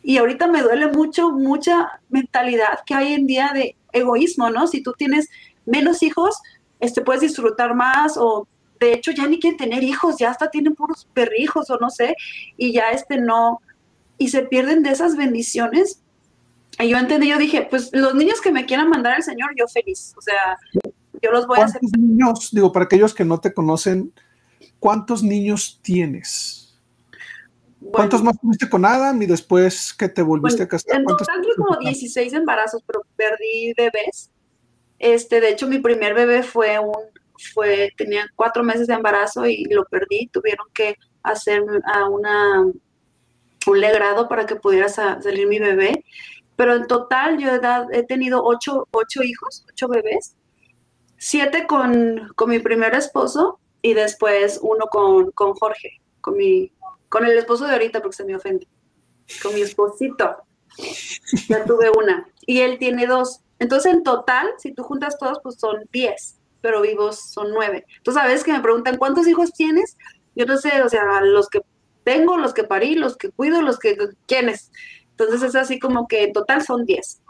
Y 0.03 0.17
ahorita 0.17 0.47
me 0.47 0.61
duele 0.61 0.87
mucho, 0.87 1.31
mucha 1.31 1.99
mentalidad 2.09 2.79
que 2.85 2.93
hay 2.93 3.13
en 3.13 3.27
día 3.27 3.51
de 3.53 3.75
egoísmo, 3.91 4.49
¿no? 4.49 4.67
Si 4.67 4.81
tú 4.81 4.93
tienes 4.97 5.29
menos 5.65 6.03
hijos, 6.03 6.37
este, 6.79 7.01
puedes 7.01 7.21
disfrutar 7.21 7.75
más 7.75 8.17
o 8.17 8.47
de 8.79 8.93
hecho 8.93 9.11
ya 9.11 9.27
ni 9.27 9.39
quieren 9.39 9.57
tener 9.57 9.83
hijos, 9.83 10.15
ya 10.17 10.31
hasta 10.31 10.49
tienen 10.49 10.73
puros 10.73 11.07
perrijos 11.13 11.69
o 11.69 11.77
no 11.79 11.89
sé, 11.89 12.15
y 12.55 12.71
ya 12.71 12.91
este 12.91 13.19
no, 13.19 13.61
y 14.17 14.29
se 14.29 14.43
pierden 14.43 14.83
de 14.83 14.91
esas 14.91 15.17
bendiciones. 15.17 16.01
Y 16.79 16.87
yo 16.87 16.97
entendí, 16.97 17.27
yo 17.27 17.37
dije, 17.37 17.67
pues 17.69 17.89
los 17.91 18.15
niños 18.15 18.39
que 18.39 18.53
me 18.53 18.65
quieran 18.65 18.89
mandar 18.89 19.15
al 19.15 19.23
Señor, 19.23 19.49
yo 19.57 19.67
feliz, 19.67 20.13
o 20.17 20.21
sea, 20.21 20.57
yo 21.21 21.31
los 21.31 21.47
voy 21.47 21.59
a 21.59 21.65
hacer. 21.65 21.81
niños, 21.97 22.49
digo, 22.51 22.71
para 22.71 22.85
aquellos 22.85 23.13
que 23.13 23.25
no 23.25 23.39
te 23.39 23.53
conocen, 23.53 24.13
¿cuántos 24.79 25.23
niños 25.23 25.79
tienes? 25.81 26.69
¿Cuántos 27.91 28.21
más 28.21 28.39
tuviste 28.39 28.69
con 28.69 28.85
Adam 28.85 29.21
y 29.21 29.25
después 29.25 29.93
que 29.93 30.09
te 30.09 30.21
volviste 30.21 30.63
a 30.63 30.67
casar? 30.67 30.97
En 30.97 31.05
total 31.05 31.41
como 31.55 31.77
16 31.77 32.33
embarazos, 32.33 32.83
pero 32.85 33.01
perdí 33.15 33.73
bebés. 33.75 34.29
Este, 34.99 35.39
de 35.39 35.49
hecho, 35.49 35.67
mi 35.67 35.79
primer 35.79 36.13
bebé 36.13 36.43
fue 36.43 36.77
un, 36.77 36.93
fue, 37.53 37.93
tenía 37.97 38.27
cuatro 38.35 38.63
meses 38.63 38.87
de 38.87 38.95
embarazo 38.95 39.45
y 39.45 39.63
lo 39.65 39.85
perdí. 39.85 40.27
Tuvieron 40.27 40.67
que 40.73 40.95
hacer 41.23 41.63
a 41.85 42.09
una, 42.09 42.63
un 43.67 43.79
legrado 43.79 44.27
para 44.27 44.45
que 44.45 44.55
pudiera 44.55 44.89
salir 44.89 45.47
mi 45.47 45.59
bebé. 45.59 46.03
Pero 46.55 46.75
en 46.75 46.87
total 46.87 47.37
yo 47.37 47.49
he, 47.93 48.03
tenido 48.03 48.43
ocho, 48.43 48.87
ocho, 48.91 49.23
hijos, 49.23 49.65
ocho 49.71 49.87
bebés. 49.87 50.35
Siete 51.19 51.67
con, 51.67 52.31
con, 52.35 52.49
mi 52.49 52.59
primer 52.59 52.95
esposo 52.95 53.59
y 53.81 53.93
después 53.93 54.59
uno 54.63 54.87
con, 54.87 55.31
con 55.31 55.53
Jorge, 55.53 56.01
con, 56.21 56.37
mi, 56.37 56.71
con 57.09 57.25
el 57.25 57.37
esposo 57.37 57.67
de 57.67 57.73
ahorita 57.73 58.01
porque 58.01 58.15
se 58.15 58.23
me 58.23 58.35
ofende. 58.35 58.67
Con 59.43 59.53
mi 59.53 59.61
esposito. 59.61 60.37
Ya 61.49 61.65
tuve 61.65 61.91
una. 61.95 62.27
Y 62.45 62.61
él 62.61 62.77
tiene 62.79 63.05
dos. 63.05 63.41
Entonces, 63.59 63.93
en 63.93 64.03
total, 64.03 64.47
si 64.57 64.73
tú 64.73 64.83
juntas 64.83 65.17
todos, 65.19 65.39
pues 65.43 65.55
son 65.59 65.83
10, 65.91 66.39
pero 66.61 66.81
vivos 66.81 67.19
son 67.19 67.51
9. 67.51 67.85
Entonces, 67.97 68.23
a 68.23 68.25
veces 68.25 68.43
que 68.43 68.53
me 68.53 68.61
preguntan, 68.61 68.97
¿cuántos 68.97 69.27
hijos 69.27 69.51
tienes? 69.51 69.97
Yo 70.35 70.45
no 70.45 70.57
sé, 70.57 70.81
o 70.81 70.89
sea, 70.89 71.21
los 71.21 71.49
que 71.49 71.61
tengo, 72.05 72.37
los 72.37 72.53
que 72.53 72.63
parí, 72.63 72.95
los 72.95 73.17
que 73.17 73.29
cuido, 73.29 73.61
los 73.61 73.77
que... 73.77 73.97
¿Quiénes? 74.25 74.71
Entonces, 75.11 75.43
es 75.43 75.55
así 75.55 75.79
como 75.79 76.07
que 76.07 76.23
en 76.23 76.33
total 76.33 76.63
son 76.63 76.85
10. 76.85 77.21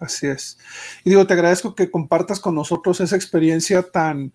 Así 0.00 0.26
es. 0.26 0.58
Y 1.04 1.10
digo, 1.10 1.26
te 1.26 1.34
agradezco 1.34 1.74
que 1.76 1.90
compartas 1.90 2.40
con 2.40 2.56
nosotros 2.56 3.00
esa 3.00 3.16
experiencia 3.16 3.82
tan, 3.82 4.32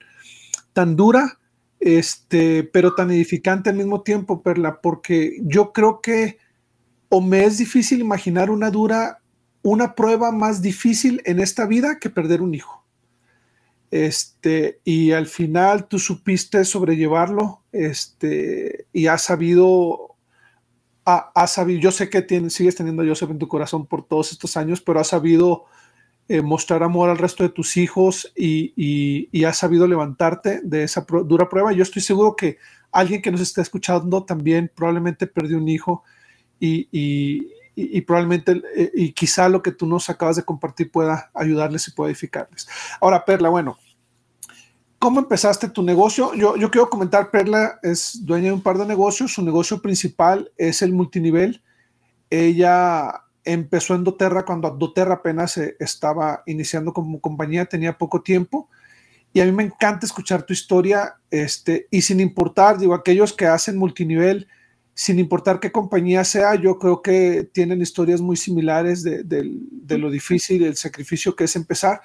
tan 0.71 0.95
dura, 0.95 1.39
este, 1.79 2.63
pero 2.63 2.95
tan 2.95 3.11
edificante 3.11 3.69
al 3.69 3.75
mismo 3.75 4.01
tiempo, 4.03 4.41
Perla, 4.41 4.79
porque 4.81 5.37
yo 5.41 5.73
creo 5.73 5.99
que 6.01 6.37
o 7.09 7.19
me 7.21 7.43
es 7.43 7.57
difícil 7.57 7.99
imaginar 7.99 8.49
una 8.49 8.71
dura 8.71 9.19
una 9.65 9.95
prueba 9.95 10.31
más 10.31 10.61
difícil 10.61 11.23
en 11.25 11.39
esta 11.39 11.65
vida 11.65 11.97
que 11.99 12.11
perder 12.11 12.41
un 12.43 12.53
hijo. 12.53 12.85
este, 13.91 14.79
y 14.83 15.11
al 15.11 15.27
final 15.27 15.87
tú 15.87 15.99
supiste 15.99 16.65
sobrellevarlo, 16.65 17.63
este, 17.71 18.87
y 18.93 19.07
has 19.07 19.23
sabido, 19.23 20.14
has 21.05 21.53
sabido, 21.53 21.79
yo 21.79 21.91
sé 21.91 22.09
que 22.09 22.49
sigues 22.49 22.75
teniendo 22.75 23.03
a 23.03 23.05
Joseph 23.05 23.29
en 23.29 23.39
tu 23.39 23.47
corazón 23.47 23.85
por 23.85 24.03
todos 24.03 24.31
estos 24.31 24.57
años, 24.57 24.81
pero 24.81 24.99
has 24.99 25.07
sabido 25.07 25.65
eh, 26.27 26.41
mostrar 26.41 26.81
amor 26.81 27.11
al 27.11 27.19
resto 27.19 27.43
de 27.43 27.49
tus 27.49 27.77
hijos 27.77 28.31
y, 28.35 28.73
y, 29.31 29.43
has 29.43 29.59
sabido 29.59 29.87
levantarte 29.87 30.59
de 30.63 30.81
esa 30.81 31.05
dura 31.23 31.47
prueba. 31.47 31.71
Yo 31.71 31.83
estoy 31.83 32.01
seguro 32.01 32.35
que 32.35 32.57
alguien 32.91 33.21
que 33.21 33.29
nos 33.29 33.41
está 33.41 33.61
escuchando 33.61 34.23
también 34.23 34.71
probablemente 34.73 35.27
perdió 35.27 35.57
un 35.57 35.69
hijo 35.69 36.03
y, 36.59 36.87
y, 37.75 38.01
probablemente 38.01 38.59
eh, 38.75 38.89
y 38.95 39.11
quizá 39.11 39.49
lo 39.49 39.61
que 39.61 39.71
tú 39.71 39.85
nos 39.85 40.09
acabas 40.09 40.37
de 40.37 40.43
compartir 40.43 40.89
pueda 40.89 41.29
ayudarles 41.35 41.87
y 41.87 41.91
pueda 41.91 42.09
edificarles. 42.09 42.67
Ahora, 42.99 43.23
Perla, 43.23 43.49
bueno, 43.49 43.77
¿cómo 45.05 45.19
empezaste 45.19 45.69
tu 45.69 45.83
negocio? 45.83 46.33
Yo, 46.33 46.57
yo 46.57 46.71
quiero 46.71 46.89
comentar, 46.89 47.29
Perla 47.29 47.77
es 47.83 48.25
dueña 48.25 48.47
de 48.47 48.53
un 48.53 48.61
par 48.63 48.79
de 48.79 48.87
negocios, 48.87 49.35
su 49.35 49.43
negocio 49.43 49.79
principal 49.79 50.51
es 50.57 50.81
el 50.81 50.93
multinivel. 50.93 51.61
Ella 52.31 53.21
empezó 53.43 53.93
en 53.93 54.03
doTERRA 54.03 54.45
cuando 54.45 54.67
doTERRA 54.71 55.13
apenas 55.13 55.57
estaba 55.57 56.41
iniciando 56.47 56.91
como 56.91 57.21
compañía, 57.21 57.65
tenía 57.65 57.95
poco 57.95 58.23
tiempo. 58.23 58.67
Y 59.31 59.41
a 59.41 59.45
mí 59.45 59.51
me 59.51 59.61
encanta 59.61 60.07
escuchar 60.07 60.41
tu 60.41 60.53
historia, 60.53 61.17
este, 61.29 61.85
y 61.91 62.01
sin 62.01 62.19
importar, 62.19 62.79
digo, 62.79 62.95
aquellos 62.95 63.31
que 63.31 63.45
hacen 63.45 63.77
multinivel, 63.77 64.47
sin 64.95 65.19
importar 65.19 65.59
qué 65.59 65.71
compañía 65.71 66.23
sea, 66.23 66.55
yo 66.55 66.79
creo 66.79 67.03
que 67.03 67.47
tienen 67.53 67.79
historias 67.79 68.21
muy 68.21 68.37
similares 68.37 69.03
de, 69.03 69.23
lo 69.99 70.09
difícil 70.09 70.63
y 70.63 70.65
el 70.65 70.77
sacrificio 70.77 71.35
que 71.35 71.43
es 71.43 71.55
empezar. 71.55 72.01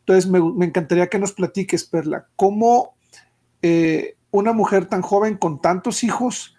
Entonces, 0.00 0.30
me, 0.30 0.64
encantaría 0.64 1.08
que 1.08 1.18
nos 1.18 1.32
platiques, 1.32 1.84
Perla, 1.84 2.26
cómo 2.36 2.94
eh, 3.62 4.16
una 4.30 4.52
mujer 4.52 4.86
tan 4.86 5.02
joven 5.02 5.36
con 5.36 5.60
tantos 5.60 6.02
hijos, 6.04 6.56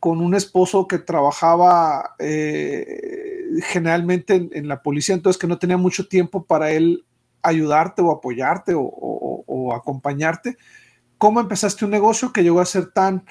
con 0.00 0.20
un 0.20 0.34
esposo 0.34 0.88
que 0.88 0.98
trabajaba 0.98 2.14
eh, 2.18 3.44
generalmente 3.62 4.48
en, 4.52 4.68
la 4.68 4.82
policía, 4.82 5.14
entonces 5.14 5.38
que 5.38 5.46
no 5.46 5.58
tenía 5.58 5.76
mucho 5.76 6.08
tiempo 6.08 6.44
para 6.44 6.70
él 6.70 7.04
ayudarte 7.42 8.02
o 8.02 8.10
apoyarte 8.10 8.74
o, 8.74 8.82
o 8.82 9.74
acompañarte, 9.74 10.56
¿cómo 11.18 11.40
empezaste 11.40 11.84
un 11.84 11.92
negocio 11.92 12.32
que 12.32 12.42
llegó 12.42 12.60
a 12.60 12.66
ser 12.66 12.92
tan 12.92 13.24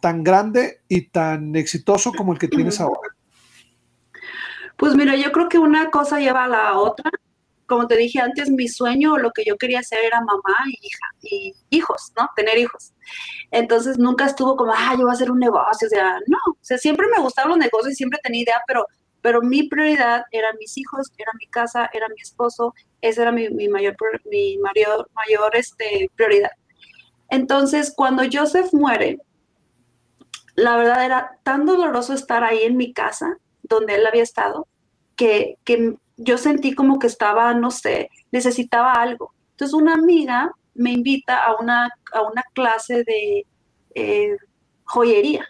tan 0.00 0.24
grande 0.24 0.80
y 0.88 1.02
tan 1.02 1.54
exitoso 1.54 2.12
como 2.12 2.32
el 2.32 2.38
que 2.38 2.48
tienes 2.48 2.80
ahora? 2.80 3.14
Pues 4.76 4.96
mira, 4.96 5.14
yo 5.14 5.30
creo 5.30 5.48
que 5.48 5.58
una 5.58 5.90
cosa 5.90 6.18
lleva 6.18 6.44
a 6.44 6.48
la 6.48 6.78
otra. 6.78 7.10
Como 7.70 7.86
te 7.86 7.96
dije 7.96 8.18
antes, 8.18 8.50
mi 8.50 8.66
sueño, 8.66 9.16
lo 9.16 9.30
que 9.30 9.44
yo 9.44 9.56
quería 9.56 9.78
hacer 9.78 10.00
era 10.04 10.20
mamá 10.20 10.56
y 10.66 10.86
hija 10.86 11.06
y 11.22 11.54
hijos, 11.70 12.12
¿no? 12.18 12.28
Tener 12.34 12.58
hijos. 12.58 12.94
Entonces 13.52 13.96
nunca 13.96 14.26
estuvo 14.26 14.56
como, 14.56 14.72
ah, 14.76 14.94
yo 14.96 15.02
voy 15.02 15.10
a 15.10 15.12
hacer 15.12 15.30
un 15.30 15.38
negocio. 15.38 15.86
O 15.86 15.88
sea, 15.88 16.18
no. 16.26 16.38
O 16.48 16.58
sea, 16.60 16.78
siempre 16.78 17.06
me 17.16 17.22
gustaban 17.22 17.50
los 17.50 17.58
negocios 17.58 17.92
y 17.92 17.94
siempre 17.94 18.18
tenía 18.24 18.42
idea, 18.42 18.60
pero, 18.66 18.84
pero 19.22 19.40
mi 19.40 19.68
prioridad 19.68 20.24
eran 20.32 20.56
mis 20.58 20.76
hijos, 20.78 21.12
era 21.16 21.30
mi 21.38 21.46
casa, 21.46 21.88
era 21.92 22.08
mi 22.08 22.20
esposo. 22.20 22.74
Esa 23.00 23.22
era 23.22 23.30
mi, 23.30 23.48
mi 23.50 23.68
mayor, 23.68 23.94
mi 24.24 24.58
mayor, 24.58 25.08
mayor 25.14 25.54
este, 25.54 26.10
prioridad. 26.16 26.50
Entonces, 27.28 27.94
cuando 27.96 28.24
Joseph 28.30 28.72
muere, 28.72 29.20
la 30.56 30.76
verdad 30.76 31.04
era 31.04 31.38
tan 31.44 31.66
doloroso 31.66 32.14
estar 32.14 32.42
ahí 32.42 32.64
en 32.64 32.76
mi 32.76 32.92
casa, 32.92 33.38
donde 33.62 33.94
él 33.94 34.06
había 34.06 34.24
estado, 34.24 34.66
que, 35.14 35.56
yo 36.20 36.38
sentí 36.38 36.74
como 36.74 36.98
que 36.98 37.06
estaba, 37.06 37.54
no 37.54 37.70
sé, 37.70 38.10
necesitaba 38.30 38.92
algo. 38.92 39.32
Entonces 39.52 39.74
una 39.74 39.94
amiga 39.94 40.52
me 40.74 40.92
invita 40.92 41.44
a 41.44 41.56
una, 41.56 41.90
a 42.12 42.22
una 42.22 42.42
clase 42.54 43.04
de 43.04 43.46
eh, 43.94 44.36
joyería. 44.84 45.46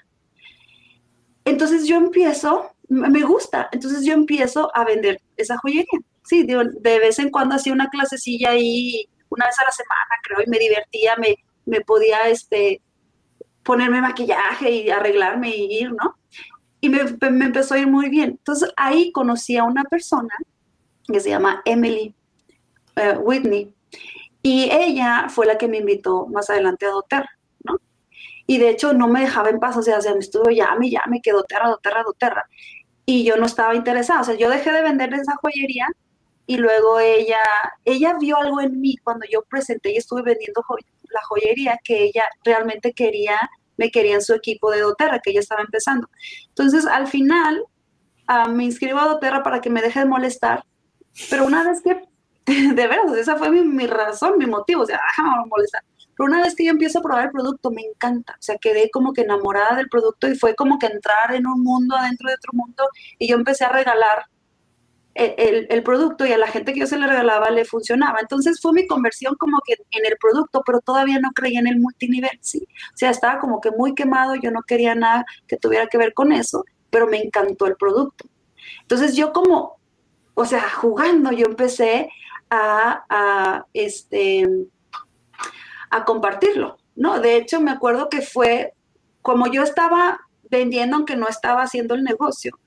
Entonces 1.44 1.86
yo 1.86 1.96
empiezo, 1.96 2.70
me 2.88 3.22
gusta, 3.22 3.68
entonces 3.72 4.04
yo 4.04 4.12
empiezo 4.12 4.70
a 4.74 4.84
vender 4.84 5.20
esa 5.36 5.58
joyería. 5.58 6.00
Sí, 6.24 6.44
de, 6.44 6.70
de 6.80 6.98
vez 6.98 7.18
en 7.18 7.30
cuando 7.30 7.56
hacía 7.56 7.72
una 7.72 7.88
clasecilla 7.88 8.50
ahí, 8.50 9.08
una 9.30 9.46
vez 9.46 9.58
a 9.58 9.64
la 9.64 9.72
semana, 9.72 10.10
creo, 10.22 10.38
y 10.46 10.50
me 10.50 10.58
divertía, 10.58 11.16
me, 11.16 11.36
me 11.66 11.80
podía 11.80 12.28
este, 12.28 12.80
ponerme 13.64 14.00
maquillaje 14.00 14.70
y 14.70 14.90
arreglarme 14.90 15.50
y 15.50 15.80
ir, 15.80 15.92
¿no? 15.92 16.16
Y 16.80 16.88
me, 16.88 17.00
empezó 17.00 17.74
a 17.74 17.78
ir 17.78 17.86
muy 17.86 18.08
bien. 18.08 18.30
Entonces 18.30 18.70
ahí 18.76 19.12
conocí 19.12 19.56
a 19.56 19.64
una 19.64 19.84
persona 19.84 20.34
que 21.12 21.20
se 21.20 21.30
llama 21.30 21.62
Emily 21.64 22.14
eh, 22.96 23.16
Whitney 23.18 23.74
y 24.42 24.70
ella 24.70 25.26
fue 25.28 25.46
la 25.46 25.58
que 25.58 25.68
me 25.68 25.78
invitó 25.78 26.26
más 26.26 26.48
adelante 26.50 26.86
a 26.86 26.90
doTERRA, 26.90 27.30
¿no? 27.64 27.78
Y 28.46 28.58
de 28.58 28.70
hecho 28.70 28.92
no 28.92 29.06
me 29.06 29.20
dejaba 29.20 29.50
en 29.50 29.60
paz, 29.60 29.76
o 29.76 29.82
sea, 29.82 29.98
o 29.98 30.02
sea 30.02 30.14
me 30.14 30.20
estuvo 30.20 30.50
llame, 30.50 30.90
llame, 30.90 31.20
que 31.22 31.32
doTERRA, 31.32 31.68
doTERRA, 31.68 32.02
doTERRA. 32.04 32.46
Y 33.04 33.24
yo 33.24 33.36
no 33.36 33.46
estaba 33.46 33.74
interesada, 33.74 34.22
o 34.22 34.24
sea, 34.24 34.34
yo 34.36 34.48
dejé 34.48 34.72
de 34.72 34.82
vender 34.82 35.12
esa 35.14 35.36
joyería 35.42 35.88
y 36.46 36.56
luego 36.56 36.98
ella, 37.00 37.40
ella 37.84 38.16
vio 38.18 38.36
algo 38.38 38.60
en 38.60 38.80
mí 38.80 38.96
cuando 39.04 39.26
yo 39.30 39.42
presenté 39.42 39.92
y 39.92 39.96
estuve 39.98 40.22
vendiendo 40.22 40.64
la 40.68 41.20
joyería 41.28 41.78
que 41.84 42.04
ella 42.04 42.24
realmente 42.44 42.92
quería, 42.92 43.38
me 43.76 43.90
quería 43.90 44.14
en 44.14 44.22
su 44.22 44.34
equipo 44.34 44.70
de 44.70 44.80
doTERRA, 44.80 45.20
que 45.20 45.30
ella 45.30 45.40
estaba 45.40 45.62
empezando. 45.62 46.08
Entonces, 46.48 46.86
al 46.86 47.08
final, 47.08 47.64
ah, 48.26 48.48
me 48.48 48.64
inscribo 48.64 48.98
a 49.00 49.06
doTERRA 49.06 49.42
para 49.42 49.60
que 49.60 49.70
me 49.70 49.82
deje 49.82 50.00
de 50.00 50.06
molestar, 50.06 50.64
pero 51.28 51.46
una 51.46 51.64
vez 51.64 51.82
que, 51.82 52.02
de 52.74 52.86
veras, 52.86 53.12
esa 53.16 53.36
fue 53.36 53.50
mi, 53.50 53.86
razón, 53.86 54.38
mi 54.38 54.46
motivo, 54.46 54.82
o 54.82 54.86
sea, 54.86 55.00
déjame 55.08 55.46
molestar. 55.46 55.82
Pero 56.16 56.28
una 56.28 56.42
vez 56.42 56.54
que 56.54 56.64
yo 56.64 56.70
empiezo 56.70 56.98
a 56.98 57.02
probar 57.02 57.24
el 57.26 57.30
producto, 57.30 57.70
me 57.70 57.82
encanta. 57.82 58.34
O 58.34 58.42
sea, 58.42 58.56
quedé 58.58 58.90
como 58.90 59.12
que 59.12 59.22
enamorada 59.22 59.76
del 59.76 59.88
producto 59.88 60.28
y 60.28 60.36
fue 60.36 60.54
como 60.54 60.78
que 60.78 60.86
entrar 60.86 61.34
en 61.34 61.46
un 61.46 61.62
mundo 61.62 61.96
adentro 61.96 62.28
de 62.28 62.34
otro 62.34 62.52
mundo 62.52 62.84
y 63.18 63.28
yo 63.28 63.36
empecé 63.36 63.64
a 63.64 63.72
regalar 63.72 64.24
el, 65.14 65.82
producto 65.82 66.26
y 66.26 66.32
a 66.32 66.38
la 66.38 66.46
gente 66.46 66.72
que 66.72 66.80
yo 66.80 66.86
se 66.86 66.98
le 66.98 67.06
regalaba 67.06 67.50
le 67.50 67.64
funcionaba. 67.64 68.20
Entonces 68.20 68.60
fue 68.60 68.72
mi 68.72 68.86
conversión 68.86 69.34
como 69.36 69.58
que 69.64 69.74
en 69.90 70.06
el 70.06 70.16
producto, 70.18 70.62
pero 70.64 70.80
todavía 70.80 71.18
no 71.20 71.30
creía 71.32 71.60
en 71.60 71.66
el 71.66 71.80
multinivel, 71.80 72.38
¿sí? 72.40 72.66
O 72.94 72.96
sea, 72.96 73.10
estaba 73.10 73.38
como 73.38 73.60
que 73.60 73.70
muy 73.70 73.94
quemado, 73.94 74.34
yo 74.36 74.50
no 74.50 74.62
quería 74.62 74.94
nada 74.94 75.24
que 75.46 75.56
tuviera 75.56 75.86
que 75.86 75.98
ver 75.98 76.14
con 76.14 76.32
eso, 76.32 76.64
pero 76.90 77.06
me 77.06 77.18
encantó 77.18 77.66
el 77.66 77.76
producto. 77.76 78.26
Entonces 78.82 79.16
yo 79.16 79.32
como, 79.32 79.79
o 80.34 80.44
sea, 80.44 80.68
jugando, 80.70 81.32
yo 81.32 81.46
empecé 81.46 82.10
a, 82.48 83.04
a 83.08 83.66
este, 83.72 84.46
a 85.90 86.04
compartirlo, 86.04 86.78
¿no? 86.96 87.20
De 87.20 87.36
hecho, 87.36 87.60
me 87.60 87.70
acuerdo 87.70 88.08
que 88.08 88.22
fue 88.22 88.74
como 89.22 89.46
yo 89.46 89.62
estaba 89.62 90.20
vendiendo, 90.50 90.96
aunque 90.96 91.16
no 91.16 91.28
estaba 91.28 91.62
haciendo 91.62 91.94
el 91.94 92.02
negocio, 92.02 92.58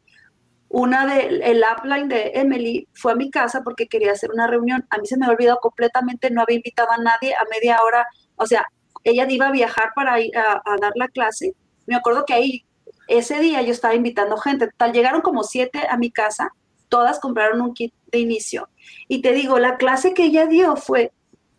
una 0.73 1.05
del 1.05 1.43
el 1.43 1.63
upline 1.63 2.09
de 2.09 2.31
Emily 2.33 2.87
fue 2.95 3.11
a 3.11 3.15
mi 3.15 3.29
casa 3.29 3.61
porque 3.63 3.87
quería 3.87 4.11
hacer 4.11 4.31
una 4.31 4.47
reunión. 4.47 4.87
A 4.89 4.97
mí 4.97 5.05
se 5.05 5.17
me 5.17 5.25
había 5.25 5.35
olvidado 5.35 5.59
completamente, 5.61 6.31
no 6.31 6.41
había 6.41 6.55
invitado 6.55 6.91
a 6.91 6.97
nadie 6.97 7.35
a 7.35 7.45
media 7.51 7.77
hora. 7.83 8.07
O 8.37 8.47
sea, 8.47 8.65
ella 9.03 9.27
iba 9.29 9.49
a 9.49 9.51
viajar 9.51 9.91
para 9.93 10.19
ir 10.19 10.35
a, 10.35 10.63
dar 10.81 10.93
la 10.95 11.09
clase. 11.09 11.53
Me 11.85 11.95
acuerdo 11.95 12.25
que 12.25 12.33
ahí, 12.33 12.65
ese 13.07 13.39
día 13.39 13.61
yo 13.61 13.71
estaba 13.71 13.93
invitando 13.93 14.35
gente. 14.37 14.67
Tal, 14.75 14.93
llegaron 14.93 15.21
como 15.21 15.43
siete 15.43 15.85
a 15.87 15.95
mi 15.95 16.09
casa, 16.09 16.49
todas 16.93 17.19
compraron 17.19 17.59
un 17.59 17.73
kit 17.73 17.91
de 18.11 18.19
inicio. 18.19 18.69
Y 19.07 19.23
te 19.23 19.33
digo, 19.33 19.57
la 19.57 19.77
clase 19.77 20.13
que 20.13 20.25
ella 20.25 20.45
dio 20.45 20.75
fue 20.75 21.11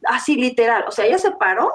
así 0.05 0.37
literal. 0.37 0.85
O 0.87 0.93
sea, 0.93 1.07
ella 1.07 1.19
se 1.19 1.33
paró, 1.33 1.73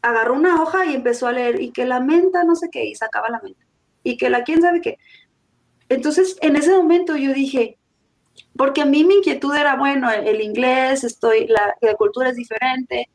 agarró 0.00 0.32
una 0.32 0.62
hoja 0.62 0.86
y 0.86 0.94
empezó 0.94 1.26
a 1.26 1.32
leer 1.32 1.60
y 1.60 1.70
que 1.70 1.84
la 1.84 2.00
menta, 2.00 2.44
no 2.44 2.56
sé 2.56 2.70
qué, 2.72 2.86
y 2.86 2.94
sacaba 2.94 3.28
la 3.28 3.40
menta. 3.42 3.62
Y 4.02 4.16
que 4.16 4.30
la 4.30 4.42
quién 4.42 4.62
sabe 4.62 4.80
qué. 4.80 4.96
Entonces, 5.90 6.38
en 6.40 6.56
ese 6.56 6.74
momento 6.74 7.14
yo 7.14 7.34
dije, 7.34 7.76
porque 8.56 8.80
a 8.80 8.86
mí 8.86 9.04
mi 9.04 9.16
inquietud 9.16 9.54
era, 9.54 9.76
bueno, 9.76 10.10
el, 10.10 10.40
inglés, 10.40 11.04
estoy, 11.04 11.48
la, 11.48 11.76
cultura 11.98 12.30
es 12.30 12.36
diferente, 12.36 13.10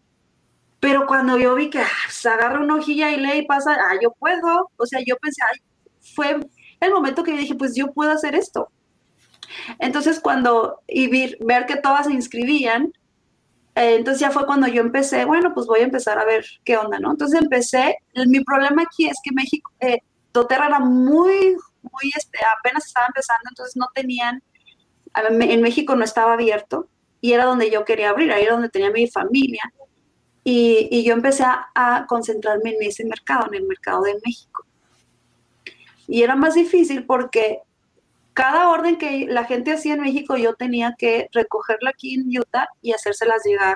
pero 0.80 1.08
cuando 1.08 1.40
yo 1.40 1.56
vi 1.56 1.72
que 1.72 1.80
ah, 1.80 1.90
se 2.12 2.30
agarra 2.30 2.60
una 2.60 2.76
hojilla 2.76 3.10
y 3.10 3.18
lee 3.18 3.40
y 3.40 3.48
pasa, 3.48 3.74
ah, 3.74 3.98
yo 4.00 4.12
puedo, 4.20 4.70
o 4.78 4.86
sea, 4.86 5.00
yo 5.04 5.18
pensé, 5.18 5.42
fue 6.14 6.38
el 6.80 6.94
momento 6.94 7.24
que 7.24 7.32
yo 7.32 7.38
dije, 7.40 7.56
pues 7.56 7.74
yo 7.76 7.88
puedo 7.92 8.12
hacer 8.12 8.36
esto. 8.36 8.70
Entonces, 9.80 10.20
cuando, 10.20 10.82
y 10.88 11.08
ver 11.44 11.66
que 11.66 11.78
todas 11.78 12.08
se 12.08 12.14
inscribían, 12.14 12.94
eh, 13.76 13.96
entonces 13.96 14.22
ya 14.22 14.32
fue 14.32 14.46
cuando 14.46 14.68
yo 14.68 14.82
empecé, 14.82 15.26
bueno, 15.26 15.54
pues 15.54 15.68
voy 15.68 15.82
a 15.82 15.84
empezar 15.84 16.20
a 16.20 16.26
ver 16.26 16.46
qué 16.64 16.78
onda, 16.78 17.00
¿no? 17.00 17.12
Entonces 17.12 17.42
empecé, 17.42 17.98
mi 18.28 18.44
problema 18.44 18.84
aquí 18.84 19.08
es 19.08 19.18
que 19.24 19.32
México, 19.34 19.72
eh, 19.80 20.00
Doterra 20.34 20.68
era 20.68 20.80
muy 20.80 21.56
muy, 21.92 22.12
este, 22.16 22.40
apenas 22.60 22.86
estaba 22.86 23.08
empezando, 23.08 23.44
entonces 23.50 23.76
no 23.76 23.88
tenían, 23.94 24.42
en 25.16 25.62
México 25.62 25.96
no 25.96 26.04
estaba 26.04 26.34
abierto 26.34 26.88
y 27.22 27.34
era 27.34 27.46
donde 27.46 27.72
yo 27.72 27.86
quería 27.86 28.10
abrir, 28.10 28.32
ahí 28.32 28.44
era 28.44 28.54
donde 28.54 28.70
tenía 28.70 28.92
mi 28.92 29.08
familia. 29.08 29.62
Y, 30.44 30.88
y 30.92 31.04
yo 31.04 31.14
empecé 31.14 31.44
a, 31.44 32.06
concentrarme 32.08 32.72
en 32.72 32.84
ese 32.84 33.04
mercado, 33.04 33.48
en 33.48 33.56
el 33.56 33.68
mercado 33.68 34.04
de 34.04 34.14
México. 34.26 34.66
Y 36.08 36.24
era 36.24 36.36
más 36.36 36.54
difícil 36.54 37.06
porque 37.06 37.60
cada 38.38 38.70
orden 38.70 39.00
que 39.00 39.26
la 39.28 39.46
gente 39.46 39.74
hacía 39.74 39.96
en 39.96 40.02
México 40.02 40.38
yo 40.38 40.54
tenía 40.54 40.94
que 40.96 41.28
recogerla 41.32 41.90
aquí 41.90 42.14
en 42.14 42.28
Utah 42.40 42.68
y 42.84 42.92
hacérselas 42.94 43.42
llegar 43.44 43.76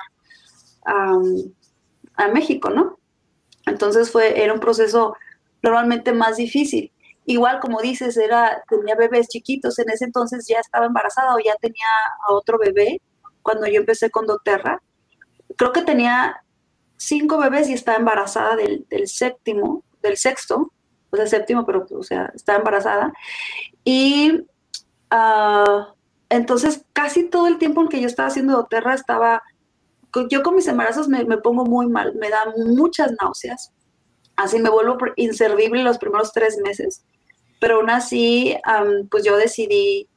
a 0.85 2.27
México, 2.27 2.69
¿no? 2.69 2.99
Entonces 3.65 4.11
fue, 4.11 4.43
era 4.43 4.53
un 4.53 4.59
proceso 4.59 5.15
normalmente 5.63 6.13
más 6.13 6.37
difícil. 6.37 6.91
Igual, 7.25 7.59
como 7.59 7.81
dices, 7.81 8.15
era, 8.17 8.63
tenía 8.69 8.93
bebés 8.93 9.29
chiquitos, 9.29 9.79
en 9.79 9.89
ese 9.89 10.05
entonces 10.05 10.45
ya 10.47 10.59
estaba 10.59 10.85
embarazada 10.85 11.33
o 11.33 11.39
ya 11.39 11.55
tenía 11.59 11.87
a 12.27 12.33
otro 12.33 12.59
bebé 12.59 13.01
cuando 13.41 13.65
yo 13.65 13.79
empecé 13.79 14.11
con 14.11 14.27
doTERRA. 14.27 14.79
Creo 15.57 15.73
que 15.73 15.81
tenía 15.81 16.43
cinco 16.97 17.39
bebés 17.39 17.67
y 17.67 17.73
estaba 17.73 17.97
embarazada 17.97 18.55
del, 18.57 18.85
séptimo, 19.07 19.83
del 20.03 20.17
sexto, 20.17 20.71
o 21.09 21.15
sea, 21.17 21.25
séptimo, 21.25 21.65
pero, 21.65 21.87
o 21.89 22.03
sea, 22.03 22.31
estaba 22.35 22.59
embarazada. 22.59 23.11
Y 23.83 24.45
ah, 25.11 25.93
entonces 26.29 26.85
casi 26.93 27.29
todo 27.29 27.47
el 27.47 27.57
tiempo 27.57 27.81
en 27.81 27.89
que 27.89 28.01
yo 28.01 28.07
estaba 28.07 28.29
haciendo 28.29 28.53
doTERRA 28.53 28.95
estaba, 28.95 29.43
yo 30.29 30.41
con 30.43 30.55
mis 30.55 30.67
embarazos 30.67 31.07
me, 31.07 31.23
me 31.25 31.37
pongo 31.37 31.65
muy 31.65 31.87
mal, 31.87 32.15
me 32.15 32.29
dan 32.29 32.53
muchas 32.75 33.11
náuseas, 33.21 33.71
así 34.35 34.59
me 34.59 34.69
vuelvo 34.69 34.97
inservible 35.17 35.83
los 35.83 35.97
primeros 35.97 36.31
tres 36.33 36.57
meses. 36.63 37.03
Pero 37.59 37.75
aún 37.75 37.91
así, 37.91 38.55
pues 39.11 39.23
yo 39.23 39.37
decidí, 39.37 40.09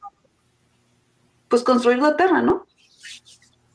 pues 1.47 1.63
construir 1.63 1.99
doTERRA, 1.99 2.41
¿no? 2.41 2.65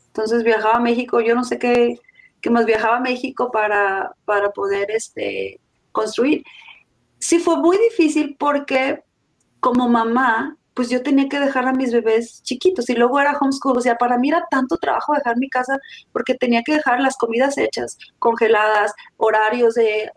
Entonces 0.08 0.42
viajaba 0.42 0.74
a 0.74 0.80
México, 0.80 1.20
yo 1.20 1.36
no 1.36 1.44
sé 1.44 1.58
qué, 1.58 2.00
qué 2.40 2.50
más 2.50 2.66
viajaba 2.66 2.96
a 2.96 3.00
México 3.00 3.50
para, 3.52 4.12
para 4.24 4.50
poder 4.50 4.90
este, 4.90 5.60
construir. 5.92 6.42
Sí 7.20 7.38
fue 7.38 7.56
muy 7.58 7.78
difícil 7.78 8.36
porque 8.38 9.04
como 9.60 9.88
mamá, 9.88 10.56
pues 10.80 10.88
yo 10.88 11.02
tenía 11.02 11.28
que 11.28 11.38
dejar 11.38 11.68
a 11.68 11.74
mis 11.74 11.92
bebés 11.92 12.42
chiquitos 12.42 12.88
y 12.88 12.94
luego 12.94 13.20
era 13.20 13.36
homeschool, 13.38 13.76
o 13.76 13.80
sea, 13.82 13.96
para 13.96 14.16
mí 14.16 14.30
era 14.30 14.46
tanto 14.50 14.78
trabajo 14.78 15.12
dejar 15.12 15.36
mi 15.36 15.50
casa 15.50 15.78
porque 16.10 16.34
tenía 16.34 16.62
que 16.62 16.72
dejar 16.72 17.00
las 17.00 17.18
comidas 17.18 17.58
hechas, 17.58 17.98
congeladas, 18.18 18.94
horarios 19.18 19.74
de 19.74 20.10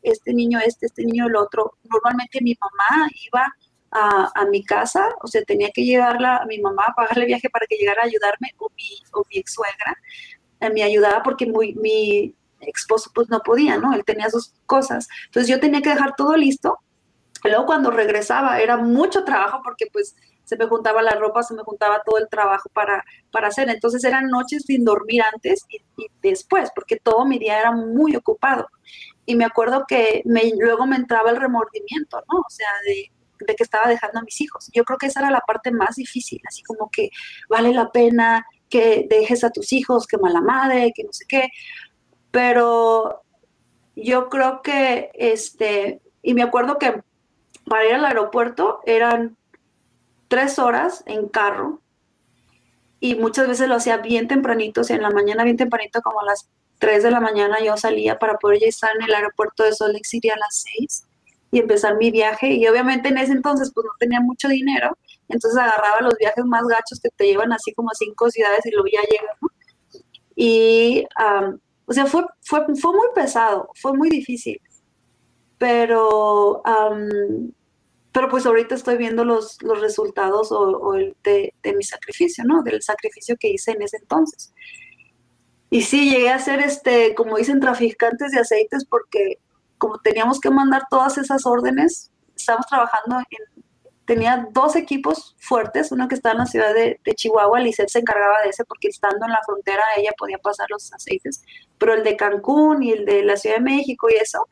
este 0.00 0.32
niño 0.32 0.58
este, 0.64 0.86
este 0.86 1.04
niño 1.04 1.26
el 1.26 1.36
otro. 1.36 1.76
Normalmente 1.84 2.38
mi 2.40 2.56
mamá 2.58 3.10
iba 3.30 3.54
a, 3.90 4.46
mi 4.50 4.64
casa, 4.64 5.06
o 5.22 5.26
sea, 5.26 5.42
tenía 5.42 5.68
que 5.74 5.84
llevarla 5.84 6.38
a 6.38 6.46
mi 6.46 6.58
mamá, 6.60 6.84
a 6.86 6.94
pagarle 6.94 7.26
viaje 7.26 7.50
para 7.50 7.66
que 7.66 7.76
llegara 7.76 8.00
a 8.00 8.06
ayudarme, 8.06 8.54
o 8.56 8.70
mi, 8.74 8.88
o 9.12 9.22
mi 9.28 9.38
ex 9.38 9.52
suegra 9.52 9.98
eh, 10.60 10.70
me 10.70 10.82
ayudaba 10.82 11.22
porque 11.22 11.44
muy, 11.44 11.74
mi 11.74 12.34
esposo 12.60 13.10
pues 13.14 13.28
no 13.28 13.40
podía, 13.40 13.76
¿no? 13.76 13.92
Él 13.92 14.02
tenía 14.06 14.30
sus 14.30 14.54
cosas. 14.64 15.08
Entonces 15.26 15.50
yo 15.50 15.60
tenía 15.60 15.82
que 15.82 15.90
dejar 15.90 16.14
todo 16.16 16.38
listo. 16.38 16.78
Luego 17.48 17.66
cuando 17.66 17.90
regresaba 17.90 18.60
era 18.60 18.76
mucho 18.76 19.24
trabajo 19.24 19.60
porque 19.62 19.86
pues 19.92 20.14
se 20.46 20.56
me 20.56 20.66
juntaba 20.66 21.02
la 21.02 21.12
ropa, 21.12 21.42
se 21.42 21.54
me 21.54 21.62
juntaba 21.62 22.02
todo 22.06 22.18
el 22.18 22.28
trabajo 22.28 22.68
para, 22.72 23.04
para 23.32 23.48
hacer. 23.48 23.68
Entonces 23.68 24.04
eran 24.04 24.28
noches 24.28 24.62
sin 24.64 24.84
dormir 24.84 25.22
antes 25.34 25.64
y, 25.68 25.80
después, 26.22 26.70
porque 26.74 26.96
todo 26.96 27.26
mi 27.26 27.38
día 27.38 27.58
era 27.58 27.72
muy 27.72 28.14
ocupado. 28.14 28.68
Y 29.26 29.34
me 29.34 29.44
acuerdo 29.44 29.84
que 29.88 30.22
me, 30.24 30.52
luego 30.56 30.86
me 30.86 30.96
entraba 30.96 31.30
el 31.30 31.36
remordimiento, 31.36 32.22
¿no? 32.32 32.38
O 32.38 32.50
sea, 32.50 32.68
de, 32.86 33.10
de 33.44 33.56
que 33.56 33.64
estaba 33.64 33.88
dejando 33.88 34.20
a 34.20 34.22
mis 34.22 34.40
hijos. 34.40 34.70
Yo 34.72 34.84
creo 34.84 34.98
que 34.98 35.06
esa 35.06 35.20
era 35.20 35.32
la 35.32 35.40
parte 35.40 35.72
más 35.72 35.96
difícil, 35.96 36.40
así 36.46 36.62
como 36.62 36.90
que 36.90 37.10
vale 37.48 37.72
la 37.72 37.90
pena 37.90 38.46
que 38.68 39.06
dejes 39.10 39.42
a 39.42 39.50
tus 39.50 39.72
hijos, 39.72 40.06
que 40.06 40.18
mala 40.18 40.40
madre, 40.40 40.92
que 40.94 41.02
no 41.02 41.12
sé 41.12 41.24
qué. 41.28 41.48
Pero 42.30 43.24
yo 43.96 44.28
creo 44.28 44.62
que, 44.62 45.10
este, 45.14 46.00
y 46.22 46.34
me 46.34 46.42
acuerdo 46.42 46.78
que 46.78 47.02
para 47.68 47.86
ir 47.86 47.94
al 47.94 48.04
aeropuerto 48.04 48.80
eran 48.86 49.36
tres 50.28 50.58
horas 50.58 51.02
en 51.06 51.28
carro 51.28 51.80
y 53.00 53.14
muchas 53.14 53.46
veces 53.48 53.68
lo 53.68 53.76
hacía 53.76 53.98
bien 53.98 54.28
tempranito, 54.28 54.80
o 54.80 54.84
en 54.88 55.02
la 55.02 55.10
mañana 55.10 55.44
bien 55.44 55.56
tempranito, 55.56 56.00
como 56.02 56.20
a 56.20 56.24
las 56.24 56.48
3 56.78 57.02
de 57.02 57.10
la 57.10 57.20
mañana 57.20 57.58
yo 57.60 57.76
salía 57.76 58.18
para 58.18 58.38
poder 58.38 58.60
ya 58.60 58.66
estar 58.66 58.90
en 58.96 59.02
el 59.02 59.14
aeropuerto 59.14 59.62
de 59.62 59.72
Salt 59.72 59.94
Lake 59.94 60.30
a 60.30 60.36
las 60.36 60.64
6 60.78 61.04
y 61.52 61.58
empezar 61.60 61.96
mi 61.96 62.10
viaje. 62.10 62.52
Y 62.52 62.66
obviamente 62.66 63.08
en 63.08 63.18
ese 63.18 63.32
entonces 63.32 63.70
pues 63.74 63.84
no 63.84 63.92
tenía 63.98 64.20
mucho 64.20 64.48
dinero, 64.48 64.96
entonces 65.28 65.58
agarraba 65.58 66.00
los 66.00 66.16
viajes 66.16 66.44
más 66.44 66.64
gachos 66.66 67.00
que 67.00 67.10
te 67.10 67.26
llevan 67.26 67.52
así 67.52 67.72
como 67.74 67.90
a 67.90 67.94
cinco 67.94 68.30
ciudades 68.30 68.64
y 68.66 68.70
luego 68.70 68.88
ya 68.92 69.02
llegas, 69.02 69.36
¿no? 69.40 69.48
Y, 70.38 71.06
o 71.86 71.92
sea, 71.92 72.06
fue, 72.06 72.24
fue, 72.42 72.60
fue 72.80 72.92
muy 72.92 73.08
pesado, 73.14 73.70
fue 73.80 73.94
muy 73.94 74.10
difícil, 74.10 74.60
pero 75.58 76.62
pero 78.16 78.30
pues 78.30 78.46
ahorita 78.46 78.74
estoy 78.74 78.96
viendo 78.96 79.26
los, 79.26 79.62
los 79.62 79.78
resultados 79.78 80.50
o, 80.50 80.94
el 80.94 81.14
de, 81.22 81.52
mi 81.76 81.84
sacrificio, 81.84 82.44
¿no? 82.44 82.62
Del 82.62 82.80
sacrificio 82.80 83.36
que 83.38 83.48
hice 83.48 83.72
en 83.72 83.82
ese 83.82 83.98
entonces. 83.98 84.54
Y 85.68 85.82
sí, 85.82 86.08
llegué 86.08 86.30
a 86.30 86.38
ser, 86.38 86.60
este, 86.60 87.14
como 87.14 87.36
dicen, 87.36 87.60
traficantes 87.60 88.30
de 88.32 88.40
aceites 88.40 88.86
porque 88.86 89.38
como 89.76 89.98
teníamos 89.98 90.40
que 90.40 90.48
mandar 90.48 90.84
todas 90.88 91.18
esas 91.18 91.44
órdenes, 91.44 92.10
estábamos 92.34 92.66
trabajando 92.68 93.18
en, 93.18 93.64
tenía 94.06 94.48
dos 94.50 94.76
equipos 94.76 95.36
fuertes, 95.38 95.92
uno 95.92 96.08
que 96.08 96.14
estaba 96.14 96.32
en 96.32 96.38
la 96.38 96.46
ciudad 96.46 96.72
de, 96.72 96.98
de 97.04 97.14
Chihuahua, 97.14 97.60
Lisette 97.60 97.90
se 97.90 97.98
encargaba 97.98 98.40
de 98.44 98.48
ese 98.48 98.64
porque 98.64 98.88
estando 98.88 99.26
en 99.26 99.32
la 99.32 99.40
frontera 99.44 99.82
ella 99.98 100.12
podía 100.16 100.38
pasar 100.38 100.68
los 100.70 100.90
aceites, 100.90 101.42
pero 101.76 101.92
el 101.92 102.02
de 102.02 102.16
Cancún 102.16 102.82
y 102.82 102.92
el 102.92 103.04
de 103.04 103.22
la 103.24 103.36
Ciudad 103.36 103.56
de 103.56 103.62
México 103.62 104.08
y 104.08 104.14
eso, 104.14 104.46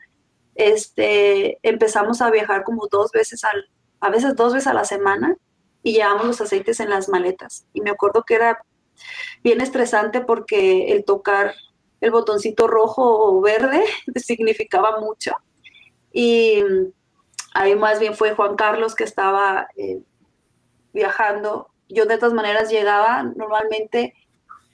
este, 0.55 1.59
empezamos 1.61 2.21
a 2.21 2.31
viajar 2.31 2.63
como 2.63 2.87
dos 2.87 3.11
veces 3.11 3.43
al, 3.43 3.69
a 3.99 4.09
veces 4.09 4.35
dos 4.35 4.53
veces 4.53 4.67
a 4.67 4.73
la 4.73 4.85
semana 4.85 5.37
y 5.83 5.93
llevamos 5.93 6.25
los 6.25 6.41
aceites 6.41 6.79
en 6.79 6.89
las 6.89 7.09
maletas. 7.09 7.67
Y 7.73 7.81
me 7.81 7.91
acuerdo 7.91 8.23
que 8.23 8.35
era 8.35 8.59
bien 9.43 9.61
estresante 9.61 10.21
porque 10.21 10.93
el 10.93 11.05
tocar 11.05 11.53
el 12.01 12.11
botoncito 12.11 12.67
rojo 12.67 13.03
o 13.03 13.41
verde 13.41 13.83
significaba 14.15 14.99
mucho. 14.99 15.33
Y 16.11 16.63
ahí 17.53 17.75
más 17.75 17.99
bien 17.99 18.15
fue 18.15 18.33
Juan 18.33 18.55
Carlos 18.55 18.95
que 18.95 19.03
estaba 19.03 19.67
eh, 19.75 20.01
viajando. 20.93 21.69
Yo 21.89 22.05
de 22.05 22.17
todas 22.17 22.33
maneras 22.33 22.69
llegaba 22.71 23.23
normalmente 23.23 24.13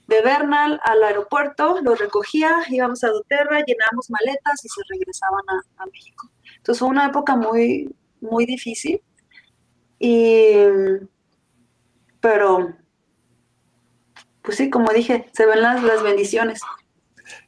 de 0.06 0.20
Bernal 0.22 0.80
al 0.84 1.02
aeropuerto, 1.02 1.80
los 1.82 1.98
recogía, 1.98 2.56
íbamos 2.68 3.02
a 3.04 3.08
Doterra, 3.08 3.64
llenábamos 3.64 4.10
maletas 4.10 4.64
y 4.64 4.68
se 4.68 4.80
regresaban 4.88 5.42
a, 5.76 5.86
México. 5.86 6.30
Entonces 6.56 6.78
fue 6.78 6.88
una 6.88 7.06
época 7.06 7.36
muy, 7.36 7.94
muy 8.20 8.46
difícil. 8.46 9.00
Y, 9.98 10.54
pero, 12.20 12.74
pues 14.42 14.56
sí, 14.56 14.70
como 14.70 14.92
dije, 14.92 15.30
se 15.32 15.46
ven 15.46 15.62
las, 15.62 15.82
las 15.82 16.02
bendiciones. 16.02 16.60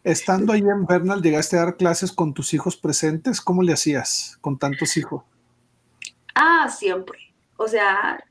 Estando 0.03 0.53
ahí 0.53 0.61
en 0.61 0.87
Bernal, 0.87 1.23
¿llegaste 1.23 1.57
a 1.57 1.65
dar 1.65 1.77
clases 1.77 2.13
con 2.13 2.35
tus 2.35 2.55
hijos 2.55 2.77
presentes? 2.77 3.41
¿Cómo 3.41 3.63
le 3.63 3.73
hacías 3.73 4.39
con 4.41 4.59
tantos 4.59 4.97
hijos? 4.97 5.23
Ah, 6.35 6.69
siempre. 6.69 7.19
O 7.57 7.69
sea, 7.69 8.23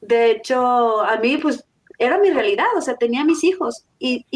de 0.00 0.30
hecho, 0.30 1.00
a 1.02 1.16
mí, 1.18 1.38
pues 1.38 1.64
era 2.06 2.18
mi 2.18 2.30
realidad, 2.30 2.66
o 2.76 2.80
sea, 2.80 2.96
tenía 2.96 3.24
mis 3.24 3.44
hijos. 3.44 3.84
Y, 3.98 4.26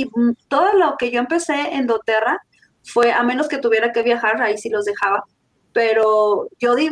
todo 0.48 0.72
lo 0.74 0.96
que 0.98 1.10
yo 1.10 1.20
empecé 1.20 1.74
en 1.74 1.86
doTERRA 1.86 2.40
fue, 2.84 3.12
a 3.12 3.22
menos 3.22 3.48
que 3.48 3.58
tuviera 3.58 3.92
que 3.92 4.02
viajar, 4.02 4.40
ahí 4.40 4.58
sí 4.58 4.70
los 4.70 4.84
dejaba, 4.84 5.24
pero 5.72 6.48
yo 6.58 6.74
di 6.74 6.90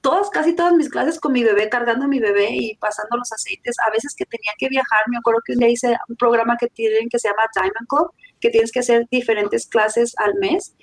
todas, 0.00 0.30
casi 0.30 0.54
todas 0.54 0.74
mis 0.74 0.88
clases 0.90 1.20
con 1.20 1.32
mi 1.32 1.44
bebé, 1.44 1.68
cargando 1.68 2.04
a 2.04 2.08
mi 2.08 2.20
bebé 2.20 2.48
y 2.50 2.76
pasando 2.76 3.16
los 3.16 3.32
aceites, 3.32 3.76
a 3.86 3.90
veces 3.90 4.14
que 4.16 4.26
tenía 4.26 4.52
que 4.58 4.68
viajar, 4.68 5.00
me 5.08 5.18
acuerdo 5.18 5.40
que 5.44 5.54
un 5.54 5.60
día 5.60 5.68
hice 5.68 5.96
un 6.08 6.16
programa 6.16 6.56
que 6.58 6.68
tienen 6.68 7.08
que 7.08 7.18
se 7.18 7.28
llama 7.28 7.44
Diamond 7.54 7.88
Club, 7.88 8.10
que 8.40 8.50
tienes 8.50 8.72
que 8.72 8.80
hacer 8.80 9.06
diferentes 9.10 9.66
clases 9.66 10.14
al 10.18 10.34
mes, 10.34 10.74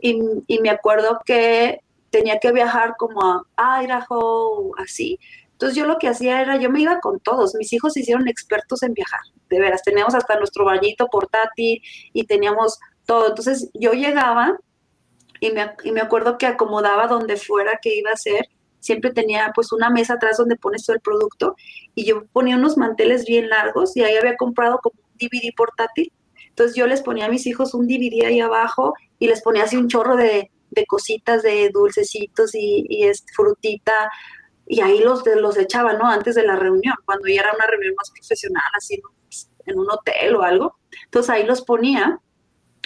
y, 0.00 0.18
y 0.46 0.58
me 0.60 0.70
acuerdo 0.70 1.20
que 1.24 1.80
tenía 2.10 2.38
que 2.38 2.52
viajar 2.52 2.94
como 2.98 3.46
a 3.56 3.82
Idaho, 3.82 4.72
así, 4.78 5.18
entonces 5.56 5.74
yo 5.74 5.86
lo 5.86 5.96
que 5.96 6.08
hacía 6.08 6.42
era, 6.42 6.58
yo 6.58 6.68
me 6.68 6.82
iba 6.82 7.00
con 7.00 7.18
todos, 7.18 7.54
mis 7.54 7.72
hijos 7.72 7.94
se 7.94 8.00
hicieron 8.00 8.28
expertos 8.28 8.82
en 8.82 8.92
viajar, 8.92 9.20
de 9.48 9.58
veras, 9.58 9.80
teníamos 9.82 10.14
hasta 10.14 10.38
nuestro 10.38 10.66
bañito 10.66 11.06
portátil 11.06 11.80
y 12.12 12.26
teníamos 12.26 12.78
todo. 13.06 13.28
Entonces 13.28 13.70
yo 13.72 13.92
llegaba 13.92 14.58
y 15.40 15.52
me, 15.52 15.72
y 15.82 15.92
me 15.92 16.02
acuerdo 16.02 16.36
que 16.36 16.44
acomodaba 16.44 17.06
donde 17.06 17.38
fuera 17.38 17.78
que 17.80 17.96
iba 17.96 18.10
a 18.10 18.16
ser, 18.16 18.50
siempre 18.80 19.14
tenía 19.14 19.50
pues 19.54 19.72
una 19.72 19.88
mesa 19.88 20.14
atrás 20.14 20.36
donde 20.36 20.56
pones 20.56 20.84
todo 20.84 20.94
el 20.94 21.00
producto 21.00 21.56
y 21.94 22.04
yo 22.04 22.26
ponía 22.34 22.56
unos 22.56 22.76
manteles 22.76 23.24
bien 23.24 23.48
largos 23.48 23.96
y 23.96 24.04
ahí 24.04 24.14
había 24.14 24.36
comprado 24.36 24.80
como 24.82 25.00
un 25.00 25.16
DVD 25.18 25.54
portátil. 25.56 26.12
Entonces 26.50 26.76
yo 26.76 26.86
les 26.86 27.00
ponía 27.00 27.24
a 27.24 27.30
mis 27.30 27.46
hijos 27.46 27.72
un 27.72 27.86
DVD 27.86 28.26
ahí 28.26 28.40
abajo 28.40 28.92
y 29.18 29.28
les 29.28 29.40
ponía 29.40 29.64
así 29.64 29.78
un 29.78 29.88
chorro 29.88 30.16
de, 30.16 30.50
cositas, 30.86 31.42
de 31.42 31.70
dulcecitos 31.70 32.54
y, 32.54 32.84
y 32.90 33.04
es, 33.04 33.24
frutita, 33.34 34.10
y 34.66 34.80
ahí 34.80 34.98
los, 34.98 35.22
los 35.26 35.56
echaba, 35.56 35.92
¿no? 35.92 36.08
Antes 36.08 36.34
de 36.34 36.44
la 36.44 36.56
reunión, 36.56 36.94
cuando 37.04 37.28
ya 37.28 37.40
era 37.42 37.54
una 37.54 37.66
reunión 37.66 37.94
más 37.96 38.10
profesional, 38.10 38.62
así 38.76 39.00
en 39.66 39.78
un 39.78 39.90
hotel 39.90 40.36
o 40.36 40.42
algo. 40.42 40.76
Entonces 41.04 41.30
ahí 41.30 41.44
los 41.44 41.62
ponía 41.62 42.20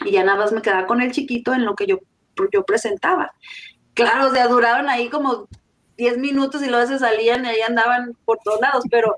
y 0.05 0.13
ya 0.13 0.25
nada 0.25 0.39
más 0.39 0.53
me 0.53 0.63
quedaba 0.63 0.87
con 0.87 1.01
el 1.01 1.13
chiquito 1.13 1.55
en 1.55 1.65
lo 1.65 1.75
que 1.75 1.87
yo, 1.87 1.99
yo 2.53 2.65
presentaba. 2.65 3.33
Claro, 3.95 4.29
o 4.29 4.31
sea, 4.31 4.49
duraron 4.49 4.89
ahí 4.89 5.09
como 5.09 5.49
10 5.97 6.19
minutos 6.19 6.63
y 6.63 6.69
luego 6.69 6.87
se 6.87 6.99
salían 6.99 7.45
y 7.45 7.49
ahí 7.49 7.61
andaban 7.61 8.17
por 8.25 8.39
todos 8.39 8.61
lados, 8.61 8.85
pero, 8.91 9.17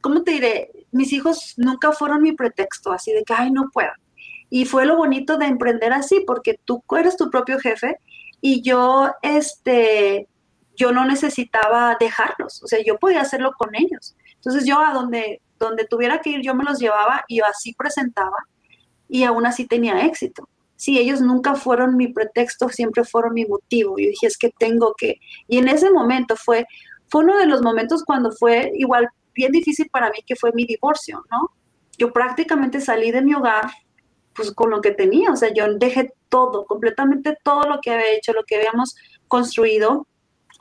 ¿cómo 0.00 0.22
te 0.22 0.32
diré? 0.32 0.70
Mis 0.92 1.12
hijos 1.12 1.54
nunca 1.56 1.92
fueron 1.92 2.22
mi 2.22 2.32
pretexto, 2.32 2.92
así 2.92 3.12
de 3.12 3.24
que, 3.24 3.34
ay, 3.34 3.50
no 3.50 3.70
puedo. 3.72 3.90
Y 4.50 4.64
fue 4.64 4.86
lo 4.86 4.96
bonito 4.96 5.36
de 5.36 5.46
emprender 5.46 5.92
así, 5.92 6.24
porque 6.26 6.58
tú 6.64 6.82
eres 6.98 7.16
tu 7.16 7.30
propio 7.30 7.58
jefe 7.58 7.96
y 8.40 8.62
yo, 8.62 9.10
este, 9.22 10.28
yo 10.78 10.92
no 10.92 11.04
necesitaba 11.04 11.96
dejarlos, 11.98 12.62
o 12.62 12.68
sea, 12.68 12.78
yo 12.84 12.98
podía 12.98 13.20
hacerlo 13.20 13.52
con 13.58 13.74
ellos. 13.74 14.16
Entonces 14.36 14.64
yo 14.64 14.78
a 14.78 14.92
donde, 14.92 15.42
donde 15.58 15.84
tuviera 15.84 16.20
que 16.20 16.30
ir, 16.30 16.42
yo 16.42 16.54
me 16.54 16.64
los 16.64 16.78
llevaba 16.78 17.24
y 17.26 17.38
yo 17.38 17.44
así 17.44 17.74
presentaba 17.74 18.36
y 19.08 19.24
aún 19.24 19.44
así 19.44 19.66
tenía 19.66 20.06
éxito. 20.06 20.48
Sí, 20.76 20.96
ellos 20.96 21.20
nunca 21.20 21.56
fueron 21.56 21.96
mi 21.96 22.06
pretexto, 22.06 22.68
siempre 22.68 23.02
fueron 23.02 23.34
mi 23.34 23.44
motivo. 23.44 23.98
Yo 23.98 24.06
dije, 24.06 24.28
es 24.28 24.38
que 24.38 24.50
tengo 24.56 24.94
que. 24.96 25.16
Y 25.48 25.58
en 25.58 25.66
ese 25.66 25.90
momento 25.90 26.36
fue, 26.36 26.66
fue 27.08 27.24
uno 27.24 27.36
de 27.36 27.46
los 27.46 27.62
momentos 27.62 28.04
cuando 28.04 28.30
fue 28.30 28.70
igual 28.76 29.08
bien 29.34 29.50
difícil 29.50 29.88
para 29.90 30.10
mí, 30.10 30.18
que 30.24 30.36
fue 30.36 30.52
mi 30.54 30.64
divorcio, 30.64 31.24
¿no? 31.32 31.50
Yo 31.98 32.12
prácticamente 32.12 32.80
salí 32.80 33.10
de 33.10 33.22
mi 33.22 33.34
hogar 33.34 33.68
pues 34.34 34.52
con 34.52 34.70
lo 34.70 34.80
que 34.80 34.92
tenía, 34.92 35.32
o 35.32 35.36
sea, 35.36 35.52
yo 35.52 35.66
dejé 35.78 36.12
todo, 36.28 36.64
completamente 36.64 37.36
todo 37.42 37.62
lo 37.62 37.80
que 37.80 37.90
había 37.90 38.12
hecho, 38.12 38.32
lo 38.32 38.44
que 38.44 38.54
habíamos 38.54 38.94
construido. 39.26 40.06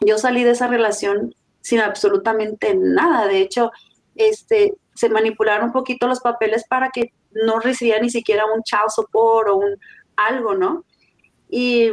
Yo 0.05 0.17
salí 0.17 0.43
de 0.43 0.51
esa 0.51 0.67
relación 0.67 1.33
sin 1.61 1.79
absolutamente 1.79 2.75
nada. 2.75 3.27
De 3.27 3.39
hecho, 3.41 3.71
este, 4.15 4.75
se 4.93 5.09
manipularon 5.09 5.67
un 5.67 5.73
poquito 5.73 6.07
los 6.07 6.19
papeles 6.19 6.65
para 6.67 6.89
que 6.89 7.13
no 7.31 7.59
recibiera 7.59 8.01
ni 8.01 8.09
siquiera 8.09 8.45
un 8.45 8.63
child 8.63 8.89
support 8.89 9.49
o 9.49 9.57
un 9.57 9.77
algo, 10.15 10.55
¿no? 10.55 10.85
Y, 11.49 11.89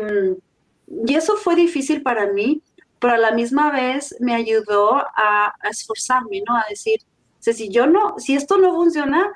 y 1.07 1.15
eso 1.15 1.37
fue 1.37 1.55
difícil 1.55 2.03
para 2.03 2.33
mí, 2.33 2.63
pero 2.99 3.15
a 3.15 3.19
la 3.19 3.33
misma 3.33 3.71
vez 3.71 4.17
me 4.21 4.35
ayudó 4.35 4.97
a, 4.97 5.55
esforzarme, 5.71 6.43
¿no? 6.47 6.57
A 6.57 6.65
decir, 6.69 7.01
si 7.39 7.69
yo 7.69 7.87
no, 7.87 8.15
si 8.19 8.35
esto 8.35 8.57
no 8.57 8.75
funciona, 8.75 9.31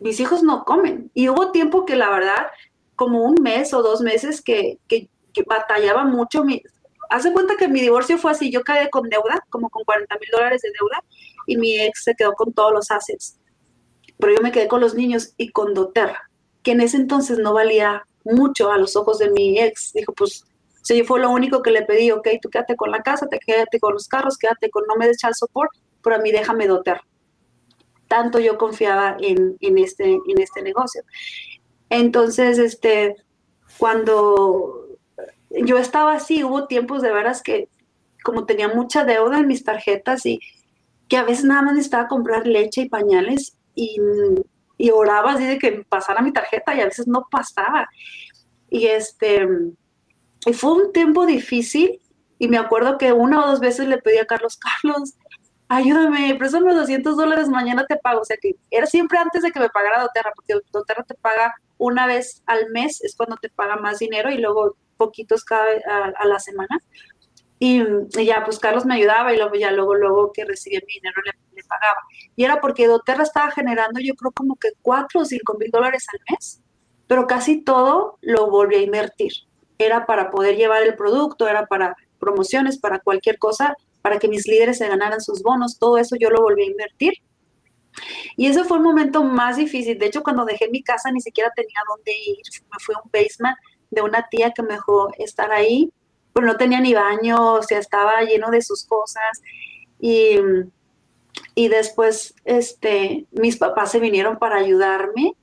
mis 0.00 0.18
hijos 0.20 0.42
no 0.42 0.64
comen. 0.64 1.10
Y 1.12 1.28
hubo 1.28 1.52
tiempo 1.52 1.84
que 1.84 1.96
la 1.96 2.08
verdad, 2.10 2.46
como 2.96 3.22
un 3.22 3.34
mes 3.42 3.74
o 3.74 3.82
dos 3.82 4.00
meses 4.00 4.40
que, 4.40 4.78
que, 4.88 5.08
batallaba 5.46 6.04
mucho. 6.04 6.44
Mi, 6.44 6.62
hace 7.12 7.32
cuenta 7.32 7.56
que 7.56 7.68
mi 7.68 7.80
divorcio 7.80 8.18
fue 8.18 8.30
así, 8.30 8.50
yo 8.50 8.62
quedé 8.62 8.90
con 8.90 9.08
deuda, 9.08 9.44
como 9.50 9.70
con 9.70 9.84
40 9.84 10.14
mil 10.18 10.28
dólares 10.32 10.62
de 10.62 10.70
deuda, 10.70 11.04
y 11.46 11.56
mi 11.56 11.80
ex 11.80 12.04
se 12.04 12.14
quedó 12.14 12.32
con 12.32 12.52
todos 12.52 12.72
los 12.72 12.90
assets. 12.90 13.38
Pero 14.18 14.34
yo 14.34 14.42
me 14.42 14.52
quedé 14.52 14.68
con 14.68 14.80
los 14.80 14.94
niños 14.94 15.34
y 15.36 15.50
con 15.50 15.74
doTERRA, 15.74 16.30
que 16.62 16.72
en 16.72 16.80
ese 16.80 16.96
entonces 16.96 17.38
no 17.38 17.52
valía 17.52 18.04
mucho 18.24 18.70
a 18.70 18.78
los 18.78 18.96
ojos 18.96 19.18
de 19.18 19.30
mi 19.30 19.58
ex. 19.58 19.92
Dijo, 19.92 20.12
pues, 20.12 20.44
yo 20.88 21.04
fue 21.04 21.20
lo 21.20 21.30
único 21.30 21.62
que 21.62 21.70
le 21.70 21.82
pedí, 21.82 22.10
ok, 22.10 22.28
tú 22.40 22.50
quédate 22.50 22.76
con 22.76 22.90
la 22.90 23.02
casa, 23.02 23.26
te 23.26 23.38
quédate 23.38 23.78
con 23.78 23.92
los 23.92 24.08
carros, 24.08 24.38
quédate 24.38 24.70
con, 24.70 24.84
no 24.86 24.96
me 24.96 25.06
des 25.06 25.18
child 25.18 25.34
support, 25.34 25.70
pero 26.02 26.16
a 26.16 26.18
mí 26.18 26.32
déjame 26.32 26.66
doTERRA 26.66 27.02
tanto 28.12 28.38
yo 28.38 28.58
confiaba 28.58 29.16
en, 29.20 29.56
este, 29.78 30.04
en 30.04 30.38
este 30.38 30.60
negocio. 30.60 31.02
Entonces, 31.88 32.58
este, 32.58 33.16
cuando 33.78 34.91
yo 35.64 35.78
estaba 35.78 36.14
así, 36.14 36.44
hubo 36.44 36.66
tiempos 36.66 37.02
de 37.02 37.12
veras 37.12 37.42
que 37.42 37.68
como 38.22 38.46
tenía 38.46 38.68
mucha 38.68 39.04
deuda 39.04 39.38
en 39.38 39.48
mis 39.48 39.64
tarjetas 39.64 40.24
y 40.26 40.40
que 41.08 41.16
a 41.16 41.24
veces 41.24 41.44
nada 41.44 41.62
más 41.62 41.74
necesitaba 41.74 42.08
comprar 42.08 42.46
leche 42.46 42.82
y 42.82 42.88
pañales 42.88 43.56
y, 43.74 43.96
y 44.78 44.90
oraba 44.90 45.32
así 45.32 45.44
de 45.44 45.58
que 45.58 45.84
pasara 45.88 46.22
mi 46.22 46.32
tarjeta 46.32 46.74
y 46.74 46.80
a 46.80 46.86
veces 46.86 47.06
no 47.06 47.26
pasaba. 47.30 47.88
Y 48.70 48.86
este, 48.86 49.46
y 50.46 50.52
fue 50.52 50.72
un 50.72 50.92
tiempo 50.92 51.26
difícil 51.26 52.00
y 52.38 52.48
me 52.48 52.58
acuerdo 52.58 52.98
que 52.98 53.12
una 53.12 53.44
o 53.44 53.48
dos 53.48 53.60
veces 53.60 53.86
le 53.86 53.98
pedí 53.98 54.18
a 54.18 54.26
Carlos, 54.26 54.58
Carlos, 54.58 55.14
ayúdame, 55.68 56.34
préstame 56.34 56.74
200 56.74 57.16
dólares, 57.16 57.48
mañana 57.48 57.84
te 57.86 57.96
pago. 57.96 58.20
O 58.20 58.24
sea 58.24 58.36
que 58.40 58.56
era 58.70 58.86
siempre 58.86 59.18
antes 59.18 59.42
de 59.42 59.52
que 59.52 59.60
me 59.60 59.68
pagara 59.68 60.02
doTERRA, 60.02 60.32
porque 60.34 60.54
doTERRA 60.72 61.04
te 61.04 61.14
paga 61.14 61.54
una 61.78 62.06
vez 62.06 62.42
al 62.46 62.70
mes, 62.70 63.02
es 63.02 63.14
cuando 63.16 63.36
te 63.36 63.48
paga 63.48 63.76
más 63.76 63.98
dinero 63.98 64.30
y 64.30 64.38
luego 64.38 64.76
poquitos 65.02 65.44
cada 65.44 65.64
a, 66.16 66.26
la 66.26 66.38
semana. 66.38 66.78
Y, 67.58 67.82
ya, 68.24 68.44
pues 68.44 68.58
Carlos 68.58 68.84
me 68.84 68.94
ayudaba 68.94 69.32
y 69.32 69.36
luego 69.36 69.54
ya 69.54 69.70
luego, 69.70 69.94
luego 69.94 70.32
que 70.32 70.44
recibía 70.44 70.80
mi 70.86 70.94
dinero 70.94 71.20
le, 71.24 71.62
pagaba. 71.68 72.00
Y 72.36 72.44
era 72.44 72.60
porque 72.60 72.86
doTERRA 72.86 73.22
estaba 73.22 73.50
generando 73.50 74.00
yo 74.00 74.14
creo 74.14 74.32
como 74.32 74.56
que 74.56 74.70
4 74.82 75.20
o 75.20 75.24
5 75.24 75.58
mil 75.58 75.70
dólares 75.70 76.06
al 76.12 76.20
mes, 76.30 76.60
pero 77.06 77.26
casi 77.26 77.62
todo 77.62 78.18
lo 78.20 78.50
volví 78.50 78.76
a 78.76 78.82
invertir. 78.82 79.32
Era 79.78 80.06
para 80.06 80.30
poder 80.30 80.56
llevar 80.56 80.82
el 80.82 80.96
producto, 80.96 81.48
era 81.48 81.66
para 81.66 81.94
promociones, 82.18 82.78
para 82.78 82.98
cualquier 82.98 83.38
cosa, 83.38 83.74
para 84.02 84.18
que 84.18 84.28
mis 84.28 84.46
líderes 84.46 84.78
se 84.78 84.88
ganaran 84.88 85.20
sus 85.20 85.42
bonos, 85.42 85.78
todo 85.78 85.98
eso 85.98 86.16
yo 86.18 86.30
lo 86.30 86.42
volví 86.42 86.62
a 86.62 86.70
invertir. 86.70 87.14
Y 88.36 88.46
ese 88.46 88.64
fue 88.64 88.78
el 88.78 88.82
momento 88.82 89.22
más 89.22 89.56
difícil. 89.56 89.98
De 89.98 90.06
hecho, 90.06 90.22
cuando 90.22 90.44
dejé 90.44 90.68
mi 90.68 90.82
casa 90.82 91.10
ni 91.10 91.20
siquiera 91.20 91.50
tenía 91.54 91.80
dónde 91.88 92.12
ir. 92.12 92.42
Me 92.70 92.78
fui 92.80 92.94
a 92.94 93.02
un 93.04 93.10
basement 93.12 93.56
de 93.92 94.02
una 94.02 94.26
tía 94.28 94.50
que 94.52 94.62
me 94.62 94.74
dejó 94.74 95.10
estar 95.18 95.52
ahí, 95.52 95.92
pero 96.32 96.46
no 96.46 96.56
tenía 96.56 96.80
ni 96.80 96.94
baño, 96.94 97.54
o 97.54 97.62
sea, 97.62 97.78
estaba 97.78 98.22
lleno 98.22 98.50
de 98.50 98.62
sus 98.62 98.84
cosas. 98.84 99.40
Y, 100.00 100.38
y 101.54 101.68
después 101.68 102.34
este, 102.44 103.26
mis 103.30 103.56
papás 103.58 103.92
se 103.92 104.00
vinieron 104.00 104.38
para 104.38 104.56
ayudarme. 104.56 105.34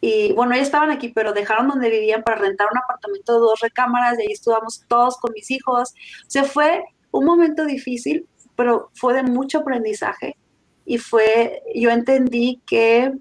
Y 0.00 0.32
bueno, 0.32 0.54
ellos 0.54 0.66
estaban 0.66 0.90
aquí, 0.90 1.08
pero 1.08 1.32
dejaron 1.32 1.68
donde 1.68 1.90
vivían 1.90 2.22
para 2.22 2.40
rentar 2.40 2.68
un 2.72 2.78
apartamento 2.78 3.34
de 3.34 3.38
dos 3.40 3.60
recámaras 3.60 4.18
y 4.18 4.22
ahí 4.22 4.32
estuvimos 4.32 4.84
todos 4.88 5.16
con 5.18 5.32
mis 5.32 5.50
hijos. 5.50 5.90
O 6.26 6.30
sea, 6.30 6.44
fue 6.44 6.84
un 7.10 7.24
momento 7.24 7.64
difícil, 7.64 8.26
pero 8.56 8.90
fue 8.94 9.14
de 9.14 9.22
mucho 9.24 9.58
aprendizaje 9.58 10.36
y 10.84 10.98
fue, 10.98 11.62
yo 11.74 11.90
entendí 11.90 12.60
que 12.66 13.12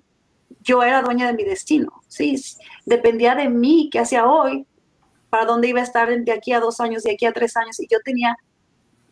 yo 0.62 0.84
era 0.84 1.02
dueña 1.02 1.28
de 1.28 1.34
mi 1.34 1.43
destino, 1.43 2.02
sí, 2.08 2.36
dependía 2.86 3.36
de 3.36 3.49
mí, 3.49 3.89
qué 3.91 3.99
hacía 3.99 4.26
hoy, 4.26 4.66
para 5.30 5.45
dónde 5.45 5.70
iba 5.70 5.80
a 5.80 5.84
estar 5.84 6.10
de 6.10 6.32
aquí 6.32 6.52
a 6.52 6.60
dos 6.60 6.80
años, 6.80 7.04
de 7.04 7.14
aquí 7.14 7.26
a 7.26 7.32
tres 7.32 7.56
años, 7.56 7.80
y 7.80 7.88
yo 7.89 7.99
tenía 8.04 8.36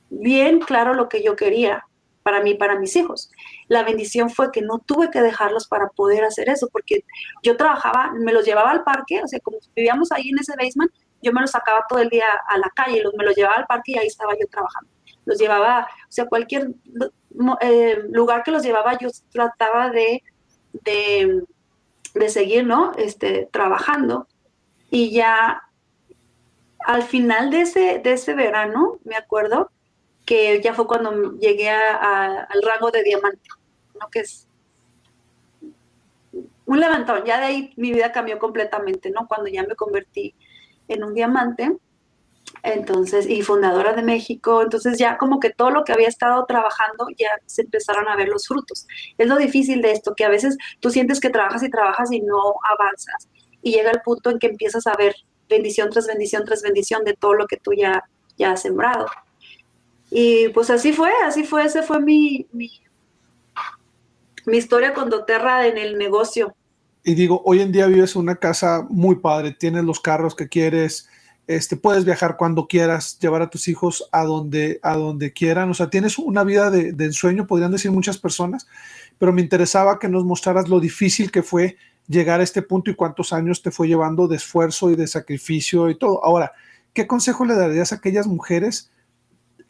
bien 0.09 0.59
claro 0.59 0.93
lo 0.93 1.07
que 1.07 1.23
yo 1.23 1.35
quería 1.35 1.85
para 2.23 2.41
mí, 2.41 2.53
para 2.53 2.77
mis 2.77 2.95
hijos. 2.95 3.31
La 3.67 3.83
bendición 3.83 4.29
fue 4.29 4.51
que 4.51 4.61
no 4.61 4.79
tuve 4.79 5.09
que 5.09 5.21
dejarlos 5.21 5.67
para 5.67 5.87
poder 5.87 6.23
hacer 6.23 6.49
eso, 6.49 6.67
porque 6.71 7.03
yo 7.41 7.57
trabajaba, 7.57 8.11
me 8.13 8.33
los 8.33 8.45
llevaba 8.45 8.71
al 8.71 8.83
parque, 8.83 9.21
o 9.23 9.27
sea, 9.27 9.39
como 9.39 9.57
vivíamos 9.75 10.11
ahí 10.11 10.29
en 10.29 10.39
ese 10.39 10.53
basement, 10.57 10.91
yo 11.21 11.33
me 11.33 11.41
los 11.41 11.51
sacaba 11.51 11.85
todo 11.87 11.99
el 11.99 12.09
día 12.09 12.25
a 12.47 12.57
la 12.57 12.69
calle, 12.75 13.01
los, 13.01 13.13
me 13.15 13.23
los 13.23 13.35
llevaba 13.35 13.55
al 13.55 13.65
parque 13.65 13.93
y 13.93 13.97
ahí 13.97 14.07
estaba 14.07 14.33
yo 14.33 14.47
trabajando. 14.47 14.89
Los 15.25 15.37
llevaba, 15.37 15.87
o 16.07 16.11
sea, 16.11 16.25
cualquier 16.25 16.69
eh, 17.61 18.03
lugar 18.09 18.43
que 18.43 18.51
los 18.51 18.63
llevaba, 18.63 18.97
yo 18.97 19.09
trataba 19.31 19.89
de, 19.89 20.23
de, 20.73 21.43
seguir, 22.29 22.65
¿no? 22.65 22.93
Este, 22.97 23.47
trabajando. 23.51 24.27
Y 24.89 25.11
ya 25.11 25.63
al 26.79 27.03
final 27.03 27.51
de 27.51 27.61
ese, 27.61 27.99
de 27.99 28.13
ese 28.13 28.33
verano, 28.33 28.99
me 29.03 29.15
acuerdo 29.15 29.71
que 30.25 30.61
ya 30.61 30.73
fue 30.73 30.87
cuando 30.87 31.37
llegué 31.37 31.69
al 31.69 32.61
rango 32.61 32.91
de 32.91 33.03
diamante, 33.03 33.49
¿no? 33.99 34.09
Que 34.09 34.19
es 34.19 34.47
un 36.65 36.79
levantón, 36.79 37.25
ya 37.25 37.39
de 37.39 37.47
ahí 37.47 37.73
mi 37.77 37.91
vida 37.91 38.11
cambió 38.11 38.37
completamente, 38.37 39.09
¿no? 39.09 39.27
Cuando 39.27 39.49
ya 39.49 39.63
me 39.63 39.75
convertí 39.75 40.35
en 40.87 41.03
un 41.03 41.15
diamante, 41.15 41.75
entonces, 42.63 43.27
y 43.29 43.41
fundadora 43.41 43.93
de 43.93 44.01
México, 44.01 44.61
entonces 44.61 44.97
ya 44.97 45.17
como 45.17 45.39
que 45.39 45.49
todo 45.49 45.71
lo 45.71 45.83
que 45.83 45.93
había 45.93 46.07
estado 46.07 46.45
trabajando 46.45 47.07
ya 47.17 47.29
se 47.45 47.63
empezaron 47.63 48.07
a 48.07 48.15
ver 48.15 48.27
los 48.27 48.47
frutos. 48.47 48.87
Es 49.17 49.27
lo 49.27 49.37
difícil 49.37 49.81
de 49.81 49.91
esto, 49.91 50.13
que 50.15 50.25
a 50.25 50.29
veces 50.29 50.57
tú 50.79 50.89
sientes 50.89 51.19
que 51.19 51.29
trabajas 51.29 51.63
y 51.63 51.69
trabajas 51.69 52.11
y 52.11 52.21
no 52.21 52.55
avanzas, 52.69 53.29
y 53.61 53.73
llega 53.73 53.91
el 53.91 54.01
punto 54.01 54.29
en 54.29 54.39
que 54.39 54.47
empiezas 54.47 54.87
a 54.87 54.95
ver 54.95 55.15
bendición 55.49 55.89
tras 55.89 56.07
bendición 56.07 56.45
tras 56.45 56.61
bendición 56.61 57.03
de 57.03 57.13
todo 57.13 57.33
lo 57.33 57.47
que 57.47 57.57
tú 57.57 57.73
ya, 57.73 58.03
ya 58.37 58.51
has 58.51 58.61
sembrado. 58.61 59.07
Y 60.11 60.49
pues 60.49 60.69
así 60.69 60.93
fue, 60.93 61.11
así 61.25 61.43
fue, 61.43 61.65
ese 61.65 61.83
fue 61.83 61.99
mi, 61.99 62.47
mi, 62.51 62.71
mi 64.45 64.57
historia 64.57 64.93
con 64.93 65.09
doTERRA 65.09 65.67
en 65.67 65.77
el 65.77 65.97
negocio 65.97 66.55
y 67.03 67.15
digo, 67.15 67.41
hoy 67.45 67.61
en 67.61 67.71
día 67.71 67.87
vives 67.87 68.15
una 68.15 68.35
casa 68.35 68.85
muy 68.89 69.15
padre, 69.15 69.51
tienes 69.51 69.83
los 69.83 69.99
carros 69.99 70.35
que 70.35 70.49
quieres, 70.49 71.09
este, 71.49 71.77
puedes 71.77 72.05
viajar 72.05 72.37
cuando 72.37 72.67
quieras, 72.67 73.17
llevar 73.17 73.41
a 73.41 73.49
tus 73.49 73.67
hijos 73.67 74.07
a 74.11 74.23
donde, 74.23 74.79
a 74.83 74.95
donde 74.95 75.33
quieran, 75.33 75.71
o 75.71 75.73
sea, 75.73 75.89
tienes 75.89 76.19
una 76.19 76.43
vida 76.43 76.69
de, 76.69 76.89
ensueño, 77.03 77.47
podrían 77.47 77.71
decir 77.71 77.89
muchas 77.89 78.19
personas, 78.19 78.67
pero 79.17 79.33
me 79.33 79.41
interesaba 79.41 79.97
que 79.97 80.09
nos 80.09 80.25
mostraras 80.25 80.69
lo 80.69 80.79
difícil 80.79 81.31
que 81.31 81.41
fue 81.41 81.75
llegar 82.07 82.39
a 82.39 82.43
este 82.43 82.61
punto 82.61 82.91
y 82.91 82.95
cuántos 82.95 83.33
años 83.33 83.63
te 83.63 83.71
fue 83.71 83.87
llevando 83.87 84.27
de 84.27 84.35
esfuerzo 84.35 84.91
y 84.91 84.95
de 84.95 85.07
sacrificio 85.07 85.89
y 85.89 85.97
todo. 85.97 86.23
Ahora, 86.23 86.51
¿qué 86.93 87.07
consejo 87.07 87.45
le 87.45 87.55
darías 87.55 87.93
a 87.93 87.95
aquellas 87.95 88.27
mujeres 88.27 88.91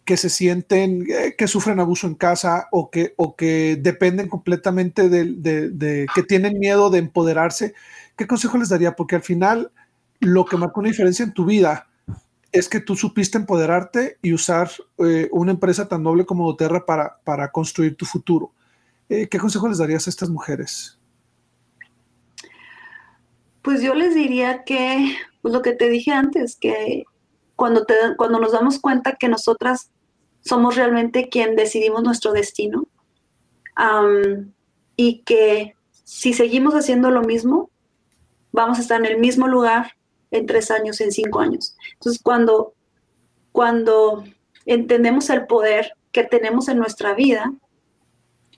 que 0.03 0.17
se 0.17 0.29
sienten, 0.29 1.05
eh, 1.09 1.35
que 1.37 1.47
sufren 1.47 1.79
abuso 1.79 2.07
en 2.07 2.15
casa 2.15 2.67
o 2.73 2.91
que, 2.91 3.13
o 3.15 3.37
que 3.37 3.77
dependen 3.79 4.27
completamente 4.27 5.07
de, 5.07 6.07
que 6.13 6.23
tienen 6.23 6.59
miedo 6.59 6.89
de 6.89 6.99
empoderarse, 6.99 7.73
¿qué 8.17 8.27
consejo 8.27 8.57
les 8.57 8.67
daría? 8.67 8.97
Porque 8.97 9.15
al 9.15 9.21
final 9.21 9.71
lo 10.19 10.45
que 10.45 10.57
marcó 10.57 10.79
una 10.81 10.89
diferencia 10.89 11.23
en 11.23 11.33
tu 11.33 11.45
vida 11.45 11.87
es 12.51 12.67
que 12.67 12.79
tú 12.79 12.95
supiste 12.95 13.37
empoderarte 13.37 14.17
y 14.21 14.33
usar 14.33 14.71
eh, 14.97 15.29
una 15.31 15.51
empresa 15.51 15.87
tan 15.87 16.03
noble 16.03 16.25
como 16.25 16.47
Doterra 16.47 16.85
para, 16.85 17.19
para 17.23 17.51
construir 17.51 17.95
tu 17.95 18.05
futuro. 18.05 18.53
Eh, 19.07 19.27
¿Qué 19.27 19.37
consejo 19.37 19.67
les 19.67 19.77
darías 19.77 20.07
a 20.07 20.09
estas 20.09 20.29
mujeres? 20.29 20.99
Pues 23.61 23.81
yo 23.81 23.93
les 23.93 24.15
diría 24.15 24.63
que, 24.63 25.15
pues 25.41 25.53
lo 25.53 25.61
que 25.61 25.73
te 25.73 25.89
dije 25.89 26.11
antes, 26.11 26.55
que 26.55 27.03
cuando, 27.55 27.85
te, 27.85 27.93
cuando 28.17 28.39
nos 28.39 28.51
damos 28.51 28.79
cuenta 28.79 29.15
que 29.15 29.29
nosotras 29.29 29.91
somos 30.41 30.75
realmente 30.75 31.29
quien 31.29 31.55
decidimos 31.55 32.03
nuestro 32.03 32.31
destino 32.31 32.87
y 34.95 35.21
que 35.23 35.75
si 36.03 36.33
seguimos 36.33 36.73
haciendo 36.73 37.11
lo 37.11 37.21
mismo, 37.21 37.69
vamos 38.51 38.77
a 38.77 38.81
estar 38.81 38.99
en 38.99 39.05
el 39.05 39.19
mismo 39.19 39.47
lugar 39.47 39.93
en 40.31 40.45
tres 40.45 40.71
años, 40.71 41.01
en 41.01 41.11
cinco 41.11 41.39
años. 41.39 41.75
Entonces, 41.93 42.21
cuando, 42.21 42.73
cuando 43.51 44.23
entendemos 44.65 45.29
el 45.29 45.47
poder 45.47 45.93
que 46.11 46.23
tenemos 46.23 46.67
en 46.67 46.77
nuestra 46.77 47.13
vida 47.13 47.51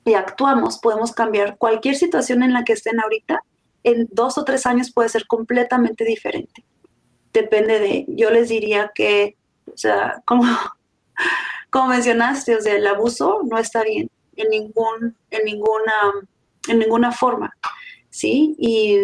y 0.04 0.14
actuamos, 0.14 0.80
podemos 0.80 1.12
cambiar 1.12 1.58
cualquier 1.58 1.96
situación 1.96 2.44
en 2.44 2.54
la 2.54 2.64
que 2.64 2.74
estén 2.74 3.00
ahorita, 3.00 3.42
en 3.84 4.08
dos 4.12 4.38
o 4.38 4.44
tres 4.44 4.66
años 4.66 4.92
puede 4.92 5.10
ser 5.10 5.26
completamente 5.28 6.04
diferente. 6.04 6.64
Depende 7.34 7.80
de, 7.80 8.06
yo 8.10 8.30
les 8.30 8.50
diría 8.50 8.92
que, 8.94 9.38
o 9.72 9.78
sea, 9.78 10.22
como, 10.26 10.44
como 11.70 11.88
mencionaste, 11.88 12.56
o 12.56 12.62
sea, 12.62 12.76
el 12.76 12.88
abuso 12.88 13.42
no 13.50 13.58
está 13.58 13.84
bien 13.84 14.10
en, 14.36 14.50
ningún, 14.50 15.16
en, 15.30 15.46
ninguna, 15.46 15.94
en 16.68 16.80
ninguna 16.80 17.12
forma, 17.12 17.56
¿sí? 18.10 18.56
Y 18.58 18.98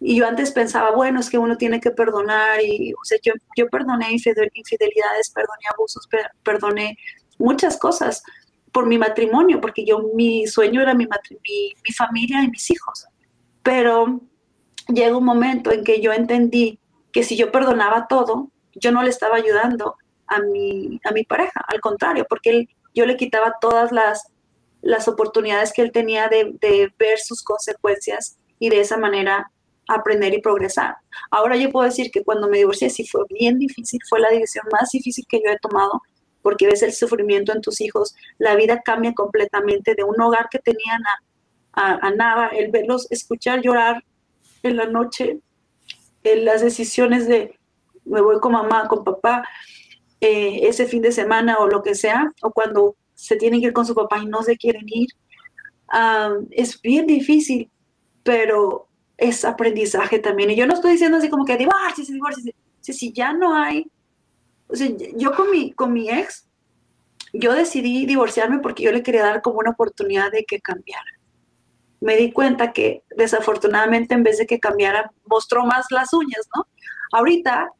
y 0.00 0.16
yo 0.16 0.26
antes 0.26 0.52
pensaba, 0.52 0.90
bueno, 0.90 1.20
es 1.20 1.30
que 1.30 1.38
uno 1.38 1.56
tiene 1.56 1.80
que 1.80 1.90
perdonar 1.90 2.62
y, 2.62 2.92
o 2.92 3.04
sea, 3.04 3.18
yo, 3.22 3.32
yo 3.56 3.68
perdoné 3.68 4.12
infidelidades, 4.12 5.30
perdoné 5.30 5.62
abusos, 5.72 6.06
perdoné 6.42 6.98
muchas 7.38 7.78
cosas 7.78 8.22
por 8.72 8.86
mi 8.86 8.98
matrimonio, 8.98 9.60
porque 9.60 9.86
yo, 9.86 10.10
mi 10.14 10.46
sueño 10.46 10.82
era 10.82 10.92
mi, 10.92 11.06
mi, 11.06 11.74
mi 11.82 11.94
familia 11.96 12.42
y 12.42 12.48
mis 12.48 12.70
hijos. 12.70 13.06
Pero 13.62 14.20
llega 14.88 15.16
un 15.16 15.24
momento 15.24 15.72
en 15.72 15.82
que 15.82 16.00
yo 16.00 16.12
entendí 16.12 16.78
que 17.10 17.22
si 17.22 17.36
yo 17.36 17.50
perdonaba 17.50 18.06
todo, 18.06 18.50
yo 18.74 18.92
no 18.92 19.02
le 19.02 19.08
estaba 19.08 19.36
ayudando 19.36 19.96
a 20.26 20.40
mi, 20.40 21.00
a 21.04 21.12
mi 21.12 21.24
pareja, 21.24 21.64
al 21.66 21.80
contrario, 21.80 22.26
porque 22.28 22.50
él, 22.50 22.68
yo 22.94 23.06
le 23.06 23.16
quitaba 23.16 23.54
todas 23.62 23.92
las, 23.92 24.30
las 24.82 25.08
oportunidades 25.08 25.72
que 25.72 25.80
él 25.80 25.90
tenía 25.90 26.28
de, 26.28 26.54
de 26.60 26.92
ver 26.98 27.18
sus 27.18 27.42
consecuencias 27.42 28.36
y 28.58 28.68
de 28.68 28.80
esa 28.80 28.98
manera 28.98 29.50
aprender 29.88 30.34
y 30.34 30.40
progresar. 30.40 30.96
Ahora 31.30 31.56
yo 31.56 31.70
puedo 31.70 31.84
decir 31.84 32.10
que 32.10 32.24
cuando 32.24 32.48
me 32.48 32.58
divorcié 32.58 32.90
sí 32.90 33.06
fue 33.06 33.22
bien 33.28 33.58
difícil, 33.58 34.00
fue 34.08 34.20
la 34.20 34.30
decisión 34.30 34.64
más 34.72 34.90
difícil 34.90 35.24
que 35.28 35.40
yo 35.44 35.50
he 35.50 35.58
tomado 35.58 36.02
porque 36.46 36.68
ves 36.68 36.84
el 36.84 36.92
sufrimiento 36.92 37.52
en 37.52 37.60
tus 37.60 37.80
hijos, 37.80 38.14
la 38.38 38.54
vida 38.54 38.80
cambia 38.80 39.12
completamente 39.14 39.96
de 39.96 40.04
un 40.04 40.20
hogar 40.20 40.48
que 40.48 40.60
tenían 40.60 41.00
a, 41.72 42.10
nada, 42.12 42.50
el 42.50 42.70
verlos 42.70 43.10
escuchar 43.10 43.62
llorar 43.62 44.04
en 44.62 44.76
la 44.76 44.86
noche, 44.86 45.40
en 46.22 46.44
las 46.44 46.62
decisiones 46.62 47.26
de 47.26 47.58
me 48.04 48.20
voy 48.20 48.38
con 48.38 48.52
mamá, 48.52 48.86
con 48.86 49.02
papá, 49.02 49.42
eh, 50.20 50.60
ese 50.68 50.86
fin 50.86 51.02
de 51.02 51.10
semana 51.10 51.56
o 51.58 51.66
lo 51.66 51.82
que 51.82 51.96
sea, 51.96 52.32
o 52.42 52.52
cuando 52.52 52.94
se 53.14 53.34
tienen 53.34 53.60
que 53.60 53.66
ir 53.66 53.72
con 53.72 53.84
su 53.84 53.96
papá 53.96 54.18
y 54.18 54.26
no 54.26 54.44
se 54.44 54.56
quieren 54.56 54.84
ir, 54.86 55.08
ah, 55.88 56.32
es 56.52 56.80
bien 56.80 57.08
difícil, 57.08 57.72
pero 58.22 58.85
es 59.16 59.44
aprendizaje 59.44 60.18
también. 60.18 60.50
Y 60.50 60.56
yo 60.56 60.66
no 60.66 60.74
estoy 60.74 60.92
diciendo 60.92 61.18
así 61.18 61.28
como 61.28 61.44
que 61.44 61.56
divorciese, 61.56 62.12
divorciese. 62.12 62.54
Si, 62.80 62.92
si 62.92 63.12
ya 63.12 63.32
no 63.32 63.54
hay, 63.54 63.90
o 64.68 64.76
sea, 64.76 64.88
yo 65.16 65.34
con 65.34 65.50
mi, 65.50 65.72
con 65.72 65.92
mi 65.92 66.10
ex, 66.10 66.48
yo 67.32 67.52
decidí 67.52 68.06
divorciarme 68.06 68.58
porque 68.58 68.82
yo 68.82 68.92
le 68.92 69.02
quería 69.02 69.22
dar 69.22 69.42
como 69.42 69.58
una 69.58 69.70
oportunidad 69.70 70.30
de 70.30 70.44
que 70.44 70.60
cambiara. 70.60 71.10
Me 72.00 72.16
di 72.16 72.32
cuenta 72.32 72.72
que 72.72 73.02
desafortunadamente 73.16 74.14
en 74.14 74.22
vez 74.22 74.38
de 74.38 74.46
que 74.46 74.60
cambiara, 74.60 75.10
mostró 75.24 75.64
más 75.64 75.86
las 75.90 76.12
uñas, 76.12 76.48
¿no? 76.54 76.66
Ahorita 77.12 77.70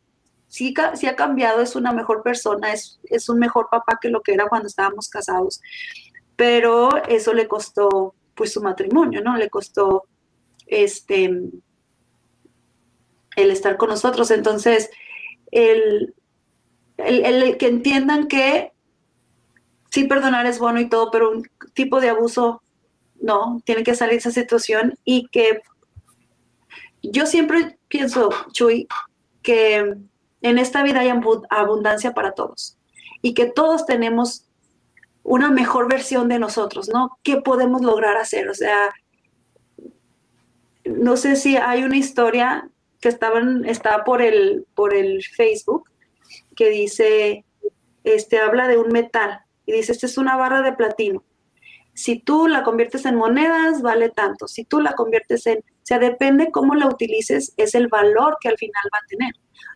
sí, 0.48 0.74
sí 0.94 1.06
ha 1.06 1.16
cambiado, 1.16 1.60
es 1.60 1.76
una 1.76 1.92
mejor 1.92 2.22
persona, 2.22 2.72
es, 2.72 3.00
es 3.04 3.28
un 3.28 3.38
mejor 3.38 3.68
papá 3.70 3.98
que 4.00 4.08
lo 4.08 4.22
que 4.22 4.32
era 4.32 4.48
cuando 4.48 4.68
estábamos 4.68 5.08
casados, 5.08 5.60
pero 6.34 6.88
eso 7.08 7.34
le 7.34 7.46
costó 7.46 8.14
pues 8.34 8.52
su 8.52 8.62
matrimonio, 8.62 9.22
¿no? 9.22 9.36
Le 9.36 9.48
costó 9.48 10.04
este, 10.66 11.24
el 13.36 13.50
estar 13.50 13.76
con 13.76 13.90
nosotros. 13.90 14.30
Entonces, 14.30 14.90
el, 15.50 16.14
el, 16.98 17.56
que 17.56 17.68
entiendan 17.68 18.28
que 18.28 18.72
sí 19.90 20.04
perdonar 20.04 20.46
es 20.46 20.58
bueno 20.58 20.80
y 20.80 20.88
todo, 20.88 21.10
pero 21.10 21.30
un 21.30 21.48
tipo 21.74 22.00
de 22.00 22.10
abuso 22.10 22.62
no, 23.20 23.62
tiene 23.64 23.82
que 23.82 23.94
salir 23.94 24.18
esa 24.18 24.30
situación 24.30 24.94
y 25.04 25.28
que 25.28 25.62
yo 27.02 27.26
siempre 27.26 27.78
pienso, 27.88 28.30
Chuy, 28.52 28.88
que 29.42 29.94
en 30.42 30.58
esta 30.58 30.82
vida 30.82 31.00
hay 31.00 31.12
abundancia 31.50 32.12
para 32.12 32.32
todos 32.32 32.78
y 33.22 33.34
que 33.34 33.46
todos 33.46 33.86
tenemos 33.86 34.46
una 35.22 35.50
mejor 35.50 35.88
versión 35.88 36.28
de 36.28 36.38
nosotros, 36.38 36.88
¿no? 36.88 37.18
¿Qué 37.22 37.38
podemos 37.38 37.82
lograr 37.82 38.16
hacer? 38.16 38.48
O 38.48 38.54
sea, 38.54 38.92
no 40.88 41.16
sé 41.16 41.36
si 41.36 41.56
hay 41.56 41.84
una 41.84 41.96
historia 41.96 42.68
que 43.00 43.08
estaban, 43.08 43.64
está 43.64 44.04
por 44.04 44.22
el, 44.22 44.66
por 44.74 44.94
el 44.94 45.22
Facebook 45.22 45.90
que 46.54 46.70
dice, 46.70 47.44
este, 48.04 48.38
habla 48.38 48.68
de 48.68 48.78
un 48.78 48.88
metal 48.88 49.40
y 49.66 49.72
dice, 49.72 49.92
esta 49.92 50.06
es 50.06 50.18
una 50.18 50.36
barra 50.36 50.62
de 50.62 50.72
platino. 50.72 51.24
Si 51.94 52.18
tú 52.18 52.46
la 52.46 52.62
conviertes 52.62 53.06
en 53.06 53.16
monedas, 53.16 53.80
vale 53.82 54.10
tanto. 54.10 54.48
Si 54.48 54.64
tú 54.64 54.80
la 54.80 54.92
conviertes 54.92 55.46
en, 55.46 55.58
o 55.58 55.82
sea, 55.82 55.98
depende 55.98 56.50
cómo 56.50 56.74
la 56.74 56.86
utilices, 56.86 57.54
es 57.56 57.74
el 57.74 57.88
valor 57.88 58.36
que 58.40 58.48
al 58.48 58.58
final 58.58 58.82
va 58.92 58.98
a 58.98 59.08
tener. 59.08 59.32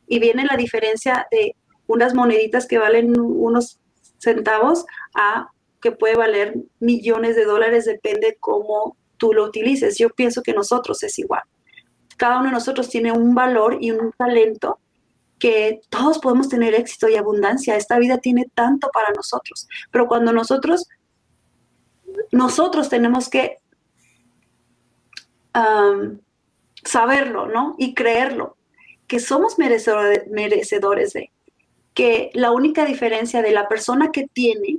Y 0.06 0.18
viene 0.18 0.44
la 0.44 0.56
diferencia 0.56 1.26
de 1.30 1.56
unas 1.86 2.14
moneditas 2.14 2.66
que 2.66 2.78
valen 2.78 3.18
unos 3.18 3.80
centavos 4.18 4.84
a 5.14 5.48
que 5.80 5.92
puede 5.92 6.14
valer 6.14 6.56
millones 6.78 7.36
de 7.36 7.44
dólares, 7.44 7.86
depende 7.86 8.36
cómo 8.38 8.96
tú 9.20 9.32
lo 9.32 9.44
utilices. 9.44 9.98
Yo 9.98 10.08
pienso 10.10 10.42
que 10.42 10.54
nosotros 10.54 11.00
es 11.04 11.16
igual. 11.20 11.42
Cada 12.16 12.38
uno 12.38 12.46
de 12.46 12.52
nosotros 12.52 12.88
tiene 12.88 13.12
un 13.12 13.34
valor 13.34 13.78
y 13.80 13.92
un 13.92 14.12
talento 14.12 14.80
que 15.38 15.80
todos 15.90 16.18
podemos 16.18 16.48
tener 16.48 16.74
éxito 16.74 17.08
y 17.08 17.16
abundancia. 17.16 17.76
Esta 17.76 17.98
vida 17.98 18.18
tiene 18.18 18.46
tanto 18.54 18.90
para 18.92 19.12
nosotros. 19.12 19.68
Pero 19.90 20.08
cuando 20.08 20.32
nosotros, 20.32 20.88
nosotros 22.32 22.88
tenemos 22.88 23.28
que 23.28 23.58
saberlo, 26.84 27.46
¿no? 27.46 27.74
Y 27.78 27.94
creerlo, 27.94 28.56
que 29.06 29.18
somos 29.20 29.58
merecedores 29.58 31.12
de, 31.12 31.30
que 31.94 32.30
la 32.34 32.52
única 32.52 32.84
diferencia 32.84 33.42
de 33.42 33.50
la 33.50 33.68
persona 33.68 34.10
que 34.12 34.26
tiene 34.32 34.78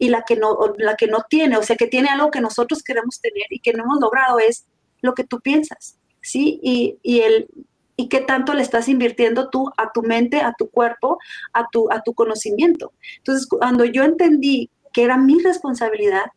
y 0.00 0.08
la 0.08 0.22
que 0.22 0.34
no, 0.34 0.58
la 0.78 0.96
que 0.96 1.06
no 1.06 1.18
tiene, 1.28 1.58
o 1.58 1.62
sea, 1.62 1.76
que 1.76 1.86
tiene 1.86 2.08
algo 2.08 2.30
que 2.30 2.40
nosotros 2.40 2.82
queremos 2.82 3.20
tener 3.20 3.44
y 3.50 3.60
que 3.60 3.74
no 3.74 3.84
hemos 3.84 4.00
logrado 4.00 4.38
es 4.38 4.66
lo 5.02 5.12
que 5.14 5.24
tú 5.24 5.40
piensas, 5.40 5.98
¿sí? 6.22 6.58
Y, 6.62 6.98
y 7.02 7.20
el, 7.20 7.48
y 7.96 8.08
qué 8.08 8.20
tanto 8.22 8.54
le 8.54 8.62
estás 8.62 8.88
invirtiendo 8.88 9.50
tú 9.50 9.70
a 9.76 9.92
tu 9.92 10.02
mente, 10.02 10.40
a 10.40 10.54
tu 10.58 10.70
cuerpo, 10.70 11.18
a 11.52 11.68
tu, 11.70 11.92
a 11.92 12.02
tu 12.02 12.14
conocimiento. 12.14 12.94
Entonces, 13.18 13.46
cuando 13.46 13.84
yo 13.84 14.02
entendí 14.02 14.70
que 14.94 15.02
era 15.02 15.18
mi 15.18 15.38
responsabilidad, 15.38 16.30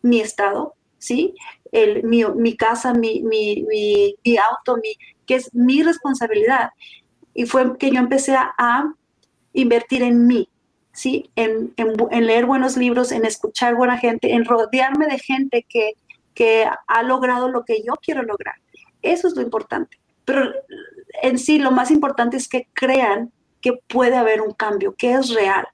mi 0.00 0.20
estado, 0.20 0.74
¿sí? 0.96 1.34
El, 1.72 2.04
mi, 2.04 2.24
mi 2.24 2.56
casa, 2.56 2.94
mi, 2.94 3.20
mi, 3.22 3.66
mi, 3.68 4.36
auto, 4.38 4.78
mi, 4.78 4.96
que 5.26 5.34
es 5.34 5.54
mi 5.54 5.82
responsabilidad. 5.82 6.70
Y 7.34 7.44
fue 7.44 7.76
que 7.76 7.90
yo 7.90 7.98
empecé 7.98 8.34
a 8.34 8.94
invertir 9.52 10.02
en 10.02 10.26
mí, 10.26 10.48
¿sí? 10.92 11.30
En, 11.36 11.74
leer 12.10 12.46
buenos 12.46 12.76
libros, 12.76 13.12
en 13.12 13.24
escuchar 13.24 13.74
buena 13.74 13.98
gente, 13.98 14.32
en 14.32 14.44
rodearme 14.44 15.06
de 15.06 15.18
gente 15.18 15.66
que, 15.68 15.92
que 16.34 16.66
ha 16.86 17.02
logrado 17.02 17.48
lo 17.48 17.64
que 17.64 17.82
yo 17.82 17.94
quiero 18.02 18.22
lograr. 18.22 18.56
Eso 19.02 19.28
es 19.28 19.36
lo 19.36 19.42
importante. 19.42 19.98
Pero 20.24 20.52
en 21.22 21.38
sí 21.38 21.58
lo 21.58 21.70
más 21.70 21.90
importante 21.90 22.36
es 22.36 22.48
que 22.48 22.68
crean 22.72 23.32
que 23.60 23.74
puede 23.88 24.16
haber 24.16 24.40
un 24.40 24.52
cambio, 24.52 24.94
que 24.96 25.12
es 25.12 25.30
real. 25.34 25.66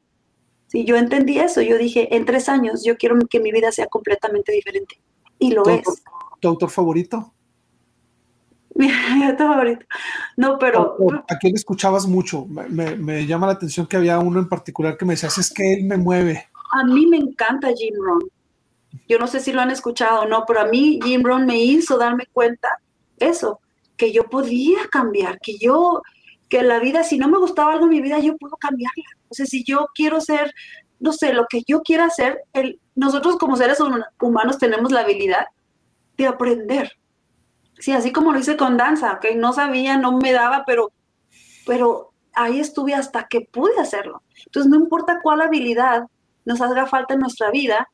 Si 0.66 0.84
yo 0.84 0.96
entendí 0.96 1.38
eso, 1.38 1.62
yo 1.62 1.78
dije, 1.78 2.14
en 2.16 2.24
tres 2.24 2.48
años 2.48 2.84
yo 2.84 2.96
quiero 2.96 3.16
que 3.30 3.40
mi 3.40 3.52
vida 3.52 3.70
sea 3.70 3.86
completamente 3.86 4.52
diferente. 4.52 5.00
Y 5.38 5.52
lo 5.52 5.64
es. 5.68 5.84
¿Tu 6.40 6.48
autor 6.48 6.70
favorito? 6.70 7.32
Mi 8.78 8.90
favorito. 9.38 9.86
No, 10.36 10.58
pero. 10.58 10.96
¿A 11.28 11.38
quién 11.38 11.54
escuchabas 11.54 12.06
mucho? 12.06 12.46
Me, 12.46 13.26
llama 13.26 13.46
la 13.46 13.54
atención 13.54 13.86
que 13.86 13.96
había 13.96 14.18
uno 14.18 14.38
en 14.38 14.48
particular 14.48 14.98
que 14.98 15.06
me 15.06 15.14
decías, 15.14 15.38
es 15.38 15.50
que 15.52 15.74
él 15.74 15.84
me 15.84 15.96
mueve. 15.96 16.48
A 16.72 16.84
mí 16.84 17.06
me 17.06 17.16
encanta 17.16 17.72
Jim 17.74 17.94
Rohn. 17.98 18.28
Yo 19.08 19.18
no 19.18 19.26
sé 19.26 19.40
si 19.40 19.52
lo 19.52 19.62
han 19.62 19.70
escuchado 19.70 20.22
o 20.22 20.28
no, 20.28 20.44
pero 20.46 20.60
a 20.60 20.66
mí 20.66 20.98
Jim 21.02 21.22
Rohn 21.22 21.46
me 21.46 21.58
hizo 21.58 21.96
darme 21.96 22.24
cuenta 22.32 22.68
eso, 23.18 23.60
que 23.96 24.12
yo 24.12 24.24
podía 24.24 24.78
cambiar, 24.90 25.38
que 25.40 25.56
yo, 25.58 26.02
que 26.50 26.62
la 26.62 26.78
vida, 26.78 27.02
si 27.02 27.16
no 27.16 27.28
me 27.28 27.38
gustaba 27.38 27.72
algo 27.72 27.84
en 27.84 27.90
mi 27.90 28.02
vida, 28.02 28.18
yo 28.18 28.36
puedo 28.36 28.56
cambiarla. 28.56 29.04
O 29.28 29.34
sea, 29.34 29.46
si 29.46 29.64
yo 29.64 29.86
quiero 29.94 30.20
ser, 30.20 30.52
no 31.00 31.12
sé, 31.12 31.32
lo 31.32 31.46
que 31.48 31.62
yo 31.66 31.82
quiera 31.82 32.06
hacer, 32.06 32.42
el, 32.52 32.78
nosotros 32.94 33.36
como 33.36 33.56
seres 33.56 33.78
humanos 34.20 34.58
tenemos 34.58 34.92
la 34.92 35.00
habilidad 35.00 35.46
de 36.16 36.26
aprender 36.26 36.92
Sí, 37.78 37.92
así 37.92 38.12
como 38.12 38.32
lo 38.32 38.38
hice 38.38 38.56
con 38.56 38.76
danza, 38.76 39.14
¿ok? 39.14 39.26
No 39.36 39.52
sabía, 39.52 39.98
no 39.98 40.18
me 40.18 40.32
daba, 40.32 40.64
pero, 40.66 40.92
pero 41.66 42.12
ahí 42.32 42.60
estuve 42.60 42.94
hasta 42.94 43.26
que 43.28 43.42
pude 43.42 43.78
hacerlo. 43.78 44.22
Entonces, 44.46 44.70
no 44.70 44.76
importa 44.76 45.20
cuál 45.22 45.42
habilidad 45.42 46.04
nos 46.44 46.60
haga 46.60 46.86
falta 46.86 47.14
en 47.14 47.20
nuestra 47.20 47.50
vida, 47.50 47.88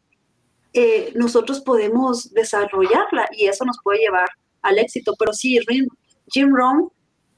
eh, 0.74 1.12
nosotros 1.16 1.61
podemos 1.61 2.33
desarrollarla 2.33 3.28
y 3.33 3.47
eso 3.47 3.64
nos 3.64 3.78
puede 3.83 4.01
llevar 4.01 4.28
al 4.62 4.78
éxito. 4.78 5.14
Pero 5.18 5.33
sí, 5.33 5.59
Jim 6.28 6.55
Rohn 6.55 6.91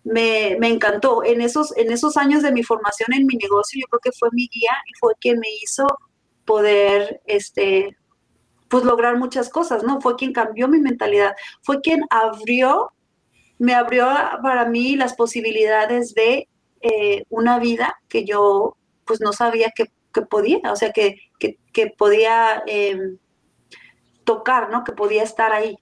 me, 0.05 0.53
encantó. 0.68 1.24
En 1.24 1.40
esos, 1.40 1.76
en 1.76 1.90
esos 1.90 2.16
años 2.16 2.42
de 2.42 2.53
mi 2.53 2.62
formación 2.62 3.12
en 3.12 3.26
mi 3.26 3.36
negocio, 3.36 3.80
yo 3.80 3.86
creo 3.88 4.01
que 4.01 4.18
fue 4.18 4.28
mi 4.32 4.49
guía 4.49 4.72
y 4.86 4.92
fue 4.99 5.14
quien 5.20 5.38
me 5.38 5.49
hizo 5.62 5.86
poder, 6.45 7.22
este, 7.26 7.97
pues 8.69 8.85
lograr 8.85 9.17
muchas 9.19 9.49
cosas, 9.49 9.83
¿no? 9.83 10.01
Fue 10.01 10.17
quien 10.17 10.33
cambió 10.33 10.69
mi 10.69 10.81
mentalidad, 10.81 11.35
fue 11.62 11.81
quien 11.81 12.03
abrió, 12.11 12.93
me 13.59 13.75
abrió 13.75 14.09
para 14.43 14.67
mí 14.67 14.97
las 14.97 15.15
posibilidades 15.15 16.15
de 16.15 16.49
eh, 16.81 17.25
una 17.29 17.59
vida 17.59 17.99
que 18.09 18.25
yo 18.25 18.77
pues 19.05 19.21
no 19.21 19.33
sabía 19.33 19.73
que, 19.75 19.87
podía, 20.23 20.61
o 20.71 20.77
sea, 20.77 20.93
que, 20.93 21.19
podía 21.99 22.62
em, 22.67 23.19
tocar, 24.25 24.71
¿no? 24.71 24.85
Que 24.85 24.93
podía 24.93 25.23
estar 25.23 25.53
ahí. 25.53 25.77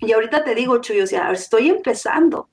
Y 0.00 0.12
ahorita 0.12 0.44
te 0.44 0.54
digo, 0.54 0.78
Chuy, 0.78 1.00
o 1.00 1.06
sea, 1.06 1.30
estoy 1.32 1.68
empezando. 1.70 2.48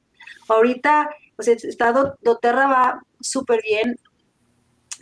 Ahorita, 0.47 1.09
o 1.37 1.43
sea, 1.43 1.55
Estado 1.55 2.17
doTERRA 2.21 2.67
va 2.67 3.01
súper 3.19 3.61
bien, 3.61 3.99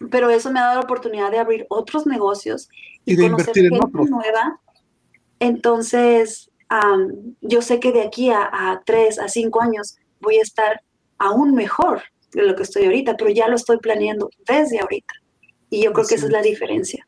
pero 0.09 0.29
eso 0.29 0.51
me 0.51 0.59
ha 0.59 0.63
dado 0.63 0.75
la 0.75 0.85
oportunidad 0.85 1.31
de 1.31 1.39
abrir 1.39 1.65
otros 1.69 2.07
negocios 2.07 2.69
y, 3.07 3.15
de 3.15 3.25
invertir 3.25 3.65
en 3.65 3.81
otros. 3.81 4.09
nueva. 4.09 4.59
Entonces, 5.39 6.51
yo 7.41 7.61
sé 7.61 7.79
que 7.79 7.91
de 7.91 8.01
aquí 8.01 8.29
a, 8.29 8.81
tres, 8.85 9.17
a 9.19 9.29
cinco 9.29 9.61
años 9.61 9.97
voy 10.19 10.37
a 10.37 10.41
estar 10.41 10.81
aún 11.17 11.53
mejor 11.53 12.01
de 12.33 12.43
lo 12.43 12.55
que 12.55 12.63
estoy 12.63 12.85
ahorita, 12.85 13.15
pero 13.17 13.31
ya 13.31 13.47
lo 13.47 13.55
estoy 13.55 13.77
planeando 13.77 14.29
desde 14.45 14.79
ahorita. 14.79 15.13
Y 15.69 15.83
yo 15.83 15.93
creo 15.93 16.05
que 16.05 16.15
esa 16.15 16.25
es 16.25 16.31
la 16.31 16.41
diferencia. 16.41 17.07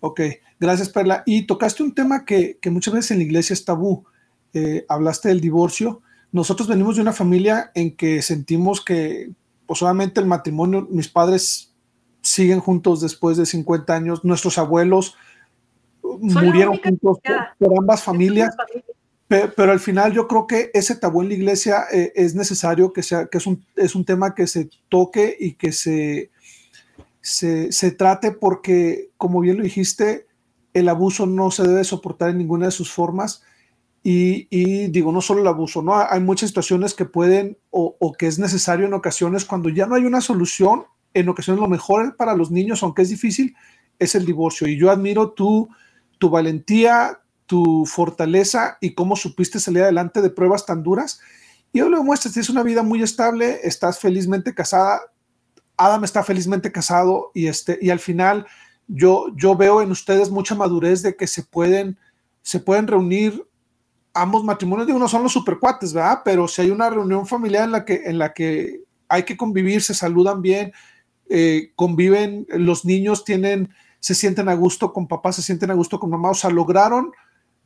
Ok, 0.00 0.20
gracias 0.58 0.88
Perla. 0.88 1.22
Y 1.24 1.46
tocaste 1.46 1.82
un 1.82 1.94
tema 1.94 2.24
que, 2.24 2.58
muchas 2.66 2.94
veces 2.94 3.12
en 3.12 3.18
la 3.18 3.24
iglesia 3.24 3.54
es 3.54 3.64
tabú. 3.64 4.04
Eh, 4.52 4.84
hablaste 4.88 5.28
del 5.28 5.40
divorcio. 5.40 6.02
Nosotros 6.32 6.68
venimos 6.68 6.96
de 6.96 7.02
una 7.02 7.12
familia 7.12 7.70
en 7.74 7.96
que 7.96 8.22
sentimos 8.22 8.84
que, 8.84 9.30
pues 9.66 9.82
el 9.82 10.26
matrimonio, 10.26 10.88
mis 10.90 11.08
padres 11.08 11.69
siguen 12.22 12.60
juntos 12.60 13.00
después 13.00 13.36
de 13.36 13.46
50 13.46 13.94
años, 13.94 14.24
nuestros 14.24 14.58
abuelos 14.58 15.16
murieron 16.02 16.78
juntos 16.78 17.18
por, 17.58 17.78
ambas 17.78 18.02
familias. 18.02 18.54
Pero, 19.28 19.70
al 19.70 19.78
final 19.78 20.12
yo 20.12 20.26
creo 20.26 20.46
que 20.48 20.70
ese 20.74 20.96
tabú 20.96 21.22
en 21.22 21.28
la 21.28 21.34
iglesia 21.34 21.84
eh, 21.92 22.12
es 22.16 22.34
necesario 22.34 22.92
que 22.92 23.04
sea, 23.04 23.26
que 23.26 23.38
es 23.38 23.46
un, 23.46 23.64
es 23.76 23.94
un 23.94 24.04
tema 24.04 24.34
que 24.34 24.48
se 24.48 24.68
toque 24.88 25.36
y 25.38 25.52
que 25.52 25.70
se, 25.70 26.30
se, 27.20 27.70
se, 27.70 27.92
trate 27.92 28.32
porque, 28.32 29.10
como 29.16 29.40
bien 29.40 29.58
lo 29.58 29.62
dijiste, 29.62 30.26
el 30.74 30.88
abuso 30.88 31.26
no 31.26 31.52
se 31.52 31.62
debe 31.62 31.84
soportar 31.84 32.30
en 32.30 32.38
ninguna 32.38 32.66
de 32.66 32.72
sus 32.72 32.90
formas. 32.90 33.44
Y, 34.02 34.48
y 34.50 34.88
digo, 34.88 35.12
no 35.12 35.20
solo 35.20 35.42
el 35.42 35.46
abuso, 35.46 35.80
¿no? 35.80 35.94
Hay 35.94 36.20
muchas 36.20 36.48
situaciones 36.48 36.94
que 36.94 37.04
pueden 37.04 37.56
o, 37.70 37.96
o, 38.00 38.12
que 38.14 38.26
es 38.26 38.38
necesario 38.38 38.86
en 38.86 38.94
ocasiones 38.94 39.44
cuando 39.44 39.68
ya 39.68 39.86
no 39.86 39.94
hay 39.94 40.06
una 40.06 40.22
solución, 40.22 40.86
en 41.14 41.28
ocasiones 41.28 41.60
lo 41.60 41.68
mejor 41.68 42.16
para 42.16 42.34
los 42.34 42.50
niños, 42.50 42.82
aunque 42.82 43.02
es 43.02 43.08
difícil, 43.08 43.56
es 43.98 44.14
el 44.14 44.24
divorcio. 44.24 44.66
Y 44.66 44.78
yo 44.78 44.90
admiro 44.90 45.32
tu, 45.32 45.68
tu 46.18 46.30
valentía, 46.30 47.20
tu 47.46 47.84
fortaleza 47.86 48.78
y 48.80 48.94
cómo 48.94 49.16
supiste 49.16 49.58
salir 49.58 49.82
adelante 49.82 50.22
de 50.22 50.30
pruebas 50.30 50.66
tan 50.66 50.82
duras. 50.82 51.20
Y 51.72 51.80
hoy 51.80 51.90
lo 51.90 52.02
muestras, 52.02 52.34
tienes 52.34 52.50
una 52.50 52.62
vida 52.62 52.82
muy 52.82 53.02
estable, 53.02 53.60
estás 53.62 53.98
felizmente 53.98 54.54
casada, 54.54 55.00
Adam 55.76 56.04
está 56.04 56.22
felizmente 56.22 56.70
casado 56.70 57.30
y, 57.32 57.46
este, 57.46 57.78
y 57.80 57.90
al 57.90 58.00
final 58.00 58.46
yo, 58.86 59.26
yo 59.34 59.56
veo 59.56 59.82
en 59.82 59.90
ustedes 59.90 60.30
mucha 60.30 60.54
madurez 60.54 61.02
de 61.02 61.16
que 61.16 61.26
se 61.26 61.42
pueden, 61.42 61.96
se 62.42 62.60
pueden 62.60 62.86
reunir 62.86 63.46
ambos 64.12 64.44
matrimonios, 64.44 64.86
digo, 64.86 64.98
no 64.98 65.08
son 65.08 65.22
los 65.22 65.32
supercuates, 65.32 65.92
¿verdad? 65.92 66.20
Pero 66.24 66.48
si 66.48 66.62
hay 66.62 66.70
una 66.70 66.90
reunión 66.90 67.26
familiar 67.26 67.64
en 67.64 67.72
la 67.72 67.84
que, 67.84 68.02
en 68.04 68.18
la 68.18 68.32
que 68.32 68.80
hay 69.08 69.22
que 69.22 69.36
convivir, 69.36 69.82
se 69.82 69.94
saludan 69.94 70.42
bien, 70.42 70.72
eh, 71.30 71.70
conviven, 71.76 72.44
los 72.50 72.84
niños 72.84 73.24
tienen, 73.24 73.72
se 74.00 74.16
sienten 74.16 74.48
a 74.48 74.54
gusto 74.54 74.92
con 74.92 75.06
papá, 75.06 75.32
se 75.32 75.42
sienten 75.42 75.70
a 75.70 75.74
gusto 75.74 76.00
con 76.00 76.10
mamá, 76.10 76.30
o 76.30 76.34
sea, 76.34 76.50
lograron 76.50 77.12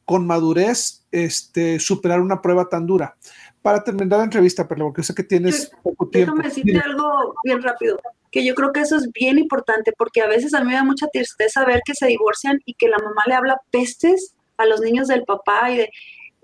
con 0.04 0.26
madurez 0.26 1.06
este, 1.10 1.80
superar 1.80 2.20
una 2.20 2.42
prueba 2.42 2.68
tan 2.68 2.86
dura. 2.86 3.16
Para 3.62 3.82
terminar 3.82 4.18
la 4.18 4.24
entrevista, 4.24 4.68
pero 4.68 4.84
porque 4.84 5.02
sé 5.02 5.14
que 5.14 5.22
tienes 5.22 5.72
poco 5.82 6.06
tiempo. 6.10 6.34
Déjame 6.34 6.48
decirte 6.50 6.78
algo 6.78 7.34
bien 7.42 7.62
rápido, 7.62 7.98
que 8.30 8.44
yo 8.44 8.54
creo 8.54 8.70
que 8.72 8.80
eso 8.80 8.96
es 8.96 9.10
bien 9.12 9.38
importante, 9.38 9.94
porque 9.96 10.20
a 10.20 10.26
veces 10.26 10.52
a 10.52 10.60
mí 10.60 10.66
me 10.66 10.74
da 10.74 10.84
mucha 10.84 11.06
tristeza 11.06 11.64
ver 11.64 11.80
que 11.86 11.94
se 11.94 12.06
divorcian 12.06 12.60
y 12.66 12.74
que 12.74 12.88
la 12.88 12.98
mamá 12.98 13.22
le 13.26 13.34
habla 13.34 13.56
pestes 13.70 14.34
a 14.58 14.66
los 14.66 14.82
niños 14.82 15.08
del 15.08 15.24
papá 15.24 15.70
y 15.70 15.78
de... 15.78 15.90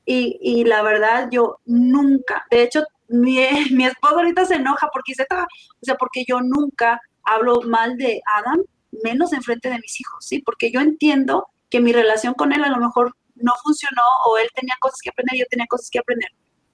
Y, 0.06 0.38
y 0.40 0.64
la 0.64 0.80
verdad, 0.82 1.28
yo 1.30 1.58
nunca, 1.66 2.46
de 2.50 2.62
hecho, 2.62 2.82
mi, 3.10 3.38
mi 3.72 3.84
esposo 3.84 4.16
ahorita 4.16 4.46
se 4.46 4.54
enoja 4.54 4.88
porque 4.92 5.12
dice, 5.12 5.26
ah", 5.30 5.46
o 5.50 5.84
sea, 5.84 5.96
porque 5.96 6.24
yo 6.26 6.40
nunca 6.40 7.00
hablo 7.24 7.62
mal 7.62 7.96
de 7.96 8.20
Adam, 8.34 8.62
menos 9.04 9.32
en 9.32 9.42
frente 9.42 9.68
de 9.68 9.78
mis 9.78 10.00
hijos, 10.00 10.24
¿sí? 10.24 10.40
Porque 10.40 10.70
yo 10.70 10.80
entiendo 10.80 11.48
que 11.68 11.80
mi 11.80 11.92
relación 11.92 12.34
con 12.34 12.52
él 12.52 12.64
a 12.64 12.68
lo 12.68 12.78
mejor 12.78 13.16
no 13.36 13.52
funcionó 13.62 14.02
o 14.26 14.38
él 14.38 14.48
tenía 14.54 14.76
cosas 14.80 15.00
que 15.02 15.10
aprender, 15.10 15.38
yo 15.38 15.46
tenía 15.48 15.66
cosas 15.66 15.88
que 15.90 15.98
aprender. 15.98 16.30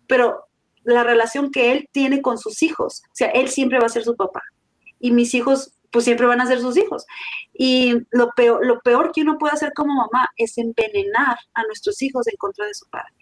Pero 0.07 0.47
la 0.85 1.05
relación 1.05 1.51
que 1.51 1.73
él 1.73 1.89
tiene 1.93 2.23
con 2.23 2.39
sus 2.39 2.63
hijos, 2.63 3.03
o 3.07 3.15
sea, 3.15 3.29
él 3.29 3.49
siempre 3.49 3.79
va 3.79 3.87
a 3.87 3.91
ser 3.91 4.05
su 4.05 4.17
papá 4.17 4.43
y 5.01 5.11
mis 5.11 5.35
hijos 5.35 5.73
pues 5.91 6.05
siempre 6.05 6.27
van 6.27 6.41
a 6.41 6.47
ser 6.47 6.61
sus 6.61 6.77
hijos. 6.77 7.07
Y 7.55 7.95
lo 8.11 8.31
peor, 8.37 8.65
lo 8.67 8.81
peor 8.81 9.13
que 9.13 9.23
uno 9.23 9.39
puede 9.39 9.55
hacer 9.55 9.73
como 9.75 9.95
mamá 9.95 10.29
es 10.37 10.59
envenenar 10.59 11.39
a 11.55 11.63
nuestros 11.65 12.03
hijos 12.03 12.27
en 12.29 12.37
contra 12.37 12.67
de 12.67 12.75
su 12.75 12.87
padre. 12.89 13.15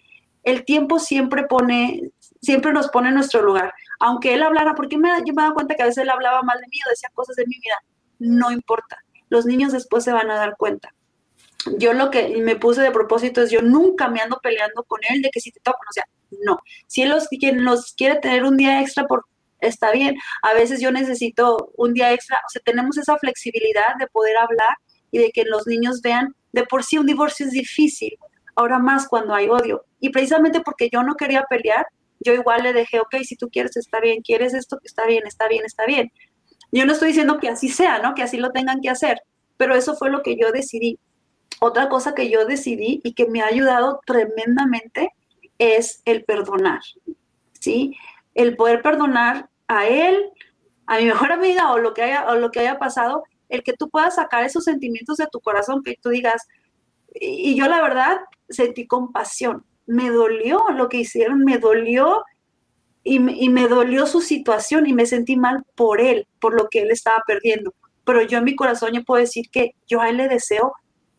El 0.44 0.64
tiempo 0.64 0.98
siempre 0.98 1.44
pone, 1.44 2.10
siempre 2.40 2.72
nos 2.72 2.88
pone 2.88 3.08
en 3.08 3.14
nuestro 3.14 3.42
lugar. 3.42 3.72
Aunque 4.00 4.34
él 4.34 4.42
hablara, 4.42 4.74
porque 4.74 4.98
me, 4.98 5.08
yo 5.26 5.34
me 5.34 5.42
dado 5.42 5.54
cuenta 5.54 5.74
que 5.74 5.82
a 5.82 5.86
veces 5.86 6.02
él 6.02 6.10
hablaba 6.10 6.42
mal 6.42 6.58
de 6.60 6.66
mí 6.68 6.78
o 6.86 6.90
decía 6.90 7.10
cosas 7.14 7.36
de 7.36 7.46
mi 7.46 7.56
vida, 7.56 7.76
no 8.18 8.50
importa. 8.50 8.98
Los 9.28 9.46
niños 9.46 9.72
después 9.72 10.04
se 10.04 10.12
van 10.12 10.30
a 10.30 10.36
dar 10.36 10.56
cuenta 10.56 10.94
yo 11.78 11.92
lo 11.92 12.10
que 12.10 12.36
me 12.42 12.56
puse 12.56 12.82
de 12.82 12.90
propósito 12.90 13.42
es 13.42 13.50
yo 13.50 13.62
nunca 13.62 14.08
me 14.08 14.20
ando 14.20 14.38
peleando 14.42 14.84
con 14.84 15.00
él 15.08 15.22
de 15.22 15.30
que 15.30 15.40
si 15.40 15.50
te 15.50 15.60
tocan, 15.60 15.80
o 15.88 15.92
sea, 15.92 16.04
no. 16.42 16.58
Si 16.86 17.02
él 17.02 17.10
los, 17.10 17.94
quiere 17.94 18.16
tener 18.16 18.44
un 18.44 18.56
día 18.56 18.80
extra, 18.80 19.06
por, 19.06 19.24
está 19.60 19.92
bien. 19.92 20.16
A 20.42 20.54
veces 20.54 20.80
yo 20.80 20.90
necesito 20.90 21.72
un 21.76 21.94
día 21.94 22.12
extra, 22.12 22.36
o 22.36 22.50
sea, 22.50 22.62
tenemos 22.64 22.98
esa 22.98 23.16
flexibilidad 23.18 23.94
de 23.98 24.06
poder 24.08 24.36
hablar 24.36 24.76
y 25.10 25.18
de 25.18 25.30
que 25.30 25.44
los 25.44 25.66
niños 25.66 26.00
vean, 26.02 26.34
de 26.52 26.64
por 26.64 26.82
sí 26.84 26.98
un 26.98 27.06
divorcio 27.06 27.46
es 27.46 27.52
difícil, 27.52 28.18
ahora 28.54 28.78
más 28.78 29.08
cuando 29.08 29.34
hay 29.34 29.48
odio. 29.48 29.84
Y 30.00 30.10
precisamente 30.10 30.60
porque 30.60 30.88
yo 30.92 31.02
no 31.02 31.14
quería 31.14 31.44
pelear, 31.48 31.86
yo 32.20 32.32
igual 32.32 32.62
le 32.62 32.72
dejé, 32.72 33.00
ok, 33.00 33.16
si 33.22 33.36
tú 33.36 33.48
quieres, 33.50 33.76
está 33.76 34.00
bien, 34.00 34.22
quieres 34.22 34.54
esto, 34.54 34.78
está 34.82 35.06
bien, 35.06 35.26
está 35.26 35.48
bien, 35.48 35.64
está 35.64 35.86
bien. 35.86 36.12
Yo 36.72 36.86
no 36.86 36.92
estoy 36.92 37.08
diciendo 37.08 37.38
que 37.38 37.48
así 37.48 37.68
sea, 37.68 37.98
¿no? 37.98 38.14
Que 38.14 38.22
así 38.22 38.36
lo 38.36 38.50
tengan 38.50 38.80
que 38.80 38.90
hacer, 38.90 39.20
pero 39.56 39.74
eso 39.74 39.94
fue 39.94 40.10
lo 40.10 40.22
que 40.22 40.36
yo 40.36 40.50
decidí. 40.50 40.98
Otra 41.60 41.88
cosa 41.88 42.14
que 42.14 42.30
yo 42.30 42.46
decidí 42.46 43.00
y 43.04 43.14
que 43.14 43.26
me 43.26 43.42
ha 43.42 43.46
ayudado 43.46 44.00
tremendamente 44.06 45.10
es 45.58 46.02
el 46.04 46.24
perdonar, 46.24 46.80
¿sí? 47.60 47.96
El 48.34 48.56
poder 48.56 48.82
perdonar 48.82 49.48
a 49.68 49.86
él, 49.86 50.30
a 50.86 50.98
mi 50.98 51.04
mejor 51.12 51.32
amiga 51.32 51.72
o 51.72 51.78
lo 51.78 51.94
que 51.94 52.02
haya, 52.02 52.26
o 52.28 52.34
lo 52.36 52.50
que 52.50 52.60
haya 52.60 52.78
pasado, 52.78 53.24
el 53.48 53.62
que 53.62 53.74
tú 53.74 53.88
puedas 53.88 54.16
sacar 54.16 54.44
esos 54.44 54.64
sentimientos 54.64 55.18
de 55.18 55.26
tu 55.30 55.40
corazón, 55.40 55.82
que 55.82 55.96
tú 56.00 56.08
digas, 56.08 56.46
y 57.14 57.54
yo 57.56 57.68
la 57.68 57.80
verdad 57.80 58.18
sentí 58.48 58.86
compasión, 58.86 59.64
me 59.86 60.10
dolió 60.10 60.64
lo 60.74 60.88
que 60.88 60.98
hicieron, 60.98 61.44
me 61.44 61.58
dolió 61.58 62.24
y 63.02 63.16
y 63.44 63.48
me 63.48 63.68
dolió 63.68 64.06
su 64.06 64.20
situación 64.20 64.86
y 64.86 64.92
me 64.92 65.06
sentí 65.06 65.36
mal 65.36 65.64
por 65.74 66.00
él, 66.00 66.26
por 66.40 66.54
lo 66.54 66.68
que 66.68 66.82
él 66.82 66.90
estaba 66.90 67.22
perdiendo. 67.26 67.74
Pero 68.04 68.22
yo 68.22 68.38
en 68.38 68.44
mi 68.44 68.56
corazón 68.56 68.92
yo 68.92 69.04
puedo 69.04 69.20
decir 69.20 69.46
que 69.50 69.74
yo 69.86 70.00
a 70.00 70.10
él 70.10 70.18
le 70.18 70.28
deseo 70.28 70.74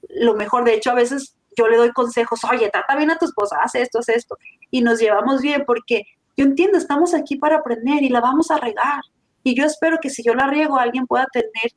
lo 0.09 0.35
mejor. 0.35 0.63
De 0.65 0.73
hecho, 0.73 0.91
a 0.91 0.95
veces 0.95 1.35
yo 1.57 1.67
le 1.67 1.77
doy 1.77 1.91
consejos, 1.91 2.43
oye, 2.43 2.69
trata 2.69 2.95
bien 2.95 3.11
a 3.11 3.17
tu 3.17 3.25
esposa, 3.25 3.57
haz 3.61 3.75
esto, 3.75 3.99
haz 3.99 4.09
esto. 4.09 4.37
Y 4.71 4.81
nos 4.81 4.99
llevamos 4.99 5.41
bien 5.41 5.63
porque 5.65 6.03
yo 6.37 6.45
entiendo, 6.45 6.77
estamos 6.77 7.13
aquí 7.13 7.37
para 7.37 7.57
aprender 7.57 8.03
y 8.03 8.09
la 8.09 8.21
vamos 8.21 8.51
a 8.51 8.57
regar. 8.57 9.01
Y 9.43 9.55
yo 9.55 9.65
espero 9.65 9.99
que 10.01 10.09
si 10.09 10.23
yo 10.23 10.33
la 10.33 10.47
riego, 10.47 10.77
alguien 10.77 11.07
pueda 11.07 11.27
tener, 11.31 11.71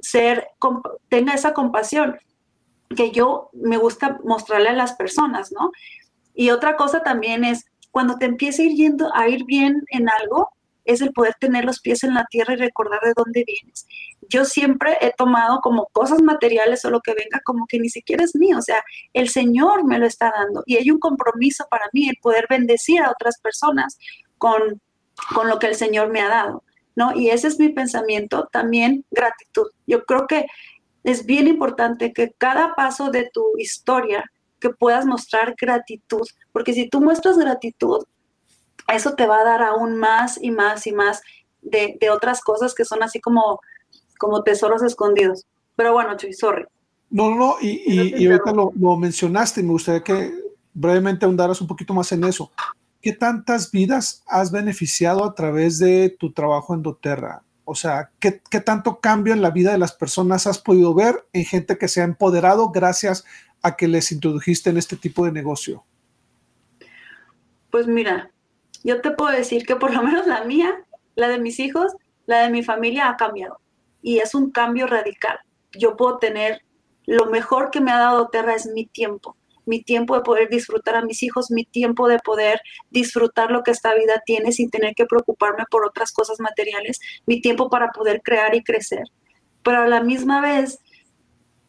ser, 0.00 0.46
tenga 1.08 1.34
esa 1.34 1.52
compasión 1.52 2.16
que 2.88 3.10
yo 3.10 3.50
me 3.52 3.76
gusta 3.76 4.18
mostrarle 4.24 4.70
a 4.70 4.74
las 4.74 4.94
personas, 4.94 5.52
¿no? 5.52 5.72
Y 6.34 6.50
otra 6.50 6.76
cosa 6.76 7.02
también 7.02 7.44
es, 7.44 7.64
cuando 7.90 8.16
te 8.16 8.26
empiece 8.26 8.62
a 8.62 8.66
ir 8.66 8.74
yendo, 8.74 9.14
a 9.14 9.28
ir 9.28 9.44
bien 9.44 9.82
en 9.88 10.08
algo, 10.08 10.50
es 10.84 11.00
el 11.00 11.12
poder 11.12 11.34
tener 11.40 11.64
los 11.64 11.80
pies 11.80 12.04
en 12.04 12.14
la 12.14 12.26
tierra 12.30 12.54
y 12.54 12.56
recordar 12.56 13.00
de 13.00 13.14
dónde 13.16 13.44
vienes. 13.46 13.86
Yo 14.28 14.44
siempre 14.44 14.98
he 15.00 15.12
tomado 15.12 15.60
como 15.60 15.86
cosas 15.92 16.22
materiales 16.22 16.84
o 16.84 16.90
lo 16.90 17.00
que 17.00 17.14
venga 17.14 17.40
como 17.44 17.66
que 17.66 17.78
ni 17.78 17.88
siquiera 17.88 18.24
es 18.24 18.34
mío, 18.34 18.58
o 18.58 18.62
sea, 18.62 18.82
el 19.12 19.28
Señor 19.28 19.84
me 19.84 19.98
lo 19.98 20.06
está 20.06 20.32
dando 20.36 20.62
y 20.66 20.76
hay 20.76 20.90
un 20.90 20.98
compromiso 20.98 21.66
para 21.70 21.86
mí 21.92 22.08
el 22.08 22.16
poder 22.20 22.46
bendecir 22.48 23.00
a 23.00 23.10
otras 23.10 23.38
personas 23.40 23.98
con, 24.38 24.80
con 25.34 25.48
lo 25.48 25.58
que 25.58 25.68
el 25.68 25.74
Señor 25.74 26.10
me 26.10 26.20
ha 26.20 26.28
dado, 26.28 26.64
¿no? 26.96 27.14
Y 27.16 27.30
ese 27.30 27.48
es 27.48 27.58
mi 27.58 27.70
pensamiento, 27.70 28.48
también 28.52 29.04
gratitud. 29.10 29.68
Yo 29.86 30.04
creo 30.04 30.26
que 30.26 30.46
es 31.04 31.26
bien 31.26 31.46
importante 31.46 32.12
que 32.12 32.32
cada 32.36 32.74
paso 32.74 33.10
de 33.10 33.30
tu 33.32 33.44
historia 33.58 34.24
que 34.58 34.70
puedas 34.70 35.04
mostrar 35.04 35.54
gratitud, 35.60 36.26
porque 36.50 36.72
si 36.72 36.88
tú 36.88 37.00
muestras 37.00 37.38
gratitud, 37.38 38.04
eso 38.88 39.14
te 39.14 39.26
va 39.26 39.40
a 39.40 39.44
dar 39.44 39.62
aún 39.62 39.96
más 39.96 40.38
y 40.42 40.50
más 40.50 40.86
y 40.86 40.92
más 40.92 41.22
de, 41.60 41.98
otras 42.10 42.40
cosas 42.40 42.74
que 42.74 42.84
son 42.84 43.02
así 43.02 43.20
como, 43.20 43.60
como 44.18 44.42
tesoros 44.42 44.82
escondidos. 44.82 45.46
Pero 45.76 45.92
bueno, 45.92 46.16
Chuy, 46.16 46.32
sorry. 46.32 46.64
No, 47.10 47.30
no, 47.30 47.36
no, 47.36 47.56
y, 47.60 47.82
y, 47.86 48.26
ahorita 48.26 48.52
lo, 48.52 48.72
lo, 48.74 48.96
mencionaste 48.96 49.60
y 49.60 49.64
me 49.64 49.72
gustaría 49.72 50.02
que 50.02 50.32
brevemente 50.72 51.24
ahondaras 51.26 51.60
un 51.60 51.66
poquito 51.66 51.92
más 51.94 52.10
en 52.12 52.24
eso. 52.24 52.50
¿Qué 53.00 53.12
tantas 53.12 53.70
vidas 53.70 54.22
has 54.26 54.50
beneficiado 54.50 55.24
a 55.24 55.34
través 55.34 55.78
de 55.78 56.16
tu 56.18 56.32
trabajo 56.32 56.74
en 56.74 56.82
doTERRA? 56.82 57.42
O 57.64 57.74
sea, 57.74 58.10
¿qué, 58.18 58.42
¿qué, 58.50 58.60
tanto 58.60 59.00
cambio 59.00 59.32
en 59.32 59.42
la 59.42 59.50
vida 59.50 59.72
de 59.72 59.78
las 59.78 59.92
personas 59.92 60.46
has 60.46 60.58
podido 60.58 60.94
ver 60.94 61.26
en 61.32 61.44
gente 61.44 61.78
que 61.78 61.88
se 61.88 62.00
ha 62.00 62.04
empoderado 62.04 62.70
gracias 62.70 63.24
a 63.62 63.76
que 63.76 63.88
les 63.88 64.12
introdujiste 64.12 64.70
en 64.70 64.76
este 64.76 64.96
tipo 64.96 65.24
de 65.24 65.32
negocio? 65.32 65.84
Pues 67.70 67.86
mira, 67.86 68.30
yo 68.84 69.00
te 69.00 69.10
puedo 69.10 69.32
decir 69.32 69.64
que 69.66 69.76
por 69.76 69.92
lo 69.92 70.02
menos 70.02 70.26
la 70.26 70.44
mía, 70.44 70.84
la 71.16 71.28
de 71.28 71.38
mis 71.38 71.58
hijos, 71.58 71.96
la 72.26 72.42
de 72.42 72.50
mi 72.50 72.62
familia 72.62 73.08
ha 73.08 73.16
cambiado. 73.16 73.58
Y 74.02 74.18
es 74.18 74.34
un 74.34 74.50
cambio 74.50 74.86
radical. 74.86 75.38
Yo 75.72 75.96
puedo 75.96 76.18
tener, 76.18 76.62
lo 77.06 77.26
mejor 77.26 77.70
que 77.70 77.80
me 77.80 77.90
ha 77.90 77.98
dado 77.98 78.28
Terra 78.28 78.54
es 78.54 78.66
mi 78.66 78.86
tiempo. 78.86 79.36
Mi 79.66 79.82
tiempo 79.82 80.16
de 80.16 80.22
poder 80.22 80.48
disfrutar 80.48 80.96
a 80.96 81.04
mis 81.04 81.22
hijos, 81.22 81.50
mi 81.50 81.64
tiempo 81.64 82.08
de 82.08 82.18
poder 82.18 82.60
disfrutar 82.90 83.50
lo 83.50 83.62
que 83.62 83.70
esta 83.70 83.94
vida 83.94 84.22
tiene 84.24 84.52
sin 84.52 84.70
tener 84.70 84.94
que 84.94 85.06
preocuparme 85.06 85.64
por 85.70 85.86
otras 85.86 86.12
cosas 86.12 86.40
materiales, 86.40 87.00
mi 87.26 87.40
tiempo 87.40 87.70
para 87.70 87.92
poder 87.92 88.22
crear 88.22 88.54
y 88.54 88.62
crecer. 88.62 89.04
Pero 89.62 89.78
a 89.78 89.88
la 89.88 90.02
misma 90.02 90.40
vez 90.40 90.78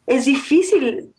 es 0.06 0.26
difícil 0.26 1.12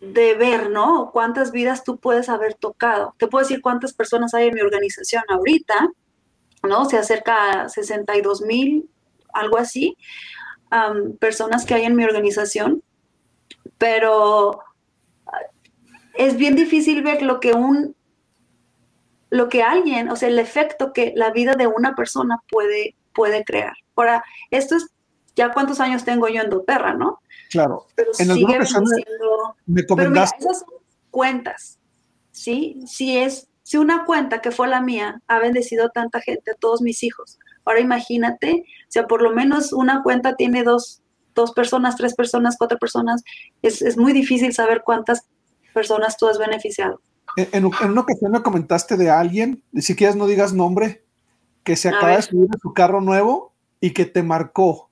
de 0.00 0.34
ver, 0.34 0.70
¿no? 0.70 1.10
Cuántas 1.12 1.50
vidas 1.50 1.82
tú 1.82 1.98
puedes 1.98 2.28
haber 2.28 2.54
tocado. 2.54 3.14
Te 3.18 3.26
puedo 3.26 3.42
decir 3.42 3.60
cuántas 3.60 3.92
personas 3.92 4.32
hay 4.32 4.46
en 4.46 4.54
mi 4.54 4.60
organización 4.60 5.24
ahorita, 5.28 5.88
¿no? 6.62 6.84
Se 6.84 6.96
acerca 6.96 7.62
a 7.62 7.68
62 7.68 8.42
mil, 8.42 8.88
algo 9.32 9.58
así, 9.58 9.96
personas 11.18 11.66
que 11.66 11.74
hay 11.74 11.84
en 11.84 11.96
mi 11.96 12.04
organización, 12.04 12.82
pero 13.76 14.60
es 16.18 16.36
bien 16.36 16.56
difícil 16.56 17.02
ver 17.02 17.22
lo 17.22 17.38
que 17.38 17.52
un, 17.54 17.94
lo 19.30 19.48
que 19.48 19.62
alguien, 19.62 20.10
o 20.10 20.16
sea, 20.16 20.28
el 20.28 20.40
efecto 20.40 20.92
que 20.92 21.12
la 21.14 21.30
vida 21.30 21.54
de 21.54 21.68
una 21.68 21.94
persona 21.94 22.42
puede, 22.50 22.96
puede 23.14 23.44
crear. 23.44 23.74
Ahora, 23.94 24.24
esto 24.50 24.76
es 24.76 24.88
ya 25.36 25.52
cuántos 25.52 25.78
años 25.78 26.04
tengo 26.04 26.26
yo 26.26 26.42
en 26.42 26.50
doTERRA, 26.50 26.94
¿no? 26.94 27.20
Claro. 27.50 27.86
Pero 27.94 28.10
en 28.18 28.34
sigue 28.34 28.66
siendo, 28.66 29.56
me 29.66 29.84
Pero 29.84 30.10
mira, 30.10 30.24
esas 30.24 30.58
son 30.58 30.68
cuentas, 31.12 31.78
¿sí? 32.32 32.82
Si 32.84 33.16
es, 33.16 33.46
si 33.62 33.76
una 33.76 34.04
cuenta 34.04 34.40
que 34.40 34.50
fue 34.50 34.66
la 34.66 34.80
mía 34.80 35.22
ha 35.28 35.38
bendecido 35.38 35.86
a 35.86 35.90
tanta 35.90 36.20
gente, 36.20 36.50
a 36.50 36.54
todos 36.54 36.82
mis 36.82 37.04
hijos, 37.04 37.38
ahora 37.64 37.78
imagínate, 37.78 38.64
o 38.66 38.90
sea, 38.90 39.06
por 39.06 39.22
lo 39.22 39.30
menos 39.30 39.72
una 39.72 40.02
cuenta 40.02 40.34
tiene 40.34 40.64
dos, 40.64 41.00
dos 41.36 41.52
personas, 41.52 41.94
tres 41.94 42.16
personas, 42.16 42.56
cuatro 42.58 42.76
personas, 42.76 43.22
es, 43.62 43.82
es 43.82 43.96
muy 43.96 44.12
difícil 44.12 44.52
saber 44.52 44.82
cuántas 44.84 45.28
personas 45.72 46.16
tú 46.16 46.26
has 46.26 46.38
beneficiado. 46.38 47.00
En, 47.36 47.48
en, 47.52 47.90
una 47.90 48.00
ocasión 48.00 48.32
me 48.32 48.42
comentaste 48.42 48.96
de 48.96 49.10
alguien, 49.10 49.62
si 49.74 49.94
quieres 49.94 50.16
no 50.16 50.26
digas 50.26 50.52
nombre, 50.52 51.04
que 51.62 51.76
se 51.76 51.88
acaba 51.88 52.16
de 52.16 52.22
subir 52.22 52.48
a 52.54 52.58
su 52.58 52.72
carro 52.72 53.00
nuevo 53.00 53.52
y 53.80 53.92
que 53.92 54.06
te 54.06 54.22
marcó 54.22 54.88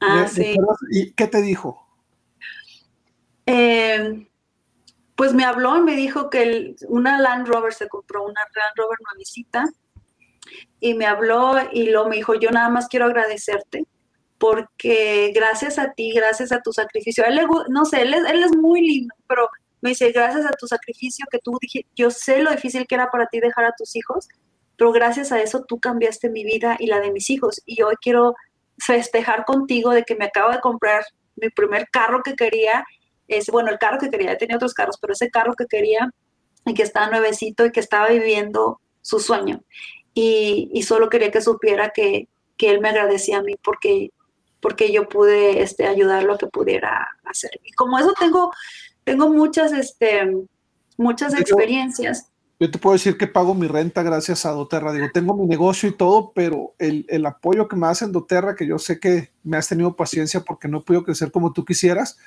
Ah, 0.00 0.26
sí. 0.28 0.56
¿Y 0.90 1.12
qué 1.12 1.26
te 1.26 1.42
dijo? 1.42 1.86
Em, 3.46 4.28
pues 5.16 5.34
me 5.34 5.44
habló 5.44 5.78
y 5.78 5.82
me 5.82 5.96
dijo 5.96 6.30
que 6.30 6.76
una 6.88 7.20
Land 7.20 7.48
Rover 7.48 7.72
se 7.72 7.88
compró, 7.88 8.22
una 8.22 8.40
Land 8.40 8.76
Rover 8.76 8.98
nuevecita, 9.10 9.64
y 10.80 10.94
me 10.94 11.06
habló 11.06 11.56
y 11.72 11.90
lo 11.90 12.08
me 12.08 12.16
dijo, 12.16 12.34
yo 12.34 12.50
nada 12.50 12.68
más 12.68 12.88
quiero 12.88 13.06
agradecerte 13.06 13.86
porque 14.38 15.32
gracias 15.34 15.78
a 15.78 15.92
ti, 15.92 16.12
gracias 16.12 16.52
a 16.52 16.60
tu 16.60 16.72
sacrificio, 16.72 17.24
él 17.24 17.40
no 17.68 17.84
sé, 17.84 18.02
él 18.02 18.14
es, 18.14 18.24
él 18.30 18.42
es 18.42 18.56
muy 18.56 18.80
lindo, 18.80 19.14
pero 19.26 19.48
me 19.80 19.90
dice, 19.90 20.10
gracias 20.12 20.46
a 20.46 20.50
tu 20.50 20.66
sacrificio 20.66 21.26
que 21.30 21.38
tú 21.38 21.58
dije, 21.60 21.86
yo 21.94 22.10
sé 22.10 22.42
lo 22.42 22.50
difícil 22.50 22.86
que 22.86 22.94
era 22.94 23.10
para 23.10 23.26
ti 23.26 23.40
dejar 23.40 23.64
a 23.64 23.74
tus 23.76 23.94
hijos, 23.96 24.28
pero 24.76 24.92
gracias 24.92 25.32
a 25.32 25.40
eso 25.40 25.64
tú 25.66 25.80
cambiaste 25.80 26.30
mi 26.30 26.44
vida 26.44 26.76
y 26.78 26.86
la 26.86 27.00
de 27.00 27.10
mis 27.10 27.30
hijos 27.30 27.60
y 27.66 27.82
hoy 27.82 27.94
quiero 28.00 28.34
festejar 28.78 29.44
contigo 29.44 29.90
de 29.90 30.04
que 30.04 30.14
me 30.14 30.26
acabo 30.26 30.52
de 30.52 30.60
comprar 30.60 31.04
mi 31.36 31.50
primer 31.50 31.88
carro 31.90 32.22
que 32.22 32.34
quería, 32.34 32.84
es, 33.26 33.48
bueno, 33.48 33.70
el 33.70 33.78
carro 33.78 33.98
que 33.98 34.10
quería, 34.10 34.36
tenía 34.36 34.56
otros 34.56 34.74
carros, 34.74 34.98
pero 35.00 35.12
ese 35.12 35.30
carro 35.30 35.54
que 35.54 35.66
quería 35.66 36.10
y 36.64 36.74
que 36.74 36.82
estaba 36.82 37.08
nuevecito 37.08 37.66
y 37.66 37.72
que 37.72 37.80
estaba 37.80 38.08
viviendo 38.08 38.80
su 39.02 39.20
sueño. 39.20 39.62
Y, 40.14 40.82
solo 40.82 41.08
quería 41.08 41.30
que 41.30 41.40
supiera 41.40 41.90
que, 41.90 42.28
él 42.58 42.80
me 42.80 42.88
agradecía 42.88 43.38
a 43.38 43.42
mí 43.42 43.54
porque, 43.62 44.10
porque 44.60 44.92
yo 44.92 45.08
pude 45.08 45.62
este, 45.62 45.86
ayudarlo 45.86 46.34
a 46.34 46.38
que 46.38 46.46
pudiera 46.46 47.08
hacer. 47.24 47.50
Y 47.64 47.72
como 47.72 47.98
eso 47.98 48.12
tengo, 48.18 48.52
tengo 49.04 49.28
muchas, 49.28 49.72
este, 49.72 50.34
muchas 50.96 51.34
experiencias 51.34 52.30
yo 52.60 52.70
te 52.70 52.78
puedo 52.78 52.94
decir 52.94 53.16
que 53.16 53.28
pago 53.28 53.54
mi 53.54 53.68
renta 53.68 54.02
gracias 54.02 54.44
a 54.44 54.50
doTERRA. 54.50 54.92
Digo, 54.92 55.06
tengo 55.14 55.36
mi 55.36 55.46
negocio 55.46 55.88
y 55.88 55.92
todo, 55.92 56.32
pero 56.34 56.74
el, 56.78 57.06
el, 57.08 57.24
apoyo 57.24 57.68
que 57.68 57.76
me 57.76 57.86
hacen 57.86 58.10
doTERRA, 58.10 58.56
que 58.56 58.66
yo 58.66 58.78
sé 58.78 58.98
que 58.98 59.30
me 59.44 59.56
has 59.56 59.68
tenido 59.68 59.94
paciencia 59.94 60.40
porque 60.40 60.66
no 60.66 60.82
puedo 60.82 61.04
crecer 61.04 61.30
como 61.30 61.52
tú 61.52 61.64
quisieras, 61.64 62.18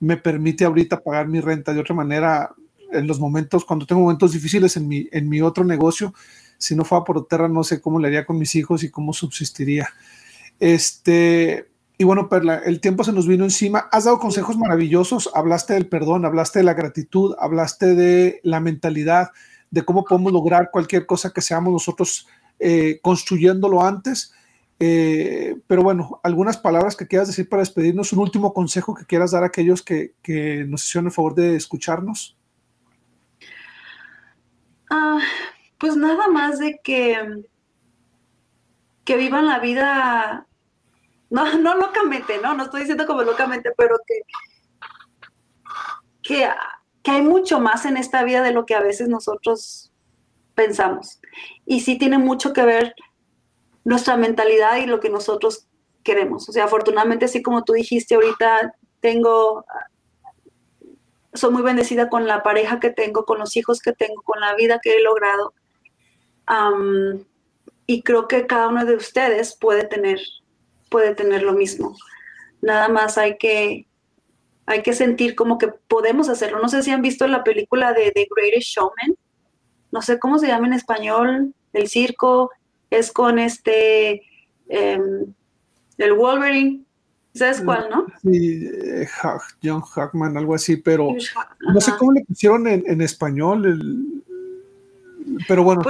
me 0.00 0.16
permite 0.16 0.64
ahorita 0.64 1.04
pagar 1.04 1.28
mi 1.28 1.40
renta 1.40 1.72
de 1.72 1.80
otra 1.80 1.94
manera 1.94 2.52
en 2.92 3.06
los 3.06 3.20
momentos, 3.20 3.64
cuando 3.64 3.86
tengo 3.86 4.00
momentos 4.02 4.32
difíciles 4.32 4.76
en 4.76 4.88
mi, 4.88 5.08
en 5.12 5.28
mi 5.28 5.40
otro 5.40 5.64
negocio. 5.64 6.12
Si 6.58 6.74
no 6.74 6.84
fuera 6.84 7.04
por 7.04 7.16
doTERRA, 7.16 7.48
no 7.48 7.62
sé 7.62 7.80
cómo 7.80 8.00
le 8.00 8.08
haría 8.08 8.26
con 8.26 8.38
mis 8.38 8.56
hijos 8.56 8.82
y 8.82 8.90
cómo 8.90 9.12
subsistiría. 9.12 9.88
Este, 10.58 11.68
y 11.98 12.04
bueno, 12.04 12.28
Perla, 12.28 12.60
el 12.64 12.80
tiempo 12.80 13.04
se 13.04 13.12
nos 13.12 13.26
vino 13.26 13.44
encima. 13.44 13.88
Has 13.90 14.04
dado 14.04 14.18
consejos 14.18 14.58
maravillosos. 14.58 15.30
Hablaste 15.34 15.74
del 15.74 15.88
perdón, 15.88 16.26
hablaste 16.26 16.58
de 16.58 16.64
la 16.64 16.74
gratitud, 16.74 17.34
hablaste 17.38 17.94
de 17.94 18.40
la 18.42 18.60
mentalidad 18.60 19.30
de 19.70 19.84
cómo 19.84 20.04
podemos 20.04 20.32
lograr 20.32 20.70
cualquier 20.70 21.06
cosa 21.06 21.32
que 21.32 21.40
seamos 21.40 21.72
nosotros 21.72 22.28
eh, 22.58 23.00
construyéndolo 23.02 23.82
antes. 23.82 24.34
Eh, 24.78 25.56
pero 25.66 25.82
bueno, 25.82 26.20
algunas 26.22 26.58
palabras 26.58 26.96
que 26.96 27.06
quieras 27.06 27.28
decir 27.28 27.48
para 27.48 27.60
despedirnos, 27.60 28.12
un 28.12 28.18
último 28.18 28.52
consejo 28.52 28.94
que 28.94 29.06
quieras 29.06 29.30
dar 29.30 29.42
a 29.42 29.46
aquellos 29.46 29.82
que, 29.82 30.12
nos 30.68 30.84
hicieron 30.84 31.06
el 31.06 31.12
favor 31.12 31.34
de 31.34 31.56
escucharnos. 31.56 32.36
Ah, 34.90 35.18
pues 35.78 35.96
nada 35.96 36.28
más 36.28 36.58
de 36.58 36.78
que, 36.84 37.42
que 39.04 39.16
vivan 39.16 39.46
la 39.46 39.60
vida, 39.60 40.46
no, 41.30 41.58
no 41.58 41.76
locamente, 41.76 42.38
no, 42.38 42.54
no 42.54 42.64
estoy 42.64 42.80
diciendo 42.80 43.06
como 43.06 43.22
locamente, 43.22 43.70
pero 43.76 43.96
que, 46.22 46.48
que 47.02 47.10
hay 47.10 47.22
mucho 47.22 47.60
más 47.60 47.84
en 47.86 47.96
esta 47.96 48.24
vida 48.24 48.42
de 48.42 48.52
lo 48.52 48.66
que 48.66 48.74
a 48.74 48.80
veces 48.80 49.08
nosotros 49.08 49.92
pensamos. 50.54 51.20
Y 51.64 51.80
sí 51.80 51.98
tiene 51.98 52.18
mucho 52.18 52.52
que 52.52 52.64
ver 52.64 52.94
nuestra 53.84 54.16
mentalidad 54.16 54.78
y 54.78 54.86
lo 54.86 54.98
que 54.98 55.10
nosotros 55.10 55.68
queremos. 56.02 56.48
O 56.48 56.52
sea, 56.52 56.64
afortunadamente, 56.64 57.26
así 57.26 57.42
como 57.42 57.62
tú 57.62 57.74
dijiste 57.74 58.16
ahorita, 58.16 58.74
tengo, 59.00 59.64
soy 61.32 61.52
muy 61.52 61.62
bendecida 61.62 62.08
con 62.08 62.26
la 62.26 62.42
pareja 62.42 62.80
que 62.80 62.90
tengo, 62.90 63.24
con 63.24 63.38
los 63.38 63.56
hijos 63.56 63.80
que 63.80 63.92
tengo, 63.92 64.22
con 64.22 64.40
la 64.40 64.56
vida 64.56 64.80
que 64.82 64.96
he 64.96 65.02
logrado. 65.02 65.54
y 67.86 68.02
creo 68.02 68.26
que 68.26 68.46
cada 68.46 68.68
uno 68.68 68.84
de 68.84 68.96
ustedes 68.96 69.56
puede 69.56 69.84
tener, 69.84 70.20
puede 70.96 71.14
tener 71.14 71.42
lo 71.42 71.52
mismo. 71.52 71.94
Nada 72.62 72.88
más 72.88 73.18
hay 73.18 73.36
que 73.36 73.86
hay 74.64 74.82
que 74.82 74.94
sentir 74.94 75.34
como 75.34 75.58
que 75.58 75.68
podemos 75.68 76.30
hacerlo. 76.30 76.58
No 76.58 76.70
sé 76.70 76.82
si 76.82 76.90
han 76.90 77.02
visto 77.02 77.28
la 77.28 77.44
película 77.44 77.92
de 77.92 78.12
The 78.12 78.26
Greatest 78.34 78.68
Showman, 78.68 79.14
no 79.92 80.00
sé 80.00 80.18
cómo 80.18 80.38
se 80.38 80.46
llama 80.46 80.68
en 80.68 80.72
español, 80.72 81.54
el 81.74 81.88
circo, 81.88 82.50
es 82.88 83.12
con 83.12 83.38
este, 83.38 84.22
em, 84.70 85.34
el 85.98 86.12
Wolverine, 86.14 86.80
¿sabes 87.34 87.60
cuál, 87.60 87.90
no? 87.90 88.06
Sí, 88.22 88.66
eh, 88.66 89.06
John 89.62 89.82
Hackman, 89.82 90.38
algo 90.38 90.54
así, 90.54 90.78
pero 90.78 91.10
no 91.74 91.78
sé 91.78 91.92
cómo 91.98 92.12
le 92.12 92.24
pusieron 92.24 92.66
en, 92.66 93.02
español, 93.02 94.22
Pero 95.46 95.62
bueno, 95.62 95.82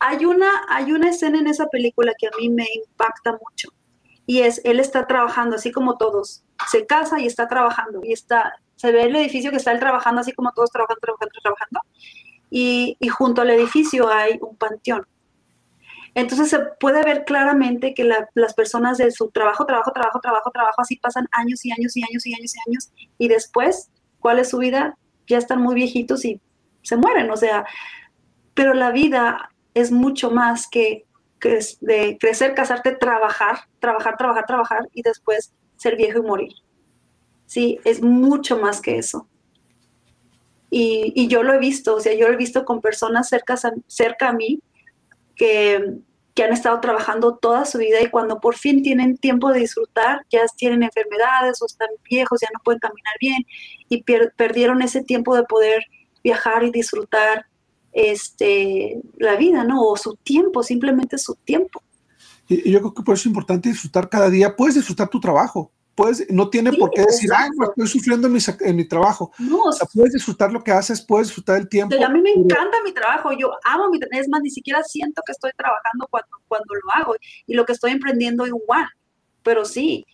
hay, 0.00 0.24
una, 0.24 0.50
hay 0.68 0.92
una 0.92 1.10
escena 1.10 1.38
en 1.38 1.46
esa 1.46 1.68
película 1.68 2.12
que 2.18 2.26
a 2.26 2.30
mí 2.36 2.48
me 2.48 2.66
impacta 2.74 3.30
mucho 3.32 3.68
y 4.28 4.40
es, 4.40 4.60
él 4.64 4.78
está 4.78 5.06
trabajando 5.06 5.56
así 5.56 5.72
como 5.72 5.96
todos, 5.96 6.44
se 6.70 6.84
casa 6.84 7.18
y 7.18 7.24
está 7.24 7.48
trabajando 7.48 8.00
y 8.04 8.12
está, 8.12 8.52
se 8.76 8.92
ve 8.92 9.04
el 9.04 9.16
edificio 9.16 9.50
que 9.50 9.56
está 9.56 9.72
él 9.72 9.80
trabajando 9.80 10.20
así 10.20 10.32
como 10.32 10.52
todos 10.52 10.70
trabajando, 10.70 11.00
trabajando, 11.00 11.40
trabajando 11.42 11.80
y, 12.50 12.98
junto 13.08 13.40
al 13.40 13.48
edificio 13.48 14.06
hay 14.10 14.38
un 14.42 14.54
panteón. 14.54 15.06
Entonces 16.14 16.50
se 16.50 16.58
puede 16.78 17.02
ver 17.04 17.24
claramente 17.24 17.94
que 17.94 18.04
las 18.04 18.52
personas 18.52 18.98
de 18.98 19.10
su 19.12 19.30
trabajo, 19.30 19.64
trabajo, 19.64 19.92
trabajo, 19.92 20.20
trabajo, 20.20 20.50
trabajo, 20.50 20.82
así 20.82 20.96
pasan 20.96 21.26
años 21.32 21.64
y 21.64 21.72
años 21.72 21.96
y 21.96 22.02
años 22.02 22.26
y 22.26 22.34
años 22.34 22.54
y 22.54 22.70
años 22.70 22.90
y 23.16 23.28
después, 23.28 23.90
¿cuál 24.20 24.40
es 24.40 24.50
su 24.50 24.58
vida? 24.58 24.98
Ya 25.26 25.38
están 25.38 25.62
muy 25.62 25.74
viejitos 25.74 26.26
y 26.26 26.38
se 26.82 26.98
mueren, 26.98 27.30
o 27.30 27.36
sea, 27.38 27.64
pero 28.52 28.74
la 28.74 28.90
vida 28.90 29.52
es 29.72 29.90
mucho 29.90 30.30
más 30.30 30.68
que, 30.68 31.06
de 31.40 32.18
crecer, 32.18 32.54
casarte, 32.54 32.92
trabajar, 32.96 33.60
trabajar, 33.80 34.16
trabajar, 34.16 34.46
trabajar 34.46 34.88
y 34.92 35.02
después 35.02 35.52
ser 35.76 35.96
viejo 35.96 36.18
y 36.18 36.22
morir. 36.22 36.52
Sí, 37.46 37.78
es 37.84 38.02
mucho 38.02 38.58
más 38.58 38.80
que 38.80 38.98
eso. 38.98 39.28
Y, 40.70 41.28
yo 41.28 41.42
lo 41.42 41.54
he 41.54 41.58
visto, 41.58 41.96
o 41.96 42.00
sea, 42.00 42.12
yo 42.14 42.28
lo 42.28 42.34
he 42.34 42.36
visto 42.36 42.64
con 42.64 42.80
personas 42.80 43.28
cerca, 43.28 43.56
cerca 43.86 44.28
a 44.28 44.32
mí 44.34 44.60
que, 45.34 45.94
que 46.34 46.44
han 46.44 46.52
estado 46.52 46.78
trabajando 46.80 47.36
toda 47.36 47.64
su 47.64 47.78
vida 47.78 48.02
y 48.02 48.10
cuando 48.10 48.38
por 48.38 48.54
fin 48.54 48.82
tienen 48.82 49.16
tiempo 49.16 49.50
de 49.50 49.60
disfrutar, 49.60 50.26
ya 50.30 50.42
tienen 50.56 50.82
enfermedades 50.82 51.62
o 51.62 51.66
están 51.66 51.88
viejos, 52.08 52.40
ya 52.40 52.48
no 52.52 52.60
pueden 52.62 52.80
caminar 52.80 53.14
bien 53.18 53.44
y 53.88 54.04
perdieron 54.36 54.82
ese 54.82 55.02
tiempo 55.02 55.34
de 55.34 55.42
poder 55.42 55.84
viajar 56.22 56.64
y 56.64 56.70
disfrutar 56.70 57.46
este, 57.98 59.00
la 59.16 59.34
vida, 59.36 59.64
¿no? 59.64 59.82
O 59.82 59.96
su 59.96 60.14
tiempo, 60.14 60.62
simplemente 60.62 61.18
su 61.18 61.34
tiempo. 61.34 61.82
Y, 62.46 62.70
yo 62.70 62.78
creo 62.78 62.94
que 62.94 63.02
por 63.02 63.14
eso 63.14 63.22
es 63.22 63.26
importante 63.26 63.68
disfrutar 63.68 64.08
cada 64.08 64.30
día. 64.30 64.54
Puedes 64.54 64.76
disfrutar 64.76 65.08
tu 65.08 65.18
trabajo. 65.18 65.72
Puedes, 65.96 66.30
no 66.30 66.48
tiene 66.48 66.72
por 66.74 66.90
qué 66.92 67.02
decir, 67.02 67.28
ay, 67.36 67.48
estoy 67.60 67.88
sufriendo 67.88 68.28
en 68.28 68.34
mi, 68.34 68.38
en 68.60 68.76
mi 68.76 68.86
trabajo. 68.86 69.32
No, 69.38 69.62
o 69.62 69.72
sea, 69.72 69.84
puedes 69.92 70.12
disfrutar 70.12 70.52
lo 70.52 70.62
que 70.62 70.70
haces, 70.70 71.00
puedes 71.00 71.26
disfrutar 71.26 71.58
el 71.58 71.68
tiempo. 71.68 71.96
A 71.96 72.08
mí 72.08 72.20
me 72.20 72.30
encanta 72.30 72.76
mi 72.84 72.92
trabajo, 72.92 73.32
yo 73.32 73.50
amo 73.64 73.90
mi 73.90 73.98
trabajo, 73.98 74.20
es 74.20 74.28
más, 74.28 74.40
ni 74.40 74.50
siquiera 74.50 74.80
siento 74.84 75.22
que 75.26 75.32
estoy 75.32 75.50
trabajando 75.56 76.06
cuando, 76.08 76.36
cuando 76.46 76.72
lo 76.72 77.02
hago 77.02 77.16
y 77.48 77.54
lo 77.54 77.64
que 77.64 77.72
estoy 77.72 77.90
emprendiendo 77.90 78.46
igual, 78.46 78.86
pero 79.42 79.64
sí, 79.64 80.06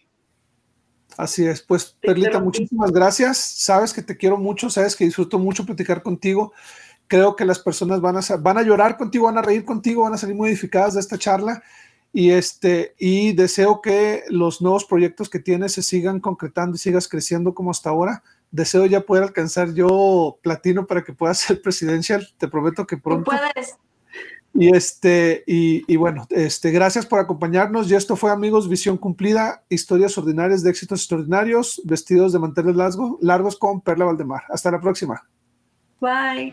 Así 1.17 1.47
es, 1.47 1.63
pues 1.63 1.97
Perlita, 2.01 2.41
muchísimas 2.41 2.91
gracias. 2.91 3.39
Sabes 3.39 3.93
que 3.93 4.03
te 4.03 4.17
quiero 4.17 4.37
mucho, 4.37 4.69
sabes 4.69 4.97
que 4.97 5.05
disfruto 5.05 5.39
mucho 5.39 5.65
platicar 5.65 6.03
contigo. 6.03 6.53
Creo 7.07 7.37
que 7.37 7.45
las 7.45 7.59
personas 7.59 8.01
van 8.01 8.17
a, 8.17 8.21
van 8.39 8.59
a 8.59 8.63
llorar 8.63 8.97
contigo, 8.97 9.27
van 9.27 9.39
a 9.39 9.43
reír 9.43 9.65
contigo, 9.65 10.03
van 10.03 10.15
a 10.15 10.19
salir 10.19 10.35
muy 10.35 10.49
edificadas 10.49 10.95
de 10.95 11.01
esta 11.01 11.19
charla. 11.19 11.63
Y, 12.13 12.31
este, 12.31 12.95
y 12.99 13.33
deseo 13.33 13.81
que 13.83 14.23
los 14.29 14.63
nuevos 14.63 14.85
proyectos 14.85 15.29
que 15.29 15.41
tienes 15.41 15.73
se 15.73 15.83
sigan 15.83 16.21
concretando 16.21 16.77
y 16.77 16.79
sigas 16.79 17.09
creciendo 17.09 17.55
como 17.55 17.73
hasta 17.73 17.91
ahora. 17.91 18.23
Deseo 18.51 18.87
ya 18.87 19.01
poder 19.01 19.25
alcanzar 19.25 19.75
yo 19.75 20.39
platino 20.43 20.87
para 20.87 21.03
que 21.03 21.13
puedas 21.13 21.39
ser 21.41 21.61
presidencial. 21.61 22.29
Te 22.39 22.49
prometo 22.49 22.87
que 22.87 22.97
pronto. 22.97 23.31
puedes. 23.31 23.77
Y 24.57 24.75
este, 24.75 25.43
y, 25.49 25.97
bueno, 25.97 26.29
este, 26.31 26.71
gracias 26.71 27.05
por 27.05 27.19
acompañarnos. 27.19 27.91
Y 27.91 27.97
esto 27.97 28.15
fue, 28.15 28.31
amigos, 28.31 28.69
Visión 28.69 28.97
Cumplida, 28.97 29.65
historias 29.69 30.17
ordinarias 30.17 30.63
de 30.63 30.71
éxitos 30.71 31.01
extraordinarios, 31.01 31.83
vestidos 31.85 32.33
de 32.33 32.39
manteles 32.39 32.77
largos, 32.77 33.17
largos 33.21 33.57
con 33.59 33.81
Perla 33.81 34.05
Valdemar. 34.05 34.43
Hasta 34.49 34.71
la 34.71 34.81
próxima. 34.81 35.29
Bye. 36.05 36.53